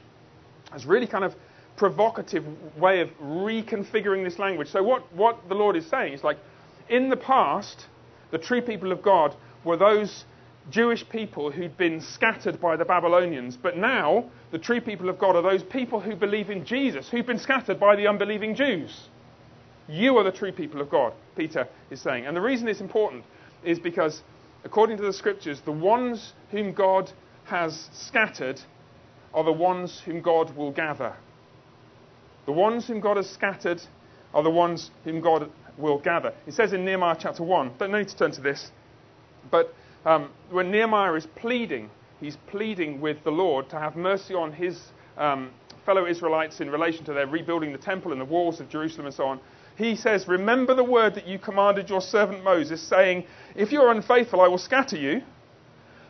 It's 0.74 0.86
really 0.86 1.08
kind 1.08 1.26
of 1.26 1.36
provocative 1.76 2.46
way 2.78 3.02
of 3.02 3.10
reconfiguring 3.22 4.24
this 4.24 4.40
language. 4.40 4.70
So 4.70 4.82
what, 4.82 5.14
what 5.14 5.50
the 5.50 5.56
Lord 5.56 5.76
is 5.76 5.86
saying 5.88 6.14
is 6.14 6.24
like, 6.24 6.38
in 6.90 7.10
the 7.10 7.18
past, 7.18 7.88
the 8.32 8.38
true 8.38 8.62
people 8.62 8.92
of 8.92 9.02
God 9.02 9.36
were 9.66 9.78
those 9.78 10.24
Jewish 10.70 11.08
people 11.10 11.52
who'd 11.52 11.76
been 11.76 12.00
scattered 12.00 12.62
by 12.62 12.78
the 12.78 12.86
Babylonians, 12.86 13.58
but 13.58 13.76
now 13.76 14.30
the 14.52 14.58
true 14.58 14.80
people 14.80 15.10
of 15.10 15.20
God 15.20 15.36
are 15.36 15.42
those 15.42 15.64
people 15.64 16.00
who 16.00 16.16
believe 16.16 16.50
in 16.50 16.64
Jesus, 16.64 17.10
who've 17.10 17.26
been 17.26 17.40
scattered 17.40 17.80
by 17.80 17.98
the 17.98 18.08
unbelieving 18.08 18.56
Jews. 18.56 19.10
You 19.88 20.18
are 20.18 20.24
the 20.24 20.32
true 20.32 20.52
people 20.52 20.82
of 20.82 20.90
God, 20.90 21.14
Peter 21.36 21.68
is 21.90 22.02
saying. 22.02 22.26
And 22.26 22.36
the 22.36 22.42
reason 22.42 22.68
it's 22.68 22.82
important 22.82 23.24
is 23.64 23.80
because, 23.80 24.22
according 24.64 24.98
to 24.98 25.04
the 25.04 25.14
scriptures, 25.14 25.62
the 25.62 25.72
ones 25.72 26.34
whom 26.52 26.74
God 26.74 27.12
has 27.46 27.90
scattered 27.92 28.62
are 29.34 29.44
the 29.44 29.52
ones 29.52 30.02
whom 30.06 30.22
God 30.22 30.56
will 30.56 30.72
gather. 30.72 31.14
The 32.46 32.52
ones 32.52 32.88
whom 32.88 33.00
God 33.00 33.18
has 33.18 33.30
scattered 33.30 33.82
are 34.34 34.44
the 34.44 34.50
ones 34.50 34.92
whom 35.04 35.22
God 35.22 35.50
will 35.78 36.00
gather. 36.00 36.34
It 36.46 36.54
says 36.54 36.74
in 36.74 36.86
Nehemiah 36.86 37.18
chapter 37.20 37.44
1, 37.44 37.74
don't 37.80 37.92
need 37.92 38.08
to 38.10 38.18
turn 38.18 38.32
to 38.32 38.42
this, 38.42 38.72
but 39.50 39.74
um, 40.06 40.30
when 40.52 40.72
Nehemiah 40.72 41.14
is 41.14 41.26
pleading, 41.36 41.90
he's 42.20 42.38
pleading 42.48 43.02
with 43.02 43.24
the 43.24 43.32
Lord 43.32 43.70
to 43.70 43.80
have 43.80 43.96
mercy 43.96 44.34
on 44.34 44.52
his 44.52 44.80
um, 45.18 45.52
fellow 45.86 46.06
Israelites 46.06 46.60
in 46.62 46.70
relation 46.70 47.06
to 47.06 47.14
their 47.14 47.28
rebuilding 47.28 47.72
the 47.72 47.78
temple 47.78 48.12
and 48.12 48.22
the 48.22 48.26
walls 48.26 48.60
of 48.60 48.70
Jerusalem 48.70 49.08
and 49.08 49.16
so 49.16 49.26
on. 49.26 49.40
He 49.76 49.96
says, 49.96 50.28
Remember 50.28 50.76
the 50.76 50.84
word 50.84 51.16
that 51.16 51.28
you 51.28 51.40
commanded 51.40 51.90
your 51.90 52.02
servant 52.02 52.44
Moses, 52.44 52.82
saying, 52.82 53.26
If 53.56 53.72
you 53.72 53.82
are 53.82 53.92
unfaithful, 53.92 54.42
I 54.42 54.48
will 54.48 54.58
scatter 54.58 54.98
you, 54.98 55.22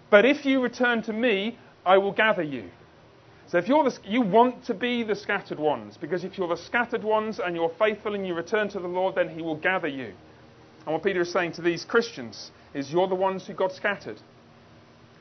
but 0.10 0.26
if 0.26 0.46
you 0.46 0.62
return 0.62 1.02
to 1.04 1.14
me, 1.14 1.58
I 1.86 1.98
will 1.98 2.12
gather 2.12 2.44
you. 2.44 2.70
So 3.48 3.58
if 3.58 3.68
you're 3.68 3.84
the, 3.84 3.98
you 4.04 4.22
want 4.22 4.66
to 4.66 4.74
be 4.74 5.04
the 5.04 5.16
scattered 5.16 5.60
ones, 5.60 5.98
because 5.98 6.24
if 6.24 6.38
you're 6.38 6.48
the 6.48 6.58
scattered 6.58 7.04
ones 7.04 7.40
and 7.40 7.56
you're 7.56 7.72
faithful 7.78 8.16
and 8.16 8.26
you 8.26 8.34
return 8.34 8.68
to 8.70 8.80
the 8.80 8.88
Lord, 8.88 9.16
then 9.16 9.30
He 9.30 9.42
will 9.42 9.56
gather 9.56 9.88
you. 9.88 10.14
And 10.86 10.94
what 10.94 11.04
Peter 11.04 11.22
is 11.22 11.32
saying 11.32 11.54
to 11.54 11.62
these 11.62 11.86
Christians 11.86 12.52
is, 12.74 12.92
you're 12.92 13.08
the 13.08 13.16
ones 13.16 13.46
who 13.46 13.54
God 13.54 13.72
scattered, 13.72 14.20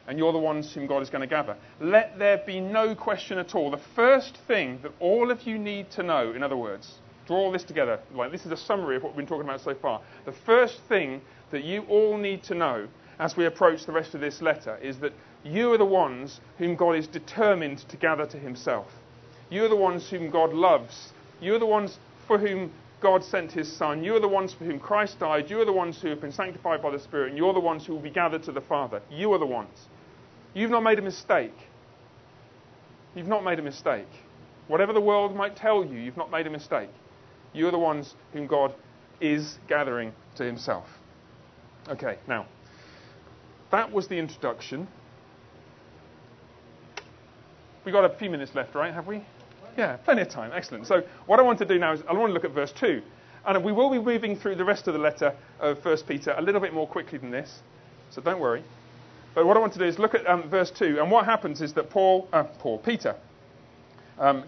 and 0.09 0.19
you're 0.19 0.33
the 0.33 0.39
ones 0.39 0.73
whom 0.73 0.87
God 0.87 1.03
is 1.03 1.11
going 1.11 1.21
to 1.21 1.27
gather. 1.27 1.57
Let 1.81 2.19
there 2.19 2.43
be 2.45 2.59
no 2.59 2.95
question 2.95 3.39
at 3.39 3.55
all. 3.55 3.71
The 3.71 3.81
first 3.95 4.39
thing 4.49 4.81
that 4.83 4.93
all 4.99 5.31
of 5.31 5.43
you 5.43 5.59
need 5.59 5.91
to 5.93 6.03
know, 6.03 6.33
in 6.33 6.43
other 6.43 6.57
words, 6.57 6.95
draw 7.27 7.37
all 7.37 7.53
this 7.53 7.65
together. 7.65 8.01
This 8.31 8.47
is 8.47 8.53
a 8.53 8.57
summary 8.57 8.97
of 8.97 9.03
what 9.03 9.13
we've 9.13 9.19
been 9.19 9.27
talking 9.27 9.49
about 9.49 9.61
so 9.61 9.75
far. 9.75 10.01
The 10.25 10.33
first 10.33 10.81
thing 10.89 11.21
that 11.51 11.65
you 11.65 11.83
all 11.89 12.17
need 12.17 12.43
to 12.45 12.55
know 12.55 12.89
as 13.19 13.37
we 13.37 13.47
approach 13.47 13.87
the 13.87 13.93
rest 13.93 14.15
of 14.15 14.21
this 14.21 14.43
letter 14.43 14.77
is 14.79 14.99
that 14.99 15.13
you 15.45 15.73
are 15.73 15.79
the 15.79 15.85
ones 15.85 16.41
whom 16.59 16.77
God 16.77 16.93
is 16.93 17.07
determined 17.07 17.79
to 17.89 17.97
gather 17.97 18.27
to 18.27 18.39
himself. 18.39 18.87
You 19.51 19.65
are 19.65 19.69
the 19.69 19.77
ones 19.77 20.09
whom 20.09 20.31
God 20.31 20.53
loves. 20.53 21.13
You 21.41 21.55
are 21.55 21.59
the 21.59 21.67
ones 21.67 21.99
for 22.27 22.39
whom 22.39 22.73
God 23.01 23.25
sent 23.25 23.53
his 23.53 23.71
Son. 23.71 24.03
You 24.03 24.15
are 24.17 24.21
the 24.21 24.29
ones 24.29 24.55
for 24.55 24.65
whom 24.65 24.79
Christ 24.79 25.19
died. 25.19 25.51
You 25.51 25.61
are 25.61 25.65
the 25.65 25.73
ones 25.73 26.01
who 26.01 26.09
have 26.09 26.21
been 26.21 26.33
sanctified 26.33 26.81
by 26.81 26.91
the 26.91 26.99
Spirit. 27.01 27.31
And 27.31 27.39
you're 27.39 27.53
the 27.53 27.61
ones 27.61 27.85
who 27.85 27.93
will 27.93 28.01
be 28.01 28.11
gathered 28.11 28.45
to 28.45 28.53
the 28.53 28.61
Father. 28.61 29.03
You 29.11 29.33
are 29.33 29.39
the 29.39 29.47
ones. 29.47 29.89
You've 30.55 30.71
not 30.71 30.83
made 30.83 30.99
a 30.99 31.03
mistake. 31.03 31.55
You've 33.15 33.29
not 33.29 33.45
made 33.45 33.59
a 33.59 33.63
mistake. 33.63 34.09
Whatever 34.69 34.93
the 34.93 35.01
world 35.01 35.35
might 35.35 35.57
tell 35.57 35.85
you, 35.85 35.99
you've 35.99 36.17
not 36.17 36.31
made 36.31 36.47
a 36.47 36.51
mistake. 36.51 36.91
You 37.53 37.69
are 37.69 37.71
the 37.71 37.79
ones 37.79 38.15
whom 38.33 38.47
God 38.47 38.75
is 39.21 39.59
gathering 39.69 40.13
to 40.37 40.45
himself. 40.45 40.87
Okay, 41.89 42.19
now, 42.27 42.47
that 43.71 43.93
was 43.93 44.09
the 44.09 44.19
introduction. 44.19 44.89
We've 47.85 47.93
got 47.93 48.05
a 48.05 48.17
few 48.17 48.31
minutes 48.31 48.55
left, 48.55 48.75
right? 48.75 48.95
Have 48.95 49.07
we? 49.07 49.25
Yeah, 49.77 49.97
plenty 49.97 50.23
of 50.23 50.29
time. 50.29 50.53
Excellent. 50.55 50.87
So, 50.87 51.03
what 51.27 51.41
I 51.41 51.43
want 51.43 51.59
to 51.59 51.65
do 51.65 51.79
now 51.79 51.93
is 51.93 52.01
I 52.09 52.13
want 52.13 52.29
to 52.29 52.35
look 52.35 52.45
at 52.45 52.53
verse 52.53 52.73
2. 52.73 53.03
And 53.45 53.65
we 53.65 53.73
will 53.73 53.91
be 53.91 53.99
moving 53.99 54.37
through 54.37 54.55
the 54.55 54.65
rest 54.65 54.87
of 54.87 54.95
the 54.95 55.01
letter 55.01 55.35
of 55.59 55.85
1 55.85 55.97
Peter 56.07 56.35
a 56.37 56.43
little 56.43 56.61
bit 56.61 56.73
more 56.73 56.87
quickly 56.87 57.19
than 57.19 57.31
this. 57.31 57.61
So, 58.11 58.23
don't 58.23 58.39
worry. 58.39 58.63
But 59.35 59.47
what 59.47 59.57
I 59.57 59.61
want 59.61 59.73
to 59.73 59.79
do 59.79 59.87
is 59.87 59.99
look 59.99 60.15
at 60.15 60.29
um, 60.29 60.49
verse 60.49 60.71
2. 60.71 61.01
And 61.01 61.11
what 61.11 61.25
happens 61.25 61.61
is 61.61 61.73
that 61.75 61.91
Paul, 61.91 62.29
uh, 62.33 62.45
Paul 62.45 62.79
Peter, 62.79 63.17
um, 64.19 64.45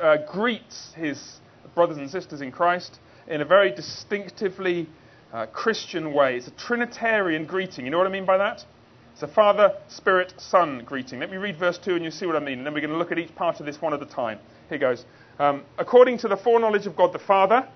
uh, 0.00 0.18
greets 0.30 0.92
his 0.96 1.38
brothers 1.76 1.98
and 1.98 2.10
sisters 2.10 2.40
in 2.40 2.50
Christ 2.50 2.98
in 3.28 3.40
a 3.40 3.44
very 3.44 3.70
distinctively 3.70 4.88
uh, 5.32 5.46
Christian 5.46 6.12
way. 6.12 6.36
It's 6.36 6.48
a 6.48 6.52
Trinitarian 6.52 7.44
greeting. 7.44 7.84
You 7.84 7.92
know 7.92 7.98
what 7.98 8.06
I 8.08 8.10
mean 8.10 8.24
by 8.24 8.38
that? 8.38 8.64
It's 9.12 9.22
a 9.22 9.28
Father, 9.28 9.76
Spirit, 9.88 10.34
Son 10.38 10.82
greeting. 10.84 11.20
Let 11.20 11.30
me 11.30 11.36
read 11.36 11.56
verse 11.56 11.78
2 11.78 11.94
and 11.94 12.02
you'll 12.02 12.12
see 12.12 12.26
what 12.26 12.34
I 12.34 12.40
mean. 12.40 12.58
And 12.58 12.66
then 12.66 12.74
we're 12.74 12.80
going 12.80 12.92
to 12.92 12.98
look 12.98 13.12
at 13.12 13.18
each 13.18 13.34
part 13.36 13.60
of 13.60 13.66
this 13.66 13.80
one 13.80 13.94
at 13.94 14.02
a 14.02 14.06
time. 14.06 14.40
Here 14.68 14.78
goes. 14.78 15.04
Um, 15.38 15.62
According 15.78 16.18
to 16.18 16.28
the 16.28 16.36
foreknowledge 16.36 16.86
of 16.86 16.96
God 16.96 17.12
the 17.12 17.18
Father, 17.18 17.68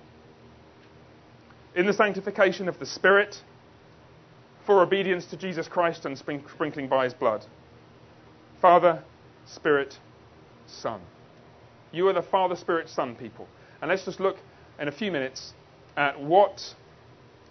in 1.75 1.85
the 1.85 1.93
sanctification 1.93 2.67
of 2.67 2.79
the 2.79 2.85
Spirit, 2.85 3.41
for 4.65 4.81
obedience 4.81 5.25
to 5.25 5.37
Jesus 5.37 5.67
Christ 5.67 6.05
and 6.05 6.17
sprinkling 6.17 6.87
by 6.87 7.05
his 7.05 7.13
blood. 7.13 7.45
Father, 8.61 9.03
Spirit, 9.45 9.97
Son. 10.67 11.01
You 11.91 12.07
are 12.07 12.13
the 12.13 12.21
Father, 12.21 12.55
Spirit, 12.55 12.89
Son 12.89 13.15
people. 13.15 13.47
And 13.81 13.89
let's 13.89 14.05
just 14.05 14.19
look 14.19 14.37
in 14.79 14.87
a 14.87 14.91
few 14.91 15.11
minutes 15.11 15.53
at 15.97 16.21
what 16.21 16.75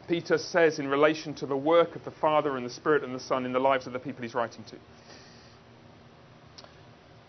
Peter 0.09 0.39
says 0.39 0.79
in 0.79 0.89
relation 0.89 1.35
to 1.35 1.47
the 1.47 1.57
work 1.57 1.95
of 1.95 2.05
the 2.05 2.11
Father 2.11 2.57
and 2.57 2.65
the 2.65 2.71
Spirit 2.71 3.05
and 3.05 3.15
the 3.15 3.21
Son 3.21 3.45
in 3.45 3.53
the 3.53 3.61
lives 3.61 3.87
of 3.87 3.93
the 3.93 3.99
people 3.99 4.23
he's 4.23 4.35
writing 4.35 4.65
to. 4.65 4.77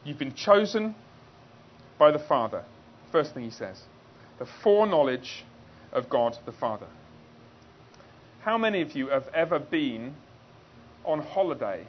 You've 0.03 0.17
been 0.17 0.33
chosen 0.33 0.95
by 1.99 2.11
the 2.11 2.19
Father. 2.19 2.63
First 3.11 3.33
thing 3.33 3.43
he 3.43 3.51
says 3.51 3.83
the 4.39 4.47
foreknowledge 4.63 5.45
of 5.91 6.09
God 6.09 6.37
the 6.45 6.51
Father. 6.51 6.87
How 8.41 8.57
many 8.57 8.81
of 8.81 8.95
you 8.95 9.09
have 9.09 9.27
ever 9.35 9.59
been 9.59 10.15
on 11.05 11.19
holiday 11.19 11.85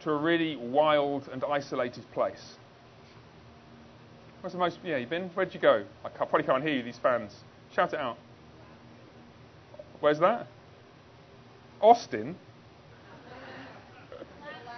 to 0.00 0.10
a 0.10 0.16
really 0.16 0.56
wild 0.56 1.28
and 1.30 1.44
isolated 1.44 2.10
place? 2.12 2.56
What's 4.42 4.54
the 4.54 4.58
most? 4.58 4.80
Yeah, 4.84 4.96
you've 4.96 5.08
been? 5.08 5.30
Where'd 5.34 5.54
you 5.54 5.60
go? 5.60 5.84
I 6.04 6.08
probably 6.08 6.42
can't 6.42 6.64
hear 6.64 6.74
you, 6.74 6.82
these 6.82 6.98
fans. 6.98 7.32
Shout 7.72 7.92
it 7.92 8.00
out. 8.00 8.18
Where's 10.00 10.18
that? 10.18 10.48
Austin? 11.80 12.34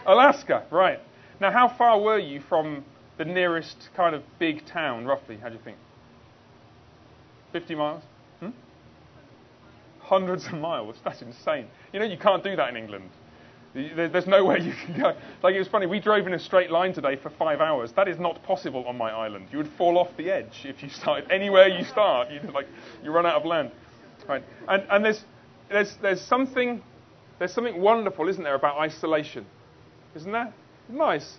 Alaska, 0.06 0.66
right. 0.70 1.00
Now, 1.40 1.50
how 1.50 1.66
far 1.66 1.98
were 1.98 2.18
you 2.18 2.42
from 2.46 2.84
the 3.16 3.24
nearest 3.24 3.88
kind 3.96 4.14
of 4.14 4.22
big 4.38 4.66
town, 4.66 5.06
roughly? 5.06 5.38
How 5.38 5.48
do 5.48 5.54
you 5.54 5.60
think? 5.64 5.78
50 7.52 7.74
miles? 7.74 8.02
Hmm? 8.40 8.50
Hundreds 10.00 10.44
of 10.46 10.54
miles. 10.54 10.96
That's 11.02 11.22
insane. 11.22 11.68
You 11.94 12.00
know, 12.00 12.06
you 12.06 12.18
can't 12.18 12.44
do 12.44 12.54
that 12.54 12.68
in 12.68 12.76
England. 12.76 13.08
There's 13.74 14.28
no 14.28 14.44
way 14.44 14.60
you 14.60 14.72
can 14.72 15.00
go. 15.00 15.16
Like, 15.42 15.56
it 15.56 15.58
was 15.58 15.66
funny, 15.66 15.86
we 15.86 15.98
drove 15.98 16.28
in 16.28 16.34
a 16.34 16.38
straight 16.38 16.70
line 16.70 16.92
today 16.92 17.16
for 17.16 17.28
five 17.30 17.60
hours. 17.60 17.92
That 17.92 18.06
is 18.06 18.20
not 18.20 18.40
possible 18.44 18.84
on 18.86 18.96
my 18.96 19.10
island. 19.10 19.48
You 19.50 19.58
would 19.58 19.70
fall 19.76 19.98
off 19.98 20.16
the 20.16 20.30
edge 20.30 20.64
if 20.64 20.82
you 20.82 20.88
started. 20.88 21.28
Anywhere 21.30 21.66
you 21.66 21.84
start, 21.84 22.30
you 22.30 22.40
like, 22.52 22.68
you 23.02 23.10
run 23.10 23.26
out 23.26 23.34
of 23.34 23.44
land. 23.44 23.72
Right. 24.28 24.44
And, 24.68 24.84
and 24.90 25.04
there's, 25.04 25.24
there's, 25.68 25.96
there's, 26.00 26.20
something, 26.20 26.82
there's 27.40 27.52
something 27.52 27.80
wonderful, 27.80 28.28
isn't 28.28 28.42
there, 28.42 28.54
about 28.54 28.78
isolation? 28.78 29.44
Isn't 30.14 30.30
there? 30.30 30.54
Nice. 30.88 31.38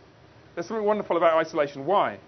There's 0.55 0.67
something 0.67 0.85
wonderful 0.85 1.15
about 1.15 1.37
isolation. 1.37 1.85
Why? 1.85 2.19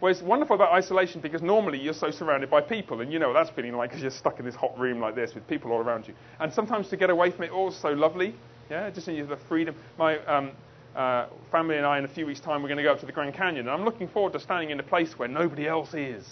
Well, 0.00 0.10
it's 0.10 0.22
wonderful 0.22 0.56
about 0.56 0.72
isolation 0.72 1.20
because 1.20 1.42
normally 1.42 1.78
you're 1.78 1.94
so 1.94 2.10
surrounded 2.10 2.50
by 2.50 2.62
people, 2.62 3.00
and 3.02 3.12
you 3.12 3.18
know 3.18 3.28
what 3.28 3.34
that's 3.34 3.50
feeling 3.50 3.76
like 3.76 3.90
because 3.90 4.02
you're 4.02 4.10
stuck 4.10 4.38
in 4.38 4.44
this 4.44 4.54
hot 4.54 4.78
room 4.78 5.00
like 5.00 5.14
this 5.14 5.34
with 5.34 5.46
people 5.48 5.72
all 5.72 5.80
around 5.80 6.08
you. 6.08 6.14
And 6.40 6.52
sometimes 6.52 6.88
to 6.88 6.96
get 6.96 7.10
away 7.10 7.30
from 7.30 7.44
it 7.44 7.50
oh, 7.52 7.56
all 7.56 7.68
is 7.68 7.76
so 7.76 7.90
lovely. 7.90 8.34
Yeah, 8.70 8.90
just 8.90 9.06
need 9.08 9.28
the 9.28 9.36
freedom. 9.36 9.74
My 9.98 10.18
um, 10.26 10.50
uh, 10.94 11.26
family 11.52 11.76
and 11.76 11.86
I, 11.86 11.98
in 11.98 12.04
a 12.04 12.08
few 12.08 12.26
weeks' 12.26 12.40
time, 12.40 12.62
we're 12.62 12.68
going 12.68 12.78
to 12.78 12.82
go 12.82 12.92
up 12.92 13.00
to 13.00 13.06
the 13.06 13.12
Grand 13.12 13.34
Canyon, 13.34 13.68
and 13.68 13.70
I'm 13.70 13.84
looking 13.84 14.08
forward 14.08 14.32
to 14.32 14.40
standing 14.40 14.70
in 14.70 14.80
a 14.80 14.82
place 14.82 15.18
where 15.18 15.28
nobody 15.28 15.68
else 15.68 15.94
is. 15.94 16.26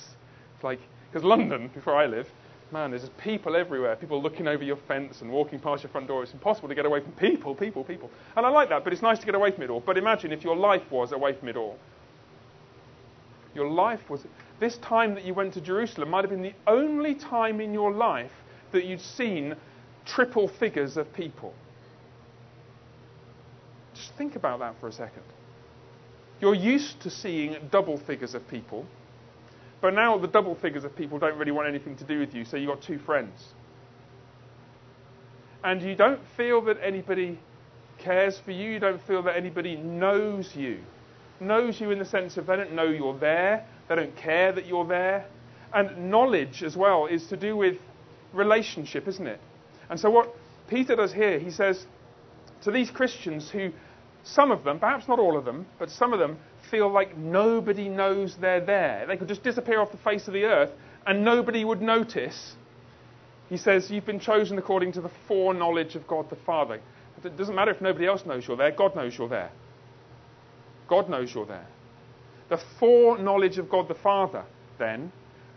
It's 0.54 0.64
like 0.64 0.80
because 1.12 1.24
London, 1.24 1.70
before 1.72 1.94
I 1.94 2.06
live, 2.06 2.28
Man, 2.74 2.90
there's 2.90 3.02
just 3.02 3.16
people 3.18 3.54
everywhere. 3.54 3.94
People 3.94 4.20
looking 4.20 4.48
over 4.48 4.64
your 4.64 4.76
fence 4.76 5.20
and 5.20 5.30
walking 5.30 5.60
past 5.60 5.84
your 5.84 5.90
front 5.90 6.08
door. 6.08 6.24
It's 6.24 6.32
impossible 6.32 6.68
to 6.68 6.74
get 6.74 6.86
away 6.86 7.00
from 7.00 7.12
people, 7.12 7.54
people, 7.54 7.84
people. 7.84 8.10
And 8.36 8.44
I 8.44 8.48
like 8.48 8.68
that, 8.70 8.82
but 8.82 8.92
it's 8.92 9.00
nice 9.00 9.20
to 9.20 9.26
get 9.26 9.36
away 9.36 9.52
from 9.52 9.62
it 9.62 9.70
all. 9.70 9.80
But 9.80 9.96
imagine 9.96 10.32
if 10.32 10.42
your 10.42 10.56
life 10.56 10.90
was 10.90 11.12
away 11.12 11.34
from 11.34 11.48
it 11.48 11.56
all. 11.56 11.78
Your 13.54 13.70
life 13.70 14.10
was. 14.10 14.26
This 14.58 14.78
time 14.78 15.14
that 15.14 15.24
you 15.24 15.34
went 15.34 15.54
to 15.54 15.60
Jerusalem 15.60 16.10
might 16.10 16.22
have 16.22 16.30
been 16.30 16.42
the 16.42 16.54
only 16.66 17.14
time 17.14 17.60
in 17.60 17.72
your 17.72 17.92
life 17.92 18.32
that 18.72 18.84
you'd 18.84 19.00
seen 19.00 19.54
triple 20.04 20.48
figures 20.48 20.96
of 20.96 21.12
people. 21.14 21.54
Just 24.04 24.16
think 24.16 24.36
about 24.36 24.58
that 24.58 24.78
for 24.80 24.88
a 24.88 24.92
second. 24.92 25.22
You're 26.38 26.54
used 26.54 27.00
to 27.00 27.10
seeing 27.10 27.56
double 27.70 27.96
figures 27.96 28.34
of 28.34 28.46
people, 28.48 28.84
but 29.80 29.94
now 29.94 30.18
the 30.18 30.28
double 30.28 30.54
figures 30.56 30.84
of 30.84 30.94
people 30.94 31.18
don't 31.18 31.38
really 31.38 31.52
want 31.52 31.68
anything 31.68 31.96
to 31.96 32.04
do 32.04 32.18
with 32.18 32.34
you, 32.34 32.44
so 32.44 32.58
you've 32.58 32.68
got 32.68 32.82
two 32.82 32.98
friends. 32.98 33.42
And 35.62 35.80
you 35.80 35.94
don't 35.94 36.20
feel 36.36 36.60
that 36.66 36.76
anybody 36.82 37.38
cares 37.96 38.38
for 38.38 38.50
you, 38.50 38.72
you 38.72 38.78
don't 38.78 39.00
feel 39.06 39.22
that 39.22 39.36
anybody 39.36 39.76
knows 39.76 40.54
you. 40.54 40.80
Knows 41.40 41.80
you 41.80 41.90
in 41.90 41.98
the 41.98 42.04
sense 42.04 42.36
of 42.36 42.46
they 42.46 42.56
don't 42.56 42.74
know 42.74 42.84
you're 42.84 43.18
there, 43.18 43.66
they 43.88 43.94
don't 43.94 44.14
care 44.16 44.52
that 44.52 44.66
you're 44.66 44.86
there. 44.86 45.24
And 45.72 46.10
knowledge 46.10 46.62
as 46.62 46.76
well 46.76 47.06
is 47.06 47.26
to 47.28 47.38
do 47.38 47.56
with 47.56 47.78
relationship, 48.34 49.08
isn't 49.08 49.26
it? 49.26 49.40
And 49.88 49.98
so 49.98 50.10
what 50.10 50.34
Peter 50.68 50.94
does 50.94 51.14
here, 51.14 51.38
he 51.38 51.50
says 51.50 51.86
to 52.64 52.70
these 52.70 52.90
Christians 52.90 53.50
who, 53.50 53.70
some 54.24 54.50
of 54.50 54.64
them, 54.64 54.80
perhaps 54.80 55.06
not 55.06 55.18
all 55.18 55.36
of 55.36 55.44
them, 55.44 55.66
but 55.78 55.90
some 55.90 56.12
of 56.12 56.18
them 56.18 56.38
feel 56.70 56.90
like 56.90 57.16
nobody 57.16 57.88
knows 57.88 58.36
they're 58.40 58.64
there. 58.64 59.04
They 59.06 59.16
could 59.16 59.28
just 59.28 59.42
disappear 59.42 59.80
off 59.80 59.92
the 59.92 59.98
face 59.98 60.26
of 60.26 60.34
the 60.34 60.44
earth 60.44 60.70
and 61.06 61.24
nobody 61.24 61.64
would 61.64 61.82
notice. 61.82 62.54
He 63.48 63.58
says, 63.58 63.90
You've 63.90 64.06
been 64.06 64.20
chosen 64.20 64.56
according 64.58 64.92
to 64.92 65.02
the 65.02 65.10
foreknowledge 65.28 65.94
of 65.94 66.06
God 66.06 66.30
the 66.30 66.36
Father. 66.36 66.80
It 67.22 67.36
doesn't 67.36 67.54
matter 67.54 67.70
if 67.70 67.80
nobody 67.80 68.06
else 68.06 68.24
knows 68.26 68.48
you're 68.48 68.56
there, 68.56 68.72
God 68.72 68.96
knows 68.96 69.16
you're 69.16 69.28
there. 69.28 69.50
God 70.88 71.08
knows 71.08 71.34
you're 71.34 71.46
there. 71.46 71.66
The 72.48 72.60
foreknowledge 72.78 73.58
of 73.58 73.70
God 73.70 73.88
the 73.88 73.94
Father, 73.94 74.44
then, 74.78 75.12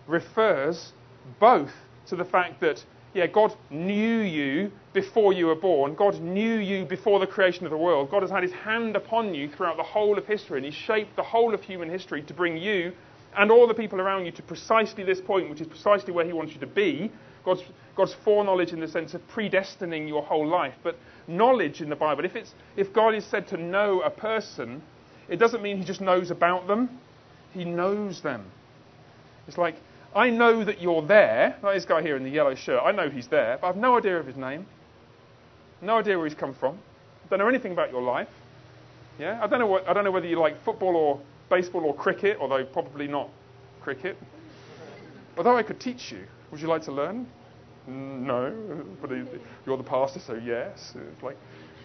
refers 0.07 0.93
both 1.39 1.71
to 2.07 2.15
the 2.15 2.23
fact 2.23 2.61
that, 2.61 2.83
yeah, 3.17 3.25
God 3.25 3.55
knew 3.71 4.19
you 4.19 4.71
before 4.93 5.33
you 5.33 5.47
were 5.47 5.55
born. 5.55 5.95
God 5.95 6.21
knew 6.21 6.59
you 6.59 6.85
before 6.85 7.19
the 7.19 7.25
creation 7.25 7.65
of 7.65 7.71
the 7.71 7.77
world. 7.77 8.11
God 8.11 8.21
has 8.21 8.29
had 8.29 8.43
his 8.43 8.51
hand 8.51 8.95
upon 8.95 9.33
you 9.33 9.49
throughout 9.49 9.75
the 9.75 9.83
whole 9.83 10.19
of 10.19 10.27
history, 10.27 10.57
and 10.57 10.65
he's 10.65 10.75
shaped 10.75 11.15
the 11.15 11.23
whole 11.23 11.55
of 11.55 11.63
human 11.63 11.89
history 11.89 12.21
to 12.21 12.33
bring 12.35 12.57
you 12.57 12.93
and 13.35 13.49
all 13.49 13.67
the 13.67 13.73
people 13.73 13.99
around 13.99 14.25
you 14.25 14.31
to 14.31 14.43
precisely 14.43 15.03
this 15.03 15.19
point, 15.19 15.49
which 15.49 15.61
is 15.61 15.67
precisely 15.67 16.13
where 16.13 16.25
he 16.25 16.31
wants 16.31 16.53
you 16.53 16.59
to 16.59 16.67
be. 16.67 17.11
God's, 17.43 17.63
God's 17.95 18.13
foreknowledge 18.23 18.71
in 18.71 18.79
the 18.79 18.87
sense 18.87 19.15
of 19.15 19.27
predestining 19.29 20.07
your 20.07 20.21
whole 20.21 20.47
life. 20.47 20.75
But 20.83 20.95
knowledge 21.27 21.81
in 21.81 21.89
the 21.89 21.95
Bible, 21.95 22.23
if, 22.23 22.35
it's, 22.35 22.53
if 22.75 22.93
God 22.93 23.15
is 23.15 23.25
said 23.25 23.47
to 23.47 23.57
know 23.57 24.01
a 24.01 24.11
person, 24.11 24.83
it 25.27 25.37
doesn't 25.37 25.63
mean 25.63 25.77
he 25.77 25.83
just 25.83 26.01
knows 26.01 26.29
about 26.29 26.67
them, 26.67 26.99
he 27.51 27.65
knows 27.65 28.21
them. 28.21 28.45
It's 29.47 29.57
like, 29.57 29.75
I 30.17 30.31
know 30.31 30.63
that 30.63 30.81
you're 30.81 31.03
there. 31.03 31.55
Like 31.61 31.75
this 31.75 31.85
guy 31.85 32.01
here 32.01 32.17
in 32.17 32.23
the 32.23 32.29
yellow 32.29 32.55
shirt, 32.55 32.81
I 32.83 32.91
know 32.91 33.07
he's 33.07 33.27
there, 33.27 33.59
but 33.61 33.67
I've 33.67 33.77
no 33.77 33.97
idea 33.97 34.17
of 34.17 34.25
his 34.25 34.35
name. 34.35 34.65
No 35.79 35.99
idea 35.99 36.17
where 36.17 36.25
he's 36.25 36.35
come 36.35 36.55
from. 36.55 36.79
I 37.25 37.29
don't 37.29 37.39
know 37.39 37.47
anything 37.47 37.71
about 37.71 37.91
your 37.91 38.01
life. 38.01 38.29
Yeah? 39.19 39.39
I 39.43 39.45
don't 39.45 39.59
know 39.59 39.67
what 39.67 39.87
I 39.87 39.93
don't 39.93 40.03
know 40.03 40.11
whether 40.11 40.27
you 40.27 40.39
like 40.39 40.63
football 40.63 40.95
or 40.95 41.21
baseball 41.51 41.85
or 41.85 41.93
cricket, 41.95 42.37
although 42.41 42.65
probably 42.65 43.07
not 43.07 43.29
cricket. 43.79 44.17
Although 45.37 45.55
I 45.55 45.61
could 45.61 45.79
teach 45.79 46.11
you. 46.11 46.23
Would 46.51 46.61
you 46.61 46.67
like 46.67 46.81
to 46.83 46.91
learn? 46.91 47.27
No, 47.85 48.53
but 49.01 49.11
you're 49.65 49.77
the 49.77 49.83
pastor, 49.83 50.19
so 50.19 50.33
yes. 50.33 50.93
It's 50.95 51.23
like, 51.23 51.37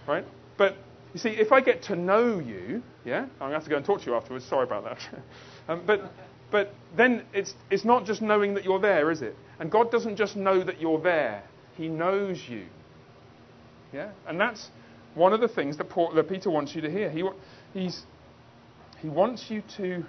right? 0.09 0.25
But 0.57 0.77
you 1.13 1.21
see, 1.21 1.31
if 1.31 1.53
I 1.53 1.61
get 1.61 1.83
to 1.83 1.97
know 1.97 2.39
you, 2.39 2.83
yeah, 3.05 3.21
I'm 3.21 3.39
going 3.39 3.51
to 3.51 3.57
have 3.57 3.65
to 3.65 3.71
go 3.71 3.77
and 3.77 3.85
talk 3.85 4.01
to 4.01 4.11
you 4.11 4.17
afterwards. 4.17 4.45
Sorry 4.47 4.65
about 4.65 4.85
that. 4.85 4.99
um, 5.69 5.83
but, 5.87 6.11
but 6.53 6.73
then 6.97 7.25
it's, 7.33 7.55
it's 7.71 7.85
not 7.85 8.05
just 8.05 8.23
knowing 8.23 8.55
that 8.55 8.65
you're 8.65 8.79
there, 8.79 9.11
is 9.11 9.23
it? 9.23 9.35
And 9.59 9.71
God 9.71 9.91
doesn't 9.91 10.17
just 10.17 10.37
know 10.37 10.63
that 10.63 10.81
you're 10.81 11.01
there, 11.01 11.43
He 11.77 11.89
knows 11.89 12.41
you. 12.49 12.67
Yeah? 13.93 14.13
And 14.29 14.39
that's 14.39 14.71
one 15.15 15.33
of 15.33 15.41
the 15.41 15.49
things 15.49 15.77
that, 15.79 15.89
Paul, 15.89 16.13
that 16.15 16.29
Peter 16.29 16.51
wants 16.51 16.75
you 16.75 16.83
to 16.83 16.91
hear. 16.91 17.11
He, 17.11 17.25
he's, 17.75 18.05
he 19.01 19.09
wants 19.09 19.51
you 19.51 19.63
to, 19.77 20.05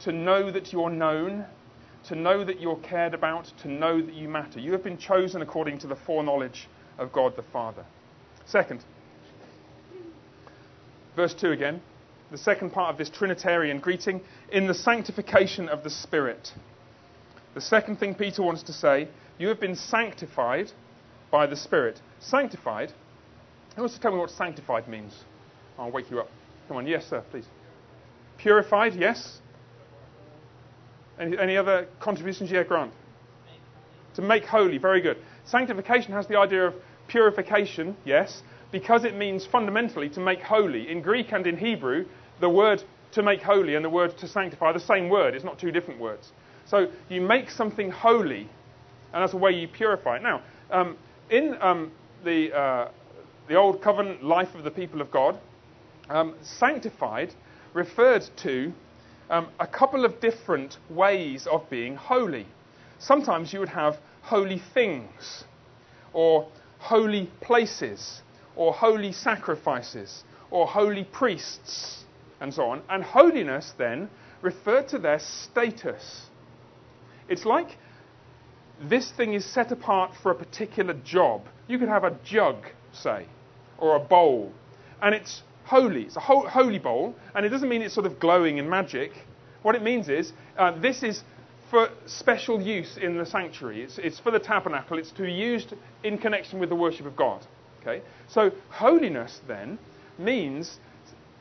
to 0.00 0.12
know 0.12 0.50
that 0.50 0.72
you're 0.72 0.90
known, 0.90 1.46
to 2.08 2.14
know 2.14 2.44
that 2.44 2.60
you're 2.60 2.76
cared 2.76 3.14
about, 3.14 3.50
to 3.62 3.68
know 3.68 4.00
that 4.00 4.14
you 4.14 4.28
matter. 4.28 4.60
You 4.60 4.72
have 4.72 4.84
been 4.84 4.98
chosen 4.98 5.42
according 5.42 5.78
to 5.80 5.86
the 5.86 5.96
foreknowledge 5.96 6.68
of 6.98 7.12
God 7.12 7.36
the 7.36 7.42
Father. 7.42 7.84
Second, 8.44 8.84
verse 11.16 11.34
2 11.34 11.52
again, 11.52 11.80
the 12.32 12.38
second 12.38 12.70
part 12.70 12.90
of 12.90 12.98
this 12.98 13.10
Trinitarian 13.10 13.78
greeting, 13.78 14.20
in 14.50 14.66
the 14.66 14.74
sanctification 14.74 15.68
of 15.68 15.84
the 15.84 15.90
Spirit. 15.90 16.50
The 17.54 17.60
second 17.60 17.98
thing 17.98 18.14
Peter 18.14 18.42
wants 18.42 18.62
to 18.64 18.72
say, 18.72 19.08
you 19.38 19.48
have 19.48 19.60
been 19.60 19.76
sanctified 19.76 20.72
by 21.30 21.46
the 21.46 21.56
Spirit. 21.56 22.00
Sanctified. 22.20 22.92
Who 23.76 23.82
wants 23.82 23.94
to 23.94 24.00
tell 24.00 24.12
me 24.12 24.18
what 24.18 24.30
sanctified 24.30 24.88
means? 24.88 25.12
I'll 25.78 25.90
wake 25.90 26.10
you 26.10 26.20
up. 26.20 26.28
Come 26.68 26.78
on, 26.78 26.86
yes, 26.86 27.06
sir, 27.08 27.22
please. 27.30 27.46
Purified, 28.38 28.94
yes. 28.94 29.38
Any, 31.18 31.38
any 31.38 31.56
other 31.56 31.86
contributions? 32.00 32.50
Yeah, 32.50 32.64
Grant. 32.64 32.92
To 34.14 34.22
make 34.22 34.44
holy, 34.44 34.78
very 34.78 35.00
good. 35.00 35.18
Sanctification 35.44 36.12
has 36.12 36.26
the 36.26 36.38
idea 36.38 36.66
of 36.66 36.74
purification, 37.08 37.96
yes, 38.04 38.42
because 38.70 39.04
it 39.04 39.14
means 39.14 39.46
fundamentally 39.46 40.08
to 40.10 40.20
make 40.20 40.40
holy. 40.40 40.90
In 40.90 41.02
Greek 41.02 41.32
and 41.32 41.46
in 41.46 41.56
Hebrew, 41.56 42.06
the 42.42 42.50
word 42.50 42.82
to 43.12 43.22
make 43.22 43.40
holy 43.40 43.76
and 43.76 43.84
the 43.84 43.88
word 43.88 44.18
to 44.18 44.26
sanctify 44.26 44.66
are 44.66 44.72
the 44.72 44.80
same 44.80 45.08
word. 45.08 45.34
It's 45.34 45.44
not 45.44 45.58
two 45.58 45.70
different 45.70 46.00
words. 46.00 46.32
So 46.66 46.88
you 47.08 47.20
make 47.20 47.50
something 47.50 47.90
holy, 47.90 48.48
and 49.12 49.22
that's 49.22 49.32
the 49.32 49.38
way 49.38 49.52
you 49.52 49.68
purify 49.68 50.16
it. 50.16 50.22
Now, 50.22 50.42
um, 50.70 50.96
in 51.30 51.56
um, 51.60 51.92
the, 52.24 52.52
uh, 52.52 52.90
the 53.48 53.54
Old 53.54 53.80
Covenant 53.80 54.24
life 54.24 54.54
of 54.54 54.64
the 54.64 54.70
people 54.70 55.00
of 55.00 55.10
God, 55.10 55.38
um, 56.10 56.34
sanctified 56.42 57.32
referred 57.74 58.24
to 58.38 58.72
um, 59.30 59.48
a 59.60 59.66
couple 59.66 60.04
of 60.04 60.20
different 60.20 60.78
ways 60.90 61.46
of 61.46 61.68
being 61.70 61.94
holy. 61.94 62.46
Sometimes 62.98 63.52
you 63.52 63.60
would 63.60 63.68
have 63.68 63.98
holy 64.22 64.60
things, 64.74 65.44
or 66.12 66.48
holy 66.78 67.30
places, 67.40 68.22
or 68.56 68.72
holy 68.72 69.12
sacrifices, 69.12 70.24
or 70.50 70.66
holy 70.66 71.04
priests, 71.04 72.01
and 72.42 72.52
so 72.52 72.64
on. 72.64 72.82
And 72.90 73.02
holiness 73.02 73.72
then 73.78 74.10
referred 74.42 74.88
to 74.88 74.98
their 74.98 75.20
status. 75.20 76.26
It's 77.28 77.46
like 77.46 77.78
this 78.82 79.12
thing 79.12 79.32
is 79.32 79.46
set 79.46 79.70
apart 79.70 80.12
for 80.22 80.32
a 80.32 80.34
particular 80.34 80.94
job. 81.04 81.46
You 81.68 81.78
could 81.78 81.88
have 81.88 82.04
a 82.04 82.18
jug, 82.24 82.56
say, 82.92 83.26
or 83.78 83.96
a 83.96 84.00
bowl, 84.00 84.52
and 85.00 85.14
it's 85.14 85.42
holy. 85.64 86.02
It's 86.02 86.16
a 86.16 86.20
ho- 86.20 86.48
holy 86.48 86.80
bowl, 86.80 87.14
and 87.34 87.46
it 87.46 87.48
doesn't 87.48 87.68
mean 87.68 87.80
it's 87.80 87.94
sort 87.94 88.06
of 88.06 88.18
glowing 88.18 88.58
in 88.58 88.68
magic. 88.68 89.12
What 89.62 89.76
it 89.76 89.82
means 89.82 90.08
is 90.08 90.32
uh, 90.58 90.72
this 90.80 91.04
is 91.04 91.22
for 91.70 91.90
special 92.06 92.60
use 92.60 92.98
in 93.00 93.16
the 93.16 93.24
sanctuary. 93.24 93.82
It's, 93.82 93.98
it's 93.98 94.18
for 94.18 94.32
the 94.32 94.40
tabernacle. 94.40 94.98
It's 94.98 95.12
to 95.12 95.22
be 95.22 95.32
used 95.32 95.74
in 96.02 96.18
connection 96.18 96.58
with 96.58 96.68
the 96.68 96.74
worship 96.74 97.06
of 97.06 97.14
God. 97.16 97.46
Okay? 97.80 98.02
So 98.28 98.50
holiness 98.68 99.40
then 99.46 99.78
means 100.18 100.78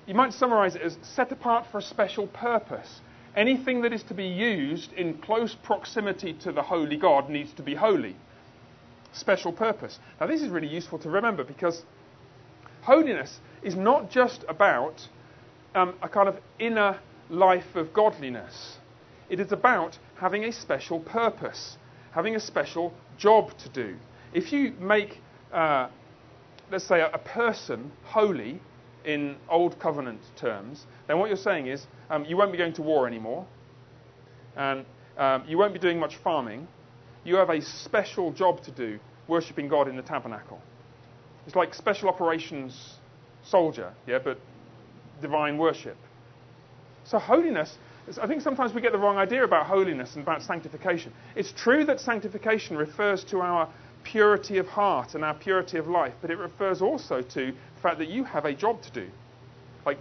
you 0.08 0.14
might 0.14 0.34
summarize 0.34 0.76
it 0.76 0.82
as 0.82 0.98
set 1.02 1.32
apart 1.32 1.66
for 1.72 1.78
a 1.78 1.82
special 1.82 2.28
purpose. 2.28 3.02
Anything 3.36 3.82
that 3.82 3.94
is 3.94 4.04
to 4.04 4.14
be 4.14 4.26
used 4.26 4.92
in 4.94 5.18
close 5.20 5.56
proximity 5.56 6.34
to 6.34 6.52
the 6.52 6.62
holy 6.62 6.98
God 6.98 7.30
needs 7.30 7.54
to 7.54 7.64
be 7.64 7.76
holy. 7.76 8.16
Special 9.14 9.54
purpose. 9.54 10.00
Now, 10.20 10.28
this 10.28 10.42
is 10.42 10.50
really 10.50 10.68
useful 10.68 11.00
to 11.00 11.10
remember 11.10 11.44
because 11.44 11.84
holiness 12.82 13.40
is 13.62 13.76
not 13.76 14.10
just 14.10 14.44
about 14.50 15.08
um, 15.76 15.94
a 16.02 16.10
kind 16.10 16.28
of 16.28 16.38
inner 16.60 17.00
life 17.30 17.76
of 17.76 17.94
godliness, 17.94 18.78
it 19.30 19.40
is 19.40 19.52
about 19.54 19.98
having 20.16 20.44
a 20.44 20.52
special 20.52 21.00
purpose, 21.00 21.78
having 22.12 22.36
a 22.36 22.40
special 22.40 22.94
job 23.18 23.58
to 23.60 23.70
do. 23.70 23.96
If 24.34 24.52
you 24.52 24.74
make, 24.80 25.20
uh, 25.54 25.88
let's 26.70 26.86
say, 26.86 27.00
a, 27.00 27.12
a 27.12 27.18
person 27.18 27.92
holy, 28.04 28.60
in 29.06 29.36
Old 29.50 29.80
Covenant 29.80 30.22
terms, 30.36 30.86
then 31.08 31.20
what 31.20 31.30
you're 31.30 31.38
saying 31.38 31.68
is 31.68 31.86
um, 32.10 32.26
you 32.26 32.38
won't 32.38 32.52
be 32.52 32.58
going 32.58 32.74
to 32.74 32.82
war 32.82 33.08
anymore, 33.08 33.46
and 34.56 34.86
um, 35.18 35.44
you 35.48 35.58
won't 35.58 35.74
be 35.74 35.80
doing 35.80 36.00
much 36.00 36.18
farming. 36.18 36.68
You 37.24 37.36
have 37.36 37.50
a 37.50 37.62
special 37.62 38.32
job 38.32 38.64
to 38.64 38.72
do, 38.72 39.00
worshipping 39.28 39.68
God 39.68 39.88
in 39.88 39.96
the 39.96 40.02
tabernacle. 40.02 40.60
It's 41.46 41.56
like 41.56 41.74
special 41.74 42.10
operations 42.10 42.96
soldier, 43.44 43.94
yeah, 44.08 44.20
but 44.24 44.40
divine 45.22 45.58
worship. 45.58 45.98
So 47.04 47.18
holiness 47.18 47.78
I 48.22 48.28
think 48.28 48.42
sometimes 48.42 48.74
we 48.74 48.82
get 48.82 48.92
the 48.92 48.98
wrong 48.98 49.18
idea 49.18 49.44
about 49.44 49.68
holiness 49.68 50.16
and 50.16 50.24
about 50.24 50.42
sanctification. 50.42 51.14
It's 51.36 51.52
true 51.52 51.86
that 51.86 52.00
sanctification 52.00 52.76
refers 52.76 53.24
to 53.26 53.40
our 53.42 53.70
purity 54.04 54.58
of 54.58 54.68
heart 54.68 55.16
and 55.16 55.24
our 55.24 55.34
purity 55.34 55.78
of 55.78 55.88
life, 55.88 56.14
but 56.22 56.32
it 56.32 56.38
refers 56.38 56.82
also 56.82 57.22
to 57.22 57.52
the 57.52 57.82
fact 57.82 57.98
that 58.00 58.10
you 58.10 58.24
have 58.24 58.46
a 58.46 58.54
job 58.54 58.82
to 58.84 58.92
do. 58.92 59.08
Like, 59.86 59.98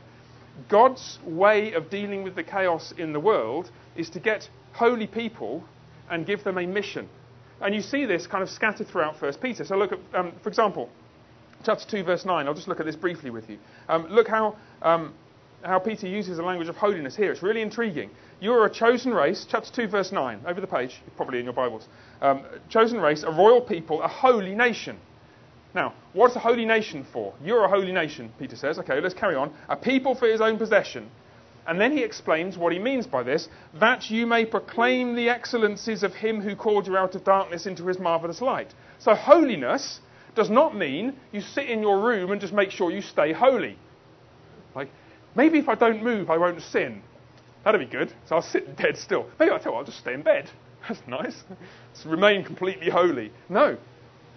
God's 0.68 1.18
way 1.24 1.72
of 1.72 1.90
dealing 1.90 2.22
with 2.22 2.34
the 2.34 2.42
chaos 2.42 2.92
in 2.96 3.12
the 3.12 3.20
world 3.20 3.70
is 3.96 4.10
to 4.10 4.20
get 4.20 4.48
holy 4.72 5.06
people 5.06 5.64
and 6.10 6.26
give 6.26 6.44
them 6.44 6.58
a 6.58 6.66
mission. 6.66 7.08
And 7.60 7.74
you 7.74 7.82
see 7.82 8.06
this 8.06 8.26
kind 8.26 8.42
of 8.42 8.50
scattered 8.50 8.88
throughout 8.88 9.20
1 9.20 9.34
Peter. 9.34 9.64
So 9.64 9.76
look 9.76 9.92
at, 9.92 9.98
um, 10.14 10.32
for 10.42 10.48
example, 10.48 10.88
chapter 11.64 11.84
2, 11.86 12.04
verse 12.04 12.24
9. 12.24 12.46
I'll 12.46 12.54
just 12.54 12.68
look 12.68 12.80
at 12.80 12.86
this 12.86 12.96
briefly 12.96 13.30
with 13.30 13.48
you. 13.50 13.58
Um, 13.88 14.06
look 14.08 14.28
how, 14.28 14.56
um, 14.82 15.14
how 15.62 15.78
Peter 15.78 16.06
uses 16.06 16.38
the 16.38 16.42
language 16.42 16.68
of 16.68 16.76
holiness 16.76 17.16
here. 17.16 17.30
It's 17.32 17.42
really 17.42 17.62
intriguing. 17.62 18.10
You 18.40 18.52
are 18.52 18.66
a 18.66 18.70
chosen 18.70 19.12
race, 19.12 19.46
chapter 19.48 19.70
2, 19.72 19.88
verse 19.88 20.12
9, 20.12 20.42
over 20.46 20.60
the 20.60 20.66
page, 20.66 21.02
probably 21.16 21.38
in 21.38 21.44
your 21.44 21.54
Bibles. 21.54 21.86
Um, 22.22 22.44
chosen 22.68 23.00
race, 23.00 23.22
a 23.22 23.30
royal 23.30 23.60
people, 23.60 24.02
a 24.02 24.08
holy 24.08 24.54
nation. 24.54 24.98
Now, 25.74 25.94
what's 26.14 26.34
a 26.36 26.40
holy 26.40 26.64
nation 26.64 27.06
for? 27.12 27.34
You're 27.44 27.64
a 27.64 27.68
holy 27.68 27.92
nation, 27.92 28.32
Peter 28.38 28.56
says. 28.56 28.78
Okay, 28.78 29.00
let's 29.00 29.14
carry 29.14 29.36
on. 29.36 29.52
A 29.68 29.76
people 29.76 30.14
for 30.14 30.26
his 30.26 30.40
own 30.40 30.58
possession. 30.58 31.10
And 31.66 31.80
then 31.80 31.92
he 31.92 32.02
explains 32.02 32.56
what 32.56 32.72
he 32.72 32.78
means 32.78 33.06
by 33.06 33.22
this 33.22 33.48
that 33.78 34.10
you 34.10 34.26
may 34.26 34.44
proclaim 34.44 35.14
the 35.14 35.28
excellencies 35.28 36.02
of 36.02 36.14
him 36.14 36.40
who 36.40 36.56
called 36.56 36.86
you 36.86 36.96
out 36.96 37.14
of 37.14 37.22
darkness 37.22 37.66
into 37.66 37.86
his 37.86 37.98
marvelous 37.98 38.40
light. 38.40 38.74
So, 38.98 39.14
holiness 39.14 40.00
does 40.34 40.50
not 40.50 40.74
mean 40.74 41.14
you 41.32 41.40
sit 41.40 41.68
in 41.68 41.82
your 41.82 42.00
room 42.00 42.32
and 42.32 42.40
just 42.40 42.52
make 42.52 42.70
sure 42.70 42.90
you 42.90 43.02
stay 43.02 43.32
holy. 43.32 43.76
Maybe 45.34 45.58
if 45.58 45.68
I 45.68 45.74
don't 45.74 46.02
move, 46.02 46.30
I 46.30 46.38
won't 46.38 46.62
sin. 46.62 47.02
That'd 47.64 47.80
be 47.80 47.86
good. 47.86 48.12
So 48.26 48.36
I'll 48.36 48.42
sit 48.42 48.76
dead 48.76 48.96
still. 48.96 49.26
Maybe 49.38 49.50
I'll 49.50 49.60
tell 49.60 49.72
you, 49.72 49.78
I'll 49.78 49.84
just 49.84 49.98
stay 49.98 50.14
in 50.14 50.22
bed. 50.22 50.50
That's 50.88 51.00
nice. 51.06 51.44
remain 52.04 52.44
completely 52.44 52.90
holy. 52.90 53.32
No. 53.48 53.76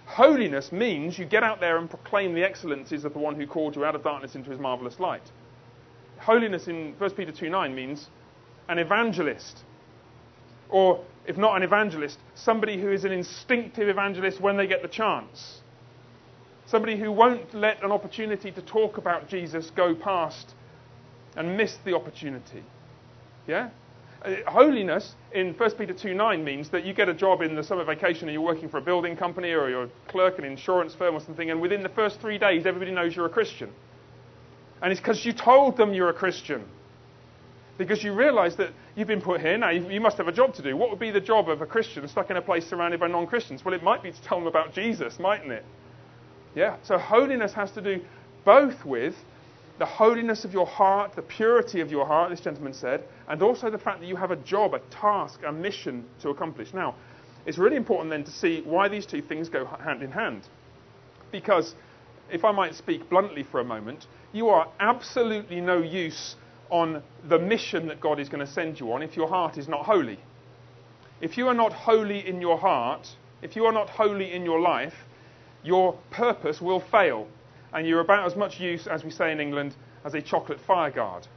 Holiness 0.05 0.71
means 0.71 1.17
you 1.17 1.25
get 1.25 1.43
out 1.43 1.59
there 1.59 1.77
and 1.77 1.89
proclaim 1.89 2.33
the 2.33 2.43
excellencies 2.43 3.05
of 3.05 3.13
the 3.13 3.19
one 3.19 3.35
who 3.35 3.47
called 3.47 3.75
you 3.75 3.85
out 3.85 3.95
of 3.95 4.03
darkness 4.03 4.35
into 4.35 4.49
his 4.49 4.59
marvelous 4.59 4.99
light. 4.99 5.23
Holiness 6.19 6.67
in 6.67 6.93
1 6.97 7.11
Peter 7.11 7.31
2 7.31 7.49
9 7.49 7.73
means 7.73 8.09
an 8.67 8.79
evangelist. 8.79 9.63
Or, 10.69 11.03
if 11.25 11.37
not 11.37 11.55
an 11.55 11.63
evangelist, 11.63 12.19
somebody 12.35 12.81
who 12.81 12.91
is 12.91 13.05
an 13.05 13.11
instinctive 13.11 13.87
evangelist 13.87 14.41
when 14.41 14.57
they 14.57 14.67
get 14.67 14.81
the 14.81 14.87
chance. 14.87 15.61
Somebody 16.65 16.97
who 16.97 17.11
won't 17.11 17.53
let 17.53 17.83
an 17.83 17.91
opportunity 17.91 18.51
to 18.51 18.61
talk 18.61 18.97
about 18.97 19.27
Jesus 19.27 19.69
go 19.75 19.93
past 19.95 20.53
and 21.35 21.57
miss 21.57 21.77
the 21.85 21.95
opportunity. 21.95 22.63
Yeah? 23.47 23.69
Uh, 24.23 24.35
holiness 24.47 25.15
in 25.33 25.53
1 25.53 25.71
Peter 25.71 25.93
2 25.93 26.13
9 26.13 26.43
means 26.43 26.69
that 26.69 26.85
you 26.85 26.93
get 26.93 27.09
a 27.09 27.13
job 27.13 27.41
in 27.41 27.55
the 27.55 27.63
summer 27.63 27.83
vacation 27.83 28.29
and 28.29 28.33
you're 28.33 28.41
working 28.41 28.69
for 28.69 28.77
a 28.77 28.81
building 28.81 29.17
company 29.17 29.51
or 29.51 29.69
you're 29.69 29.83
a 29.83 29.89
clerk 30.07 30.39
in 30.39 30.45
an 30.45 30.51
insurance 30.51 30.95
firm 30.95 31.15
or 31.15 31.19
something, 31.19 31.51
and 31.51 31.59
within 31.59 31.83
the 31.83 31.89
first 31.89 32.21
three 32.21 32.37
days, 32.37 32.65
everybody 32.65 32.91
knows 32.91 33.15
you're 33.15 33.25
a 33.25 33.29
Christian. 33.29 33.69
And 34.81 34.91
it's 34.91 35.01
because 35.01 35.25
you 35.25 35.33
told 35.33 35.77
them 35.77 35.93
you're 35.93 36.09
a 36.09 36.13
Christian. 36.13 36.63
Because 37.77 38.03
you 38.03 38.13
realize 38.13 38.55
that 38.57 38.71
you've 38.95 39.07
been 39.07 39.21
put 39.21 39.41
here. 39.41 39.57
Now, 39.57 39.71
you 39.71 39.99
must 39.99 40.17
have 40.17 40.27
a 40.27 40.31
job 40.31 40.53
to 40.55 40.61
do. 40.61 40.77
What 40.77 40.89
would 40.89 40.99
be 40.99 41.09
the 41.09 41.21
job 41.21 41.49
of 41.49 41.61
a 41.61 41.65
Christian 41.65 42.07
stuck 42.07 42.29
in 42.29 42.37
a 42.37 42.41
place 42.41 42.67
surrounded 42.67 42.99
by 42.99 43.07
non 43.07 43.25
Christians? 43.25 43.65
Well, 43.65 43.73
it 43.73 43.81
might 43.81 44.03
be 44.03 44.11
to 44.11 44.21
tell 44.21 44.37
them 44.37 44.47
about 44.47 44.73
Jesus, 44.73 45.19
mightn't 45.19 45.51
it? 45.51 45.65
Yeah. 46.53 46.77
So 46.83 46.97
holiness 46.97 47.53
has 47.53 47.71
to 47.71 47.81
do 47.81 48.01
both 48.45 48.85
with 48.85 49.15
the 49.79 49.85
holiness 49.85 50.45
of 50.45 50.53
your 50.53 50.65
heart, 50.65 51.15
the 51.15 51.21
purity 51.21 51.81
of 51.81 51.89
your 51.89 52.05
heart, 52.05 52.29
this 52.29 52.39
gentleman 52.39 52.73
said, 52.73 53.03
and 53.27 53.41
also 53.41 53.69
the 53.69 53.77
fact 53.77 53.99
that 53.99 54.07
you 54.07 54.15
have 54.15 54.31
a 54.31 54.35
job, 54.37 54.73
a 54.73 54.79
task, 54.91 55.41
a 55.45 55.51
mission 55.51 56.05
to 56.21 56.29
accomplish. 56.29 56.73
Now, 56.73 56.95
it's 57.45 57.57
really 57.57 57.75
important 57.75 58.09
then 58.09 58.23
to 58.23 58.31
see 58.31 58.61
why 58.61 58.87
these 58.87 59.05
two 59.05 59.21
things 59.21 59.49
go 59.49 59.65
hand 59.65 60.03
in 60.03 60.11
hand. 60.11 60.47
Because, 61.31 61.75
if 62.31 62.45
I 62.45 62.51
might 62.51 62.75
speak 62.75 63.09
bluntly 63.09 63.43
for 63.43 63.59
a 63.59 63.63
moment, 63.63 64.07
you 64.31 64.49
are 64.49 64.67
absolutely 64.79 65.59
no 65.59 65.81
use 65.81 66.35
on 66.69 67.03
the 67.27 67.39
mission 67.39 67.87
that 67.87 67.99
God 67.99 68.19
is 68.19 68.29
going 68.29 68.45
to 68.45 68.51
send 68.51 68.79
you 68.79 68.93
on 68.93 69.01
if 69.03 69.15
your 69.15 69.27
heart 69.27 69.57
is 69.57 69.67
not 69.67 69.85
holy. 69.85 70.19
If 71.21 71.37
you 71.37 71.47
are 71.47 71.53
not 71.53 71.73
holy 71.73 72.27
in 72.27 72.41
your 72.41 72.57
heart, 72.57 73.07
if 73.41 73.55
you 73.55 73.65
are 73.65 73.71
not 73.71 73.89
holy 73.89 74.33
in 74.33 74.43
your 74.43 74.59
life, 74.59 74.93
your 75.63 75.93
purpose 76.11 76.61
will 76.61 76.79
fail. 76.79 77.27
And 77.73 77.87
you're 77.87 78.01
about 78.01 78.25
as 78.27 78.35
much 78.35 78.59
use, 78.59 78.87
as 78.87 79.03
we 79.03 79.09
say 79.11 79.31
in 79.31 79.39
England, 79.39 79.75
as 80.05 80.13
a 80.13 80.21
chocolate 80.21 80.59
fire 80.67 80.91
guard. 80.91 81.27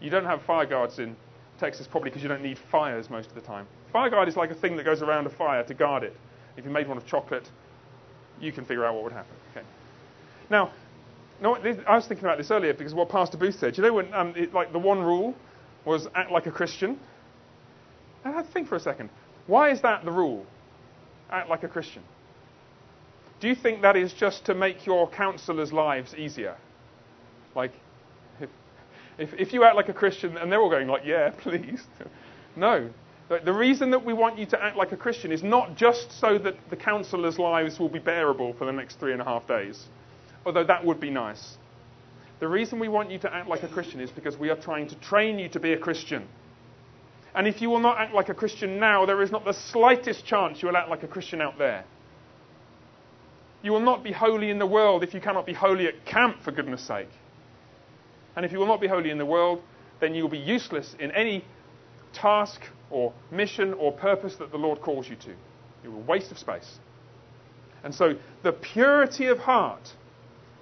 You 0.00 0.10
don't 0.10 0.24
have 0.24 0.42
fire 0.42 0.66
guards 0.66 0.98
in 0.98 1.16
Texas 1.58 1.86
probably 1.86 2.10
because 2.10 2.22
you 2.22 2.28
don't 2.28 2.42
need 2.42 2.58
fires 2.70 3.08
most 3.08 3.28
of 3.28 3.34
the 3.34 3.40
time. 3.40 3.66
Fire 3.92 4.10
guard 4.10 4.28
is 4.28 4.36
like 4.36 4.50
a 4.50 4.54
thing 4.54 4.76
that 4.76 4.84
goes 4.84 5.02
around 5.02 5.26
a 5.26 5.30
fire 5.30 5.62
to 5.64 5.74
guard 5.74 6.02
it. 6.02 6.16
If 6.56 6.64
you 6.64 6.70
made 6.70 6.88
one 6.88 6.96
of 6.96 7.06
chocolate, 7.06 7.48
you 8.40 8.52
can 8.52 8.64
figure 8.64 8.84
out 8.84 8.94
what 8.94 9.04
would 9.04 9.12
happen. 9.12 9.34
Okay. 9.52 9.66
Now, 10.50 10.72
no, 11.40 11.54
I 11.54 11.96
was 11.96 12.06
thinking 12.06 12.24
about 12.24 12.38
this 12.38 12.50
earlier 12.50 12.74
because 12.74 12.94
what 12.94 13.08
Pastor 13.08 13.36
Booth 13.36 13.58
said. 13.58 13.76
You 13.76 13.84
know 13.84 13.94
when, 13.94 14.12
um, 14.12 14.34
it, 14.36 14.52
like, 14.52 14.72
the 14.72 14.78
one 14.78 15.00
rule 15.00 15.34
was 15.84 16.06
act 16.14 16.30
like 16.30 16.46
a 16.46 16.50
Christian? 16.50 16.98
And 18.24 18.34
I 18.34 18.42
think 18.42 18.68
for 18.68 18.76
a 18.76 18.80
second. 18.80 19.10
Why 19.46 19.70
is 19.70 19.82
that 19.82 20.04
the 20.04 20.12
rule? 20.12 20.46
Act 21.30 21.48
like 21.48 21.62
a 21.62 21.68
Christian. 21.68 22.02
Do 23.40 23.48
you 23.48 23.54
think 23.54 23.82
that 23.82 23.96
is 23.96 24.12
just 24.12 24.46
to 24.46 24.54
make 24.54 24.86
your 24.86 25.08
counselors' 25.08 25.72
lives 25.72 26.14
easier? 26.14 26.56
Like, 27.54 27.72
if, 28.40 28.50
if, 29.18 29.34
if 29.34 29.52
you 29.52 29.64
act 29.64 29.76
like 29.76 29.88
a 29.88 29.94
Christian 29.94 30.36
and 30.36 30.50
they're 30.50 30.60
all 30.60 30.70
going 30.70 30.88
like, 30.88 31.04
yeah, 31.04 31.30
please. 31.38 31.82
no. 32.56 32.90
The 33.28 33.52
reason 33.52 33.90
that 33.90 34.04
we 34.04 34.12
want 34.12 34.38
you 34.38 34.44
to 34.46 34.62
act 34.62 34.76
like 34.76 34.92
a 34.92 34.98
Christian 34.98 35.32
is 35.32 35.42
not 35.42 35.76
just 35.76 36.12
so 36.20 36.36
that 36.38 36.56
the 36.68 36.76
counselors' 36.76 37.38
lives 37.38 37.78
will 37.78 37.88
be 37.88 37.98
bearable 37.98 38.52
for 38.52 38.66
the 38.66 38.72
next 38.72 39.00
three 39.00 39.12
and 39.12 39.20
a 39.20 39.24
half 39.24 39.46
days, 39.48 39.86
although 40.44 40.64
that 40.64 40.84
would 40.84 41.00
be 41.00 41.10
nice. 41.10 41.56
The 42.40 42.48
reason 42.48 42.78
we 42.78 42.88
want 42.88 43.10
you 43.10 43.18
to 43.20 43.34
act 43.34 43.48
like 43.48 43.62
a 43.62 43.68
Christian 43.68 44.00
is 44.00 44.10
because 44.10 44.36
we 44.36 44.50
are 44.50 44.56
trying 44.56 44.88
to 44.88 44.94
train 44.96 45.38
you 45.38 45.48
to 45.48 45.60
be 45.60 45.72
a 45.72 45.78
Christian. 45.78 46.28
And 47.34 47.48
if 47.48 47.62
you 47.62 47.70
will 47.70 47.80
not 47.80 47.98
act 47.98 48.12
like 48.12 48.28
a 48.28 48.34
Christian 48.34 48.78
now, 48.78 49.06
there 49.06 49.22
is 49.22 49.30
not 49.30 49.44
the 49.44 49.54
slightest 49.54 50.26
chance 50.26 50.60
you 50.60 50.68
will 50.68 50.76
act 50.76 50.90
like 50.90 51.02
a 51.02 51.08
Christian 51.08 51.40
out 51.40 51.58
there. 51.58 51.84
You 53.64 53.72
will 53.72 53.80
not 53.80 54.04
be 54.04 54.12
holy 54.12 54.50
in 54.50 54.58
the 54.58 54.66
world 54.66 55.02
if 55.02 55.14
you 55.14 55.22
cannot 55.22 55.46
be 55.46 55.54
holy 55.54 55.86
at 55.86 56.04
camp, 56.04 56.42
for 56.42 56.52
goodness 56.52 56.82
sake. 56.86 57.08
And 58.36 58.44
if 58.44 58.52
you 58.52 58.58
will 58.58 58.66
not 58.66 58.78
be 58.78 58.86
holy 58.86 59.08
in 59.08 59.16
the 59.16 59.24
world, 59.24 59.62
then 60.00 60.14
you 60.14 60.22
will 60.22 60.30
be 60.30 60.38
useless 60.38 60.94
in 61.00 61.10
any 61.12 61.42
task 62.12 62.60
or 62.90 63.14
mission 63.30 63.72
or 63.72 63.90
purpose 63.90 64.36
that 64.36 64.50
the 64.50 64.58
Lord 64.58 64.82
calls 64.82 65.08
you 65.08 65.16
to. 65.16 65.34
You 65.82 65.92
will 65.92 66.02
waste 66.02 66.30
of 66.30 66.38
space. 66.38 66.78
And 67.82 67.94
so, 67.94 68.16
the 68.42 68.52
purity 68.52 69.28
of 69.28 69.38
heart, 69.38 69.94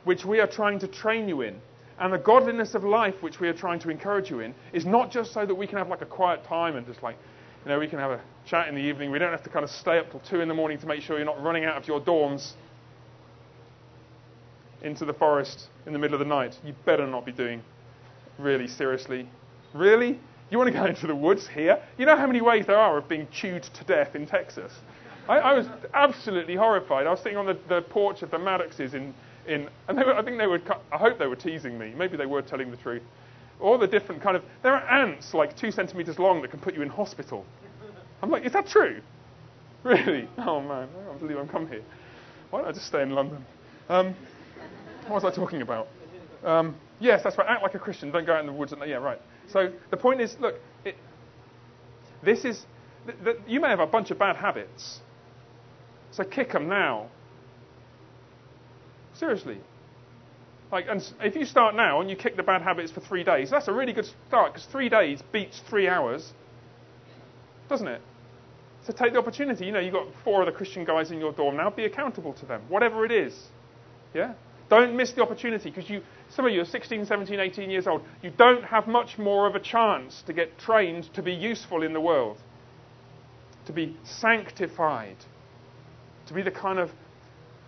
which 0.05 0.25
we 0.25 0.39
are 0.39 0.47
trying 0.47 0.79
to 0.79 0.87
train 0.87 1.29
you 1.29 1.41
in, 1.41 1.61
and 1.99 2.13
the 2.13 2.19
godliness 2.19 2.77
of 2.77 2.85
life, 2.85 3.21
which 3.21 3.41
we 3.41 3.49
are 3.49 3.53
trying 3.53 3.81
to 3.81 3.91
encourage 3.91 4.31
you 4.31 4.41
in, 4.41 4.55
is 4.73 4.87
not 4.87 5.11
just 5.11 5.33
so 5.33 5.45
that 5.45 5.55
we 5.57 5.67
can 5.67 5.79
have 5.79 5.89
like 5.89 6.03
a 6.03 6.07
quiet 6.07 6.45
time 6.45 6.77
and 6.77 6.87
just 6.87 7.03
like, 7.03 7.17
you 7.65 7.69
know, 7.69 7.81
we 7.81 7.89
can 7.89 7.99
have 7.99 8.13
a 8.13 8.21
chat 8.47 8.69
in 8.69 8.77
the 8.77 8.81
evening. 8.81 9.11
We 9.11 9.19
don't 9.19 9.33
have 9.33 9.43
to 9.43 9.51
kind 9.51 9.65
of 9.65 9.71
stay 9.71 9.99
up 9.99 10.13
till 10.13 10.21
two 10.21 10.41
in 10.41 10.47
the 10.47 10.55
morning 10.55 10.79
to 10.79 10.87
make 10.87 11.03
sure 11.03 11.17
you're 11.17 11.27
not 11.27 11.43
running 11.43 11.65
out 11.65 11.77
of 11.77 11.89
your 11.89 12.01
dorms 12.01 12.53
into 14.83 15.05
the 15.05 15.13
forest 15.13 15.69
in 15.87 15.93
the 15.93 15.99
middle 15.99 16.15
of 16.15 16.19
the 16.21 16.27
night. 16.27 16.59
You 16.65 16.75
better 16.85 17.07
not 17.07 17.25
be 17.25 17.33
doing 17.33 17.63
really 18.39 18.69
seriously. 18.69 19.29
Really? 19.73 20.19
You 20.51 20.59
want 20.59 20.69
to 20.69 20.79
go 20.79 20.85
into 20.85 21.07
the 21.07 21.17
woods 21.17 21.49
here? 21.49 21.83
You 21.97 22.07
know 22.07 22.17
how 22.17 22.27
many 22.27 22.41
ways 22.41 22.67
there 22.67 22.77
are 22.77 22.99
of 22.99 23.09
being 23.09 23.27
chewed 23.31 23.63
to 23.63 23.85
death 23.85 24.15
in 24.15 24.27
Texas? 24.27 24.73
I, 25.29 25.39
I 25.39 25.55
was 25.55 25.67
absolutely 25.95 26.57
horrified. 26.57 27.07
I 27.07 27.11
was 27.11 27.21
sitting 27.21 27.39
on 27.39 27.47
the, 27.47 27.57
the 27.69 27.83
porch 27.83 28.23
of 28.23 28.31
the 28.31 28.39
Maddoxes 28.39 28.95
in, 28.95 29.15
in 29.47 29.69
and 29.89 29.97
were, 29.97 30.15
I 30.15 30.23
think 30.23 30.39
they 30.39 30.47
were, 30.47 30.61
I 30.91 30.99
hope 30.99 31.19
they 31.19 31.27
were 31.27 31.37
teasing 31.37 31.79
me. 31.79 31.95
Maybe 31.97 32.17
they 32.17 32.27
were 32.27 32.43
telling 32.43 32.71
the 32.71 32.77
truth. 32.77 33.03
All 33.61 33.79
the 33.79 33.87
different 33.87 34.21
kind 34.21 34.37
of, 34.37 34.43
there 34.63 34.75
are 34.75 34.83
ants 34.89 35.33
like 35.33 35.57
two 35.57 35.71
centimeters 35.71 36.19
long 36.19 36.43
that 36.43 36.51
can 36.51 36.61
put 36.61 36.75
you 36.75 36.83
in 36.83 36.89
hospital. 36.89 37.47
I'm 38.23 38.31
like, 38.31 38.45
is 38.45 38.53
that 38.53 38.67
true? 38.67 39.01
Really? 39.85 40.29
Oh 40.39 40.61
man, 40.61 40.89
I 40.89 41.09
can't 41.09 41.21
believe 41.21 41.39
I'm 41.39 41.49
come 41.49 41.67
here. 41.67 41.83
Why 42.51 42.61
don't 42.61 42.69
I 42.69 42.73
just 42.73 42.87
stay 42.87 43.03
in 43.03 43.11
London? 43.11 43.45
Um, 43.89 44.15
what 45.09 45.23
was 45.23 45.25
I 45.25 45.35
talking 45.35 45.63
about? 45.63 45.89
Um, 46.45 46.77
yes, 47.01 47.21
that's 47.23 47.39
right. 47.39 47.47
Act 47.49 47.63
like 47.63 47.75
a 47.75 47.79
Christian. 47.79 48.11
Don't 48.11 48.27
go 48.27 48.35
out 48.35 48.41
in 48.41 48.47
the 48.47 48.53
woods. 48.53 48.73
And, 48.73 48.83
yeah, 48.87 48.97
right. 48.97 49.21
So 49.51 49.73
the 49.91 49.97
point 49.97 50.21
is, 50.21 50.37
look, 50.41 50.57
it, 50.85 50.97
this 52.23 52.45
is. 52.45 52.65
Th- 53.07 53.19
th- 53.25 53.37
you 53.47 53.61
may 53.61 53.69
have 53.69 53.81
a 53.81 53.87
bunch 53.87 54.11
of 54.11 54.19
bad 54.19 54.37
habits. 54.37 55.01
So 56.13 56.25
kick 56.25 56.53
them 56.53 56.69
now. 56.69 57.09
Seriously. 59.15 59.59
Like, 60.71 60.87
and 60.89 61.03
if 61.21 61.37
you 61.37 61.45
start 61.45 61.75
now 61.75 62.01
and 62.01 62.09
you 62.09 62.17
kick 62.17 62.37
the 62.37 62.43
bad 62.43 62.63
habits 62.63 62.91
for 62.91 63.01
three 63.01 63.25
days, 63.25 63.51
that's 63.51 63.69
a 63.69 63.73
really 63.73 63.93
good 63.93 64.07
start 64.29 64.55
because 64.55 64.67
three 64.73 64.89
days 64.89 65.23
beats 65.31 65.61
three 65.69 65.87
hours, 65.87 66.33
doesn't 67.69 67.87
it? 67.87 68.01
So 68.87 68.93
take 68.93 69.13
the 69.13 69.19
opportunity. 69.19 69.67
You 69.67 69.73
know, 69.73 69.81
you've 69.81 69.93
got 69.93 70.07
four 70.25 70.43
other 70.43 70.51
Christian 70.51 70.85
guys 70.85 71.11
in 71.11 71.19
your 71.19 71.33
dorm 71.33 71.57
now. 71.57 71.71
Be 71.71 71.85
accountable 71.85 72.33
to 72.35 72.47
them, 72.47 72.63
whatever 72.69 73.05
it 73.05 73.13
is. 73.13 73.39
Yeah? 74.15 74.35
Don't 74.73 74.97
miss 74.97 75.13
the 75.13 75.21
opportunity 75.21 75.69
because 75.69 75.91
you 75.91 76.01
Some 76.31 76.47
of 76.47 76.53
you 76.55 76.63
are 76.63 76.65
16, 76.65 77.05
17, 77.05 77.39
18 77.39 77.69
years 77.69 77.87
old. 77.87 78.01
You 78.23 78.31
don't 78.31 78.65
have 78.65 78.89
much 78.89 79.19
more 79.19 79.47
of 79.47 79.55
a 79.55 79.61
chance 79.61 80.23
to 80.23 80.33
get 80.33 80.59
trained 80.59 81.13
to 81.13 81.21
be 81.21 81.35
useful 81.35 81.83
in 81.83 81.93
the 81.93 82.01
world, 82.01 82.39
to 83.67 83.73
be 83.75 83.95
sanctified, 84.03 85.19
to 86.27 86.33
be 86.33 86.41
the 86.41 86.51
kind 86.51 86.79
of 86.79 86.91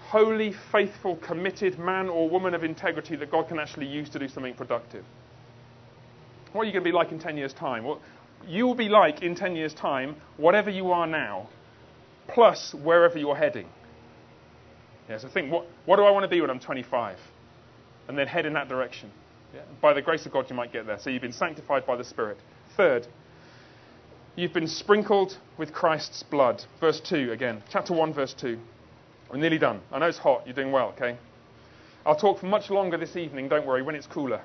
holy, 0.08 0.54
faithful, 0.72 1.16
committed 1.16 1.78
man 1.78 2.08
or 2.08 2.30
woman 2.30 2.54
of 2.54 2.64
integrity 2.64 3.16
that 3.16 3.30
God 3.30 3.48
can 3.48 3.58
actually 3.58 3.86
use 3.86 4.08
to 4.08 4.18
do 4.18 4.26
something 4.26 4.54
productive. 4.54 5.04
What 6.54 6.62
are 6.62 6.64
you 6.64 6.72
going 6.72 6.84
to 6.84 6.90
be 6.90 6.96
like 6.96 7.12
in 7.12 7.18
10 7.18 7.36
years' 7.36 7.52
time? 7.52 7.84
What, 7.84 8.00
you 8.46 8.66
will 8.66 8.74
be 8.74 8.88
like 8.88 9.22
in 9.22 9.34
10 9.34 9.56
years' 9.56 9.74
time, 9.74 10.16
whatever 10.38 10.70
you 10.70 10.90
are 10.92 11.06
now, 11.06 11.50
plus 12.28 12.72
wherever 12.72 13.18
you're 13.18 13.36
heading. 13.36 13.68
Yeah, 15.08 15.18
so 15.18 15.28
think, 15.28 15.52
what, 15.52 15.66
what 15.84 15.96
do 15.96 16.04
I 16.04 16.10
want 16.10 16.24
to 16.24 16.28
be 16.28 16.40
when 16.40 16.50
I'm 16.50 16.60
25? 16.60 17.18
And 18.08 18.18
then 18.18 18.26
head 18.26 18.46
in 18.46 18.52
that 18.54 18.68
direction. 18.68 19.10
Yeah, 19.54 19.62
by 19.80 19.92
the 19.92 20.02
grace 20.02 20.26
of 20.26 20.32
God, 20.32 20.48
you 20.48 20.56
might 20.56 20.72
get 20.72 20.86
there. 20.86 20.98
So 20.98 21.10
you've 21.10 21.22
been 21.22 21.32
sanctified 21.32 21.86
by 21.86 21.96
the 21.96 22.04
Spirit. 22.04 22.38
Third, 22.76 23.06
you've 24.36 24.52
been 24.52 24.66
sprinkled 24.66 25.38
with 25.58 25.72
Christ's 25.72 26.22
blood. 26.22 26.64
Verse 26.80 27.00
2 27.00 27.32
again. 27.32 27.62
Chapter 27.70 27.94
1, 27.94 28.12
verse 28.14 28.34
2. 28.34 28.58
We're 29.30 29.38
nearly 29.38 29.58
done. 29.58 29.80
I 29.92 29.98
know 29.98 30.06
it's 30.06 30.18
hot. 30.18 30.46
You're 30.46 30.54
doing 30.54 30.72
well, 30.72 30.88
okay? 30.90 31.16
I'll 32.06 32.16
talk 32.16 32.40
for 32.40 32.46
much 32.46 32.70
longer 32.70 32.98
this 32.98 33.16
evening, 33.16 33.48
don't 33.48 33.66
worry, 33.66 33.82
when 33.82 33.94
it's 33.94 34.06
cooler. 34.06 34.42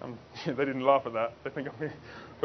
Um, 0.00 0.18
they 0.46 0.52
didn't 0.52 0.82
laugh 0.82 1.06
at 1.06 1.12
that. 1.12 1.32
They 1.44 1.50
think 1.50 1.68
I'm. 1.68 1.90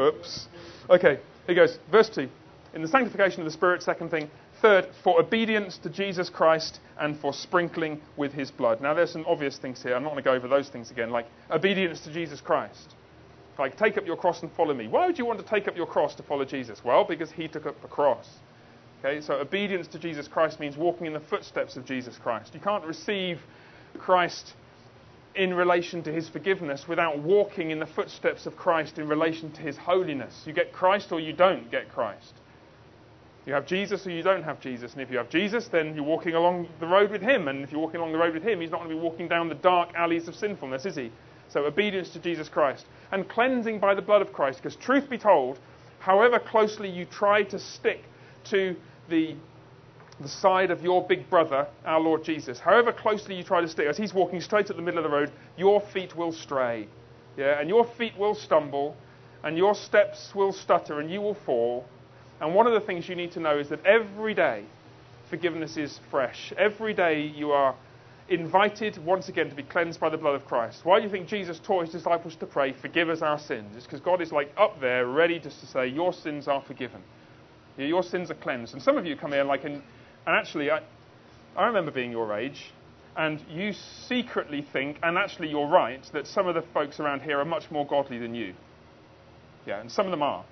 Oops. 0.00 0.46
Okay, 0.90 1.18
here 1.46 1.56
goes. 1.56 1.78
Verse 1.90 2.08
2. 2.08 2.28
In 2.74 2.82
the 2.82 2.88
sanctification 2.88 3.40
of 3.40 3.46
the 3.46 3.50
Spirit, 3.50 3.82
second 3.82 4.10
thing. 4.10 4.30
Third, 4.60 4.88
for 5.04 5.20
obedience 5.20 5.78
to 5.78 5.90
Jesus 5.90 6.28
Christ 6.30 6.80
and 6.98 7.18
for 7.20 7.32
sprinkling 7.32 8.00
with 8.16 8.32
his 8.32 8.50
blood. 8.50 8.80
Now, 8.80 8.92
there's 8.92 9.12
some 9.12 9.24
obvious 9.26 9.56
things 9.56 9.82
here. 9.82 9.94
I'm 9.94 10.02
not 10.02 10.10
going 10.10 10.22
to 10.22 10.28
go 10.28 10.34
over 10.34 10.48
those 10.48 10.68
things 10.68 10.90
again, 10.90 11.10
like 11.10 11.26
obedience 11.50 12.00
to 12.00 12.12
Jesus 12.12 12.40
Christ. 12.40 12.94
Like, 13.58 13.76
take 13.76 13.96
up 13.98 14.06
your 14.06 14.16
cross 14.16 14.42
and 14.42 14.52
follow 14.52 14.74
me. 14.74 14.88
Why 14.88 15.06
would 15.06 15.18
you 15.18 15.26
want 15.26 15.38
to 15.40 15.46
take 15.46 15.68
up 15.68 15.76
your 15.76 15.86
cross 15.86 16.14
to 16.16 16.22
follow 16.22 16.44
Jesus? 16.44 16.80
Well, 16.84 17.04
because 17.04 17.30
he 17.30 17.48
took 17.48 17.66
up 17.66 17.80
the 17.82 17.88
cross. 17.88 18.28
Okay, 19.00 19.20
so 19.20 19.34
obedience 19.34 19.86
to 19.88 19.98
Jesus 19.98 20.26
Christ 20.26 20.58
means 20.58 20.76
walking 20.76 21.06
in 21.06 21.12
the 21.12 21.20
footsteps 21.20 21.76
of 21.76 21.84
Jesus 21.84 22.16
Christ. 22.16 22.52
You 22.52 22.60
can't 22.60 22.84
receive 22.84 23.40
Christ 23.96 24.54
in 25.36 25.54
relation 25.54 26.02
to 26.02 26.12
his 26.12 26.28
forgiveness 26.28 26.86
without 26.88 27.20
walking 27.20 27.70
in 27.70 27.78
the 27.78 27.86
footsteps 27.86 28.46
of 28.46 28.56
Christ 28.56 28.98
in 28.98 29.06
relation 29.06 29.52
to 29.52 29.60
his 29.60 29.76
holiness. 29.76 30.42
You 30.46 30.52
get 30.52 30.72
Christ 30.72 31.12
or 31.12 31.20
you 31.20 31.32
don't 31.32 31.70
get 31.70 31.88
Christ. 31.88 32.34
You 33.48 33.54
have 33.54 33.64
Jesus 33.64 34.06
or 34.06 34.10
you 34.10 34.22
don't 34.22 34.42
have 34.42 34.60
Jesus. 34.60 34.92
And 34.92 35.00
if 35.00 35.10
you 35.10 35.16
have 35.16 35.30
Jesus, 35.30 35.68
then 35.68 35.94
you're 35.94 36.04
walking 36.04 36.34
along 36.34 36.68
the 36.80 36.86
road 36.86 37.10
with 37.10 37.22
him. 37.22 37.48
And 37.48 37.64
if 37.64 37.72
you're 37.72 37.80
walking 37.80 37.98
along 37.98 38.12
the 38.12 38.18
road 38.18 38.34
with 38.34 38.42
him, 38.42 38.60
he's 38.60 38.70
not 38.70 38.80
going 38.80 38.90
to 38.90 38.96
be 38.96 39.00
walking 39.00 39.26
down 39.26 39.48
the 39.48 39.54
dark 39.54 39.94
alleys 39.94 40.28
of 40.28 40.34
sinfulness, 40.34 40.84
is 40.84 40.96
he? 40.96 41.10
So 41.48 41.64
obedience 41.64 42.10
to 42.10 42.18
Jesus 42.18 42.50
Christ. 42.50 42.84
And 43.10 43.26
cleansing 43.26 43.78
by 43.78 43.94
the 43.94 44.02
blood 44.02 44.20
of 44.20 44.34
Christ. 44.34 44.58
Because 44.58 44.76
truth 44.76 45.08
be 45.08 45.16
told, 45.16 45.58
however 45.98 46.38
closely 46.38 46.90
you 46.90 47.06
try 47.06 47.42
to 47.44 47.58
stick 47.58 48.04
to 48.50 48.76
the, 49.08 49.34
the 50.20 50.28
side 50.28 50.70
of 50.70 50.82
your 50.82 51.06
big 51.06 51.30
brother, 51.30 51.66
our 51.86 52.00
Lord 52.00 52.24
Jesus, 52.24 52.60
however 52.60 52.92
closely 52.92 53.34
you 53.34 53.44
try 53.44 53.62
to 53.62 53.68
stick, 53.68 53.86
as 53.86 53.96
he's 53.96 54.12
walking 54.12 54.42
straight 54.42 54.68
at 54.68 54.76
the 54.76 54.82
middle 54.82 54.98
of 54.98 55.10
the 55.10 55.16
road, 55.16 55.32
your 55.56 55.80
feet 55.80 56.14
will 56.14 56.32
stray. 56.32 56.86
Yeah, 57.38 57.58
and 57.58 57.70
your 57.70 57.86
feet 57.86 58.12
will 58.18 58.34
stumble, 58.34 58.94
and 59.42 59.56
your 59.56 59.74
steps 59.74 60.34
will 60.34 60.52
stutter, 60.52 61.00
and 61.00 61.10
you 61.10 61.22
will 61.22 61.36
fall. 61.46 61.86
And 62.40 62.54
one 62.54 62.66
of 62.66 62.72
the 62.72 62.80
things 62.80 63.08
you 63.08 63.16
need 63.16 63.32
to 63.32 63.40
know 63.40 63.58
is 63.58 63.68
that 63.70 63.84
every 63.84 64.34
day 64.34 64.64
forgiveness 65.28 65.76
is 65.76 66.00
fresh. 66.10 66.52
Every 66.56 66.94
day 66.94 67.20
you 67.22 67.50
are 67.50 67.74
invited 68.28 68.98
once 69.04 69.28
again 69.28 69.48
to 69.48 69.56
be 69.56 69.62
cleansed 69.62 69.98
by 70.00 70.10
the 70.10 70.16
blood 70.16 70.34
of 70.34 70.44
Christ. 70.44 70.84
Why 70.84 70.98
do 70.98 71.04
you 71.04 71.10
think 71.10 71.28
Jesus 71.28 71.58
taught 71.58 71.86
his 71.86 71.92
disciples 71.92 72.36
to 72.36 72.46
pray, 72.46 72.72
Forgive 72.72 73.08
us 73.08 73.22
our 73.22 73.38
sins? 73.38 73.76
It's 73.76 73.86
because 73.86 74.00
God 74.00 74.20
is 74.20 74.32
like 74.32 74.52
up 74.56 74.80
there, 74.80 75.06
ready 75.06 75.38
just 75.38 75.60
to 75.60 75.66
say, 75.66 75.86
Your 75.86 76.12
sins 76.12 76.48
are 76.48 76.62
forgiven. 76.62 77.02
Your 77.76 78.02
sins 78.02 78.30
are 78.30 78.34
cleansed. 78.34 78.74
And 78.74 78.82
some 78.82 78.96
of 78.96 79.06
you 79.06 79.16
come 79.16 79.32
here 79.32 79.44
like, 79.44 79.64
and, 79.64 79.74
and 79.74 80.36
actually, 80.36 80.70
I, 80.70 80.80
I 81.56 81.66
remember 81.66 81.90
being 81.90 82.10
your 82.10 82.36
age, 82.36 82.72
and 83.16 83.42
you 83.48 83.72
secretly 83.72 84.66
think, 84.72 84.98
and 85.02 85.16
actually 85.16 85.48
you're 85.48 85.68
right, 85.68 86.04
that 86.12 86.26
some 86.26 86.48
of 86.48 86.54
the 86.54 86.62
folks 86.74 87.00
around 87.00 87.22
here 87.22 87.38
are 87.38 87.44
much 87.44 87.70
more 87.70 87.86
godly 87.86 88.18
than 88.18 88.34
you. 88.34 88.54
Yeah, 89.66 89.80
and 89.80 89.90
some 89.90 90.06
of 90.06 90.10
them 90.10 90.22
are 90.22 90.44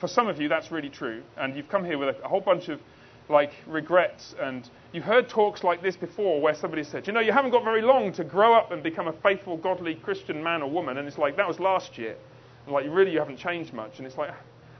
for 0.00 0.08
some 0.08 0.28
of 0.28 0.40
you, 0.40 0.48
that's 0.48 0.70
really 0.70 0.90
true. 0.90 1.22
And 1.36 1.56
you've 1.56 1.68
come 1.68 1.84
here 1.84 1.98
with 1.98 2.16
a, 2.16 2.24
a 2.24 2.28
whole 2.28 2.40
bunch 2.40 2.68
of 2.68 2.80
like 3.28 3.52
regrets. 3.66 4.34
And 4.40 4.68
you've 4.92 5.04
heard 5.04 5.28
talks 5.28 5.64
like 5.64 5.82
this 5.82 5.96
before 5.96 6.40
where 6.40 6.54
somebody 6.54 6.84
said, 6.84 7.06
you 7.06 7.12
know, 7.12 7.20
you 7.20 7.32
haven't 7.32 7.50
got 7.50 7.64
very 7.64 7.82
long 7.82 8.12
to 8.14 8.24
grow 8.24 8.54
up 8.54 8.70
and 8.72 8.82
become 8.82 9.08
a 9.08 9.12
faithful, 9.12 9.56
godly 9.56 9.94
Christian 9.94 10.42
man 10.42 10.62
or 10.62 10.70
woman. 10.70 10.98
And 10.98 11.08
it's 11.08 11.18
like, 11.18 11.36
that 11.36 11.48
was 11.48 11.58
last 11.58 11.98
year. 11.98 12.16
And 12.64 12.74
like, 12.74 12.86
really, 12.88 13.12
you 13.12 13.18
haven't 13.18 13.38
changed 13.38 13.72
much. 13.72 13.98
And 13.98 14.06
it's 14.06 14.16
like, 14.16 14.30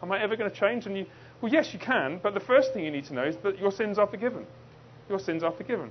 am 0.02 0.12
I 0.12 0.22
ever 0.22 0.36
going 0.36 0.50
to 0.50 0.56
change? 0.56 0.86
And 0.86 0.96
you, 0.96 1.06
well, 1.40 1.52
yes, 1.52 1.72
you 1.72 1.78
can. 1.78 2.20
But 2.22 2.34
the 2.34 2.40
first 2.40 2.72
thing 2.72 2.84
you 2.84 2.90
need 2.90 3.06
to 3.06 3.14
know 3.14 3.24
is 3.24 3.36
that 3.42 3.58
your 3.58 3.72
sins 3.72 3.98
are 3.98 4.06
forgiven. 4.06 4.46
Your 5.08 5.18
sins 5.18 5.42
are 5.42 5.52
forgiven. 5.52 5.90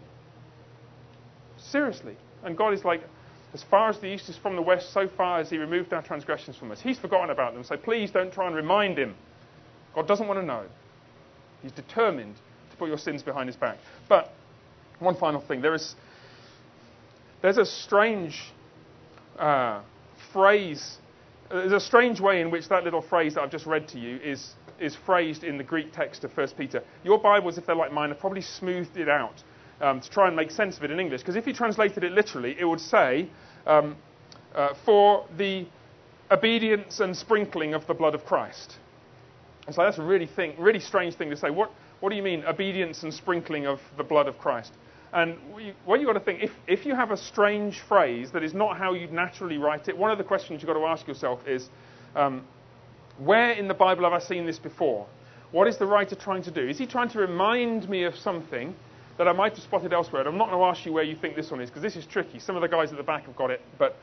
Seriously. 1.57 2.15
And 2.43 2.57
God 2.57 2.73
is 2.73 2.83
like, 2.83 3.01
as 3.55 3.63
far 3.63 3.89
as 3.89 3.97
the 3.99 4.07
east 4.13 4.27
is 4.27 4.35
from 4.35 4.57
the 4.57 4.61
west, 4.61 4.91
so 4.91 5.07
far 5.07 5.39
as 5.39 5.49
he 5.49 5.57
removed 5.57 5.93
our 5.93 6.01
transgressions 6.01 6.57
from 6.57 6.73
us. 6.73 6.81
He's 6.81 6.99
forgotten 6.99 7.29
about 7.29 7.53
them, 7.53 7.63
so 7.63 7.77
please 7.77 8.11
don't 8.11 8.33
try 8.33 8.47
and 8.47 8.55
remind 8.55 8.99
him. 8.99 9.15
God 9.95 10.09
doesn't 10.09 10.27
want 10.27 10.41
to 10.41 10.45
know. 10.45 10.65
He's 11.61 11.71
determined 11.71 12.35
to 12.71 12.75
put 12.75 12.89
your 12.89 12.97
sins 12.97 13.23
behind 13.23 13.47
his 13.47 13.55
back. 13.55 13.77
But 14.09 14.33
one 14.99 15.15
final 15.15 15.39
thing 15.39 15.61
there 15.61 15.73
is 15.73 15.95
there's 17.41 17.57
a 17.57 17.65
strange 17.65 18.51
uh, 19.39 19.83
phrase. 20.33 20.97
There's 21.49 21.71
a 21.71 21.79
strange 21.79 22.19
way 22.19 22.41
in 22.41 22.51
which 22.51 22.67
that 22.67 22.83
little 22.83 23.01
phrase 23.01 23.35
that 23.35 23.41
I've 23.41 23.51
just 23.51 23.65
read 23.65 23.87
to 23.89 23.99
you 23.99 24.17
is, 24.17 24.51
is 24.81 24.97
phrased 25.05 25.45
in 25.45 25.57
the 25.57 25.63
Greek 25.63 25.93
text 25.93 26.25
of 26.25 26.35
1 26.35 26.49
Peter. 26.57 26.83
Your 27.05 27.19
Bibles, 27.19 27.57
if 27.57 27.65
they're 27.65 27.73
like 27.73 27.93
mine, 27.93 28.09
have 28.09 28.19
probably 28.19 28.41
smoothed 28.41 28.97
it 28.97 29.07
out 29.07 29.41
um, 29.81 29.99
to 30.01 30.09
try 30.09 30.27
and 30.27 30.35
make 30.35 30.51
sense 30.51 30.77
of 30.77 30.83
it 30.83 30.91
in 30.91 30.99
English. 30.99 31.21
Because 31.21 31.35
if 31.35 31.47
you 31.47 31.53
translated 31.53 32.03
it 32.03 32.11
literally, 32.11 32.55
it 32.59 32.65
would 32.65 32.79
say, 32.79 33.29
um, 33.65 33.95
uh, 34.53 34.73
for 34.85 35.25
the 35.37 35.65
obedience 36.31 36.99
and 36.99 37.15
sprinkling 37.15 37.73
of 37.73 37.85
the 37.87 37.93
blood 37.93 38.15
of 38.15 38.25
Christ. 38.25 38.77
It's 39.67 39.77
like 39.77 39.87
that's 39.87 39.99
a 39.99 40.03
really 40.03 40.27
thing, 40.27 40.55
really 40.57 40.79
strange 40.79 41.15
thing 41.15 41.29
to 41.29 41.37
say. 41.37 41.49
What, 41.49 41.71
what 41.99 42.09
do 42.09 42.15
you 42.15 42.23
mean, 42.23 42.43
obedience 42.45 43.03
and 43.03 43.13
sprinkling 43.13 43.65
of 43.65 43.79
the 43.97 44.03
blood 44.03 44.27
of 44.27 44.37
Christ? 44.37 44.73
And 45.13 45.37
what 45.85 45.99
you've 45.99 46.07
got 46.07 46.13
to 46.13 46.19
think, 46.19 46.43
if, 46.43 46.51
if 46.67 46.85
you 46.85 46.93
have 46.93 47.11
a 47.11 47.17
strange 47.17 47.79
phrase 47.79 48.31
that 48.31 48.43
is 48.43 48.53
not 48.53 48.77
how 48.77 48.93
you'd 48.93 49.13
naturally 49.13 49.57
write 49.57 49.87
it, 49.87 49.97
one 49.97 50.11
of 50.11 50.17
the 50.17 50.23
questions 50.23 50.61
you've 50.61 50.67
got 50.67 50.79
to 50.79 50.85
ask 50.85 51.07
yourself 51.07 51.39
is, 51.47 51.69
um, 52.15 52.45
where 53.17 53.51
in 53.51 53.67
the 53.67 53.73
Bible 53.73 54.03
have 54.03 54.13
I 54.13 54.19
seen 54.19 54.45
this 54.45 54.59
before? 54.59 55.07
What 55.51 55.67
is 55.67 55.77
the 55.77 55.85
writer 55.85 56.15
trying 56.15 56.43
to 56.43 56.51
do? 56.51 56.67
Is 56.67 56.77
he 56.77 56.85
trying 56.85 57.09
to 57.09 57.19
remind 57.19 57.87
me 57.87 58.03
of 58.03 58.15
something 58.15 58.75
that 59.17 59.27
I 59.27 59.31
might 59.31 59.53
have 59.53 59.63
spotted 59.63 59.93
elsewhere. 59.93 60.21
And 60.21 60.29
I'm 60.29 60.37
not 60.37 60.49
going 60.49 60.59
to 60.59 60.65
ask 60.65 60.85
you 60.85 60.93
where 60.93 61.03
you 61.03 61.15
think 61.15 61.35
this 61.35 61.51
one 61.51 61.61
is 61.61 61.69
because 61.69 61.81
this 61.81 61.95
is 61.95 62.05
tricky. 62.05 62.39
Some 62.39 62.55
of 62.55 62.61
the 62.61 62.67
guys 62.67 62.91
at 62.91 62.97
the 62.97 63.03
back 63.03 63.25
have 63.25 63.35
got 63.35 63.51
it. 63.51 63.61
But 63.77 63.97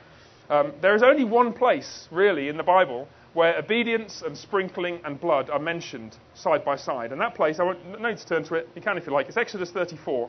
um, 0.51 0.73
there 0.81 0.95
is 0.95 1.03
only 1.03 1.25
one 1.25 1.53
place, 1.53 2.09
really, 2.11 2.49
in 2.49 2.57
the 2.57 2.63
Bible 2.63 3.09
where 3.35 3.57
obedience 3.57 4.23
and 4.23 4.37
sprinkling 4.37 5.01
and 5.05 5.19
blood 5.19 5.49
are 5.49 5.59
mentioned 5.59 6.17
side 6.35 6.65
by 6.65 6.77
side. 6.77 7.13
And 7.13 7.21
that 7.21 7.35
place, 7.35 7.61
I 7.61 7.65
won't 7.65 8.01
no 8.01 8.09
need 8.09 8.19
to 8.19 8.27
turn 8.27 8.45
to 8.45 8.57
it. 8.57 8.69
You 8.75 8.83
can 8.83 8.99
if 8.99 9.07
you 9.07 9.13
like. 9.13 9.29
It's 9.29 9.39
Exodus 9.39 9.71
34. 9.71 10.29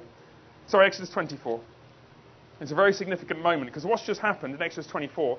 Sorry, 0.67 0.85
Exodus 0.85 1.09
24. 1.09 1.59
It's 2.61 2.71
a 2.71 2.75
very 2.75 2.93
significant 2.93 3.41
moment 3.41 3.65
because 3.65 3.83
what's 3.83 4.05
just 4.05 4.21
happened 4.21 4.55
in 4.55 4.61
Exodus 4.61 4.89
24 4.89 5.37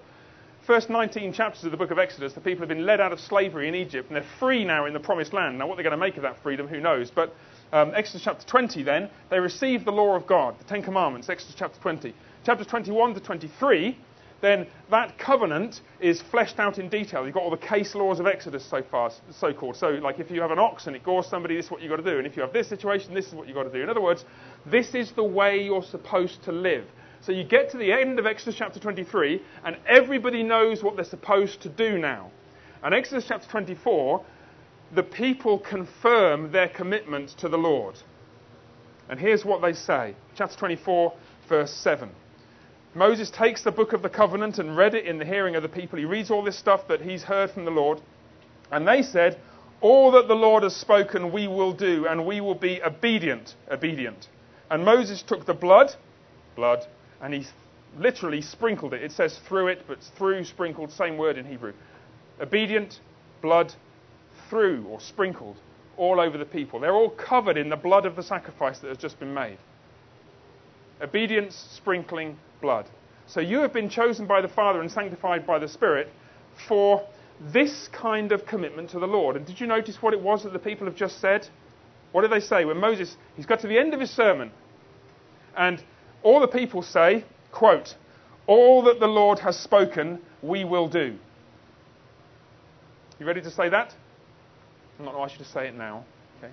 first 0.66 0.88
19 0.88 1.32
chapters 1.32 1.64
of 1.64 1.70
the 1.70 1.76
book 1.76 1.90
of 1.90 1.98
Exodus, 1.98 2.32
the 2.32 2.40
people 2.40 2.60
have 2.60 2.68
been 2.68 2.86
led 2.86 3.00
out 3.00 3.12
of 3.12 3.20
slavery 3.20 3.68
in 3.68 3.74
Egypt 3.74 4.08
and 4.08 4.16
they're 4.16 4.30
free 4.38 4.64
now 4.64 4.86
in 4.86 4.92
the 4.92 5.00
promised 5.00 5.32
land. 5.32 5.58
Now, 5.58 5.66
what 5.66 5.76
they're 5.76 5.84
going 5.84 5.92
to 5.92 5.96
make 5.98 6.16
of 6.16 6.22
that 6.22 6.42
freedom, 6.42 6.66
who 6.66 6.80
knows? 6.80 7.10
But 7.10 7.34
um, 7.74 7.92
Exodus 7.92 8.22
chapter 8.22 8.46
20, 8.46 8.84
then, 8.84 9.10
they 9.30 9.40
receive 9.40 9.84
the 9.84 9.90
law 9.90 10.14
of 10.14 10.28
God, 10.28 10.56
the 10.60 10.64
Ten 10.64 10.80
Commandments, 10.80 11.28
Exodus 11.28 11.56
chapter 11.58 11.80
20. 11.80 12.14
Chapters 12.46 12.68
21 12.68 13.14
to 13.14 13.20
23, 13.20 13.98
then 14.40 14.68
that 14.90 15.18
covenant 15.18 15.80
is 15.98 16.22
fleshed 16.30 16.60
out 16.60 16.78
in 16.78 16.88
detail. 16.88 17.24
You've 17.24 17.34
got 17.34 17.42
all 17.42 17.50
the 17.50 17.56
case 17.56 17.96
laws 17.96 18.20
of 18.20 18.28
Exodus 18.28 18.64
so 18.64 18.80
far, 18.82 19.10
so 19.32 19.52
called. 19.52 19.74
So, 19.74 19.88
like 19.88 20.20
if 20.20 20.30
you 20.30 20.40
have 20.40 20.52
an 20.52 20.58
ox 20.60 20.86
and 20.86 20.94
it 20.94 21.02
gores 21.02 21.26
somebody, 21.26 21.56
this 21.56 21.64
is 21.64 21.70
what 21.72 21.82
you've 21.82 21.90
got 21.90 21.96
to 21.96 22.04
do. 22.04 22.18
And 22.18 22.26
if 22.28 22.36
you 22.36 22.42
have 22.42 22.52
this 22.52 22.68
situation, 22.68 23.12
this 23.12 23.26
is 23.26 23.34
what 23.34 23.48
you've 23.48 23.56
got 23.56 23.64
to 23.64 23.72
do. 23.72 23.82
In 23.82 23.88
other 23.88 24.02
words, 24.02 24.24
this 24.66 24.94
is 24.94 25.10
the 25.12 25.24
way 25.24 25.64
you're 25.64 25.82
supposed 25.82 26.44
to 26.44 26.52
live. 26.52 26.84
So 27.22 27.32
you 27.32 27.42
get 27.42 27.70
to 27.70 27.76
the 27.76 27.90
end 27.90 28.20
of 28.20 28.26
Exodus 28.26 28.54
chapter 28.56 28.78
23, 28.78 29.42
and 29.64 29.78
everybody 29.88 30.44
knows 30.44 30.80
what 30.80 30.94
they're 30.94 31.04
supposed 31.04 31.62
to 31.62 31.70
do 31.70 31.98
now. 31.98 32.30
And 32.84 32.94
Exodus 32.94 33.24
chapter 33.26 33.48
24 33.48 34.22
the 34.92 35.02
people 35.02 35.58
confirm 35.58 36.52
their 36.52 36.68
commitment 36.68 37.30
to 37.38 37.48
the 37.48 37.58
Lord. 37.58 37.96
And 39.08 39.20
here's 39.20 39.44
what 39.44 39.62
they 39.62 39.72
say 39.72 40.14
chapter 40.34 40.56
24, 40.56 41.12
verse 41.48 41.72
7. 41.72 42.10
Moses 42.94 43.30
takes 43.30 43.62
the 43.62 43.72
book 43.72 43.92
of 43.92 44.02
the 44.02 44.08
covenant 44.08 44.58
and 44.58 44.76
read 44.76 44.94
it 44.94 45.04
in 45.04 45.18
the 45.18 45.24
hearing 45.24 45.56
of 45.56 45.62
the 45.62 45.68
people. 45.68 45.98
He 45.98 46.04
reads 46.04 46.30
all 46.30 46.44
this 46.44 46.58
stuff 46.58 46.86
that 46.88 47.00
he's 47.00 47.24
heard 47.24 47.50
from 47.50 47.64
the 47.64 47.70
Lord. 47.70 48.00
And 48.70 48.86
they 48.86 49.02
said, 49.02 49.38
All 49.80 50.12
that 50.12 50.28
the 50.28 50.34
Lord 50.34 50.62
has 50.62 50.76
spoken, 50.76 51.32
we 51.32 51.48
will 51.48 51.72
do, 51.72 52.06
and 52.06 52.24
we 52.24 52.40
will 52.40 52.54
be 52.54 52.80
obedient. 52.82 53.56
Obedient. 53.70 54.28
And 54.70 54.84
Moses 54.84 55.22
took 55.22 55.44
the 55.44 55.54
blood, 55.54 55.94
blood, 56.54 56.86
and 57.20 57.34
he 57.34 57.46
literally 57.98 58.40
sprinkled 58.40 58.94
it. 58.94 59.02
It 59.02 59.12
says 59.12 59.38
threw 59.48 59.68
it, 59.68 59.84
but 59.86 59.98
threw, 60.16 60.44
sprinkled, 60.44 60.92
same 60.92 61.16
word 61.16 61.36
in 61.36 61.44
Hebrew. 61.44 61.72
Obedient, 62.40 63.00
blood, 63.42 63.74
threw, 64.48 64.84
or 64.88 65.00
sprinkled, 65.00 65.56
all 65.96 66.20
over 66.20 66.38
the 66.38 66.44
people. 66.44 66.80
They're 66.80 66.94
all 66.94 67.10
covered 67.10 67.56
in 67.56 67.68
the 67.68 67.76
blood 67.76 68.06
of 68.06 68.16
the 68.16 68.22
sacrifice 68.22 68.78
that 68.80 68.88
has 68.88 68.98
just 68.98 69.18
been 69.18 69.34
made. 69.34 69.58
Obedience, 71.00 71.68
sprinkling, 71.72 72.36
blood. 72.60 72.86
So 73.26 73.40
you 73.40 73.60
have 73.60 73.72
been 73.72 73.88
chosen 73.88 74.26
by 74.26 74.40
the 74.40 74.48
Father 74.48 74.80
and 74.80 74.90
sanctified 74.90 75.46
by 75.46 75.58
the 75.58 75.68
Spirit 75.68 76.08
for 76.68 77.06
this 77.52 77.88
kind 77.92 78.32
of 78.32 78.46
commitment 78.46 78.90
to 78.90 78.98
the 78.98 79.06
Lord. 79.06 79.36
And 79.36 79.46
did 79.46 79.60
you 79.60 79.66
notice 79.66 80.00
what 80.00 80.14
it 80.14 80.20
was 80.20 80.44
that 80.44 80.52
the 80.52 80.58
people 80.58 80.86
have 80.86 80.96
just 80.96 81.20
said? 81.20 81.48
What 82.12 82.22
did 82.22 82.30
they 82.30 82.40
say? 82.40 82.64
When 82.64 82.78
Moses, 82.78 83.16
he's 83.36 83.46
got 83.46 83.60
to 83.60 83.66
the 83.66 83.78
end 83.78 83.92
of 83.92 84.00
his 84.00 84.10
sermon, 84.10 84.52
and 85.56 85.82
all 86.22 86.40
the 86.40 86.48
people 86.48 86.82
say, 86.82 87.24
quote, 87.50 87.96
All 88.46 88.82
that 88.84 89.00
the 89.00 89.08
Lord 89.08 89.40
has 89.40 89.58
spoken, 89.58 90.20
we 90.42 90.64
will 90.64 90.88
do. 90.88 91.18
You 93.18 93.26
ready 93.26 93.40
to 93.40 93.50
say 93.50 93.68
that? 93.68 93.94
I'm 94.98 95.04
not 95.04 95.14
going 95.14 95.26
to 95.26 95.32
ask 95.32 95.38
you 95.38 95.44
to 95.44 95.50
say 95.50 95.68
it 95.68 95.74
now. 95.74 96.04
Okay. 96.38 96.52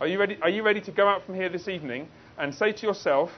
Are 0.00 0.06
you 0.06 0.18
ready? 0.18 0.38
Are 0.40 0.48
you 0.48 0.62
ready 0.62 0.80
to 0.80 0.90
go 0.90 1.06
out 1.06 1.24
from 1.24 1.34
here 1.34 1.48
this 1.48 1.68
evening 1.68 2.08
and 2.38 2.54
say 2.54 2.72
to 2.72 2.86
yourself, 2.86 3.30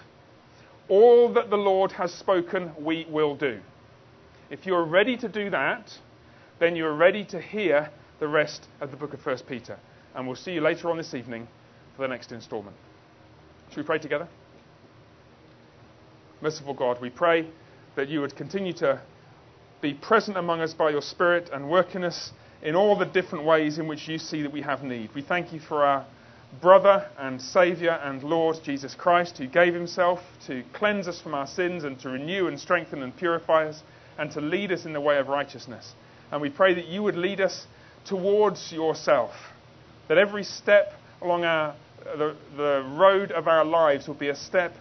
"All 0.89 1.33
that 1.33 1.51
the 1.51 1.57
Lord 1.57 1.93
has 1.93 2.15
spoken, 2.15 2.73
we 2.79 3.07
will 3.11 3.35
do." 3.35 3.61
If 4.51 4.67
you 4.67 4.75
are 4.75 4.85
ready 4.85 5.17
to 5.17 5.29
do 5.29 5.51
that, 5.51 5.99
then 6.59 6.77
you 6.77 6.87
are 6.87 6.95
ready 6.95 7.25
to 7.25 7.41
hear 7.41 7.91
the 8.21 8.29
rest 8.29 8.69
of 8.81 8.91
the 8.91 8.97
book 8.97 9.13
of 9.13 9.21
1 9.21 9.47
Peter. 9.49 9.79
And 10.15 10.27
we'll 10.27 10.37
see 10.37 10.53
you 10.53 10.61
later 10.61 10.91
on 10.91 10.97
this 10.97 11.15
evening 11.15 11.49
for 11.97 12.03
the 12.03 12.09
next 12.09 12.31
instalment. 12.31 12.77
Should 13.71 13.79
we 13.79 13.83
pray 13.83 13.99
together? 13.99 14.29
Merciful 16.41 16.75
God, 16.75 17.01
we 17.01 17.11
pray 17.11 17.49
that 17.97 18.09
you 18.09 18.21
would 18.21 18.37
continue 18.37 18.73
to 18.75 19.01
be 19.81 19.95
present 19.95 20.37
among 20.37 20.61
us 20.61 20.73
by 20.75 20.91
your 20.91 21.03
Spirit 21.03 21.51
and 21.53 21.69
work 21.69 21.95
in 21.95 22.05
us 22.05 22.33
in 22.65 22.75
all 22.75 22.97
the 22.97 23.05
different 23.05 23.45
ways 23.45 23.79
in 23.79 23.87
which 23.87 24.09
you 24.09 24.19
see 24.19 24.43
that 24.43 24.53
we 24.53 24.63
have 24.63 24.83
need. 24.83 25.11
We 25.15 25.23
thank 25.23 25.53
you 25.53 25.61
for 25.61 25.85
our 25.85 26.07
brother 26.63 27.07
and 27.19 27.41
Saviour 27.41 27.93
and 27.93 28.23
Lord 28.23 28.57
Jesus 28.65 28.95
Christ, 28.95 29.37
who 29.37 29.47
gave 29.47 29.75
himself 29.75 30.21
to 30.47 30.65
cleanse 30.73 31.07
us 31.07 31.21
from 31.21 31.35
our 31.35 31.47
sins 31.47 31.85
and 31.85 32.01
to 32.01 32.09
renew 32.09 32.47
and 32.47 32.59
strengthen 32.59 33.03
and 33.03 33.15
purify 33.15 33.69
us 33.69 33.83
and 34.19 34.31
to 34.33 34.41
lead 34.41 34.73
us 34.73 34.87
in 34.87 34.95
the 34.95 35.01
way 35.01 35.19
of 35.19 35.29
righteousness. 35.29 35.93
And 36.33 36.41
we 36.41 36.49
pray 36.49 36.75
that 36.75 36.87
you 36.87 37.03
would 37.03 37.17
lead 37.17 37.41
us 37.41 37.67
towards 38.07 38.73
yourself, 38.73 39.33
that 40.09 40.17
every 40.17 40.45
step 40.45 40.93
along 41.21 41.45
our, 41.45 41.75
the, 42.05 42.35
the 42.57 42.95
road 42.97 43.31
of 43.31 43.47
our 43.47 43.65
lives 43.65 44.09
will 44.09 44.15
be 44.15 44.29
a 44.29 44.37
step 44.37 44.73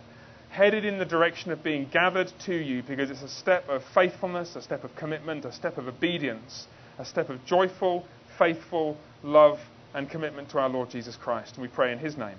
headed 0.50 0.86
in 0.86 1.00
the 1.00 1.06
direction 1.06 1.52
of 1.52 1.64
being 1.64 1.90
gathered 1.92 2.32
to 2.46 2.56
you 2.56 2.84
because 2.84 3.10
it's 3.10 3.24
a 3.24 3.28
step 3.28 3.68
of 3.68 3.82
faithfulness, 3.94 4.56
a 4.56 4.62
step 4.62 4.84
of 4.84 4.96
commitment, 4.96 5.44
a 5.46 5.52
step 5.52 5.78
of 5.78 5.88
obedience, 5.88 6.68
a 7.00 7.06
step 7.06 7.30
of 7.30 7.44
joyful, 7.46 8.06
faithful 8.38 8.98
love 9.24 9.60
and 9.94 10.10
commitment 10.10 10.50
to 10.50 10.60
our 10.60 10.70
Lord 10.70 10.90
Jesus 10.90 11.16
Christ. 11.16 11.56
And 11.56 11.62
we 11.62 11.68
pray 11.68 11.92
in 11.92 12.00
his 12.00 12.18
name. 12.18 12.38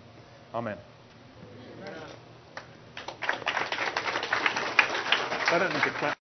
Amen. 0.55 0.77
Amen. 1.79 1.95
I 5.51 5.59
don't 5.59 5.73
need 5.73 5.83
to 5.83 5.91
clap. 5.91 6.13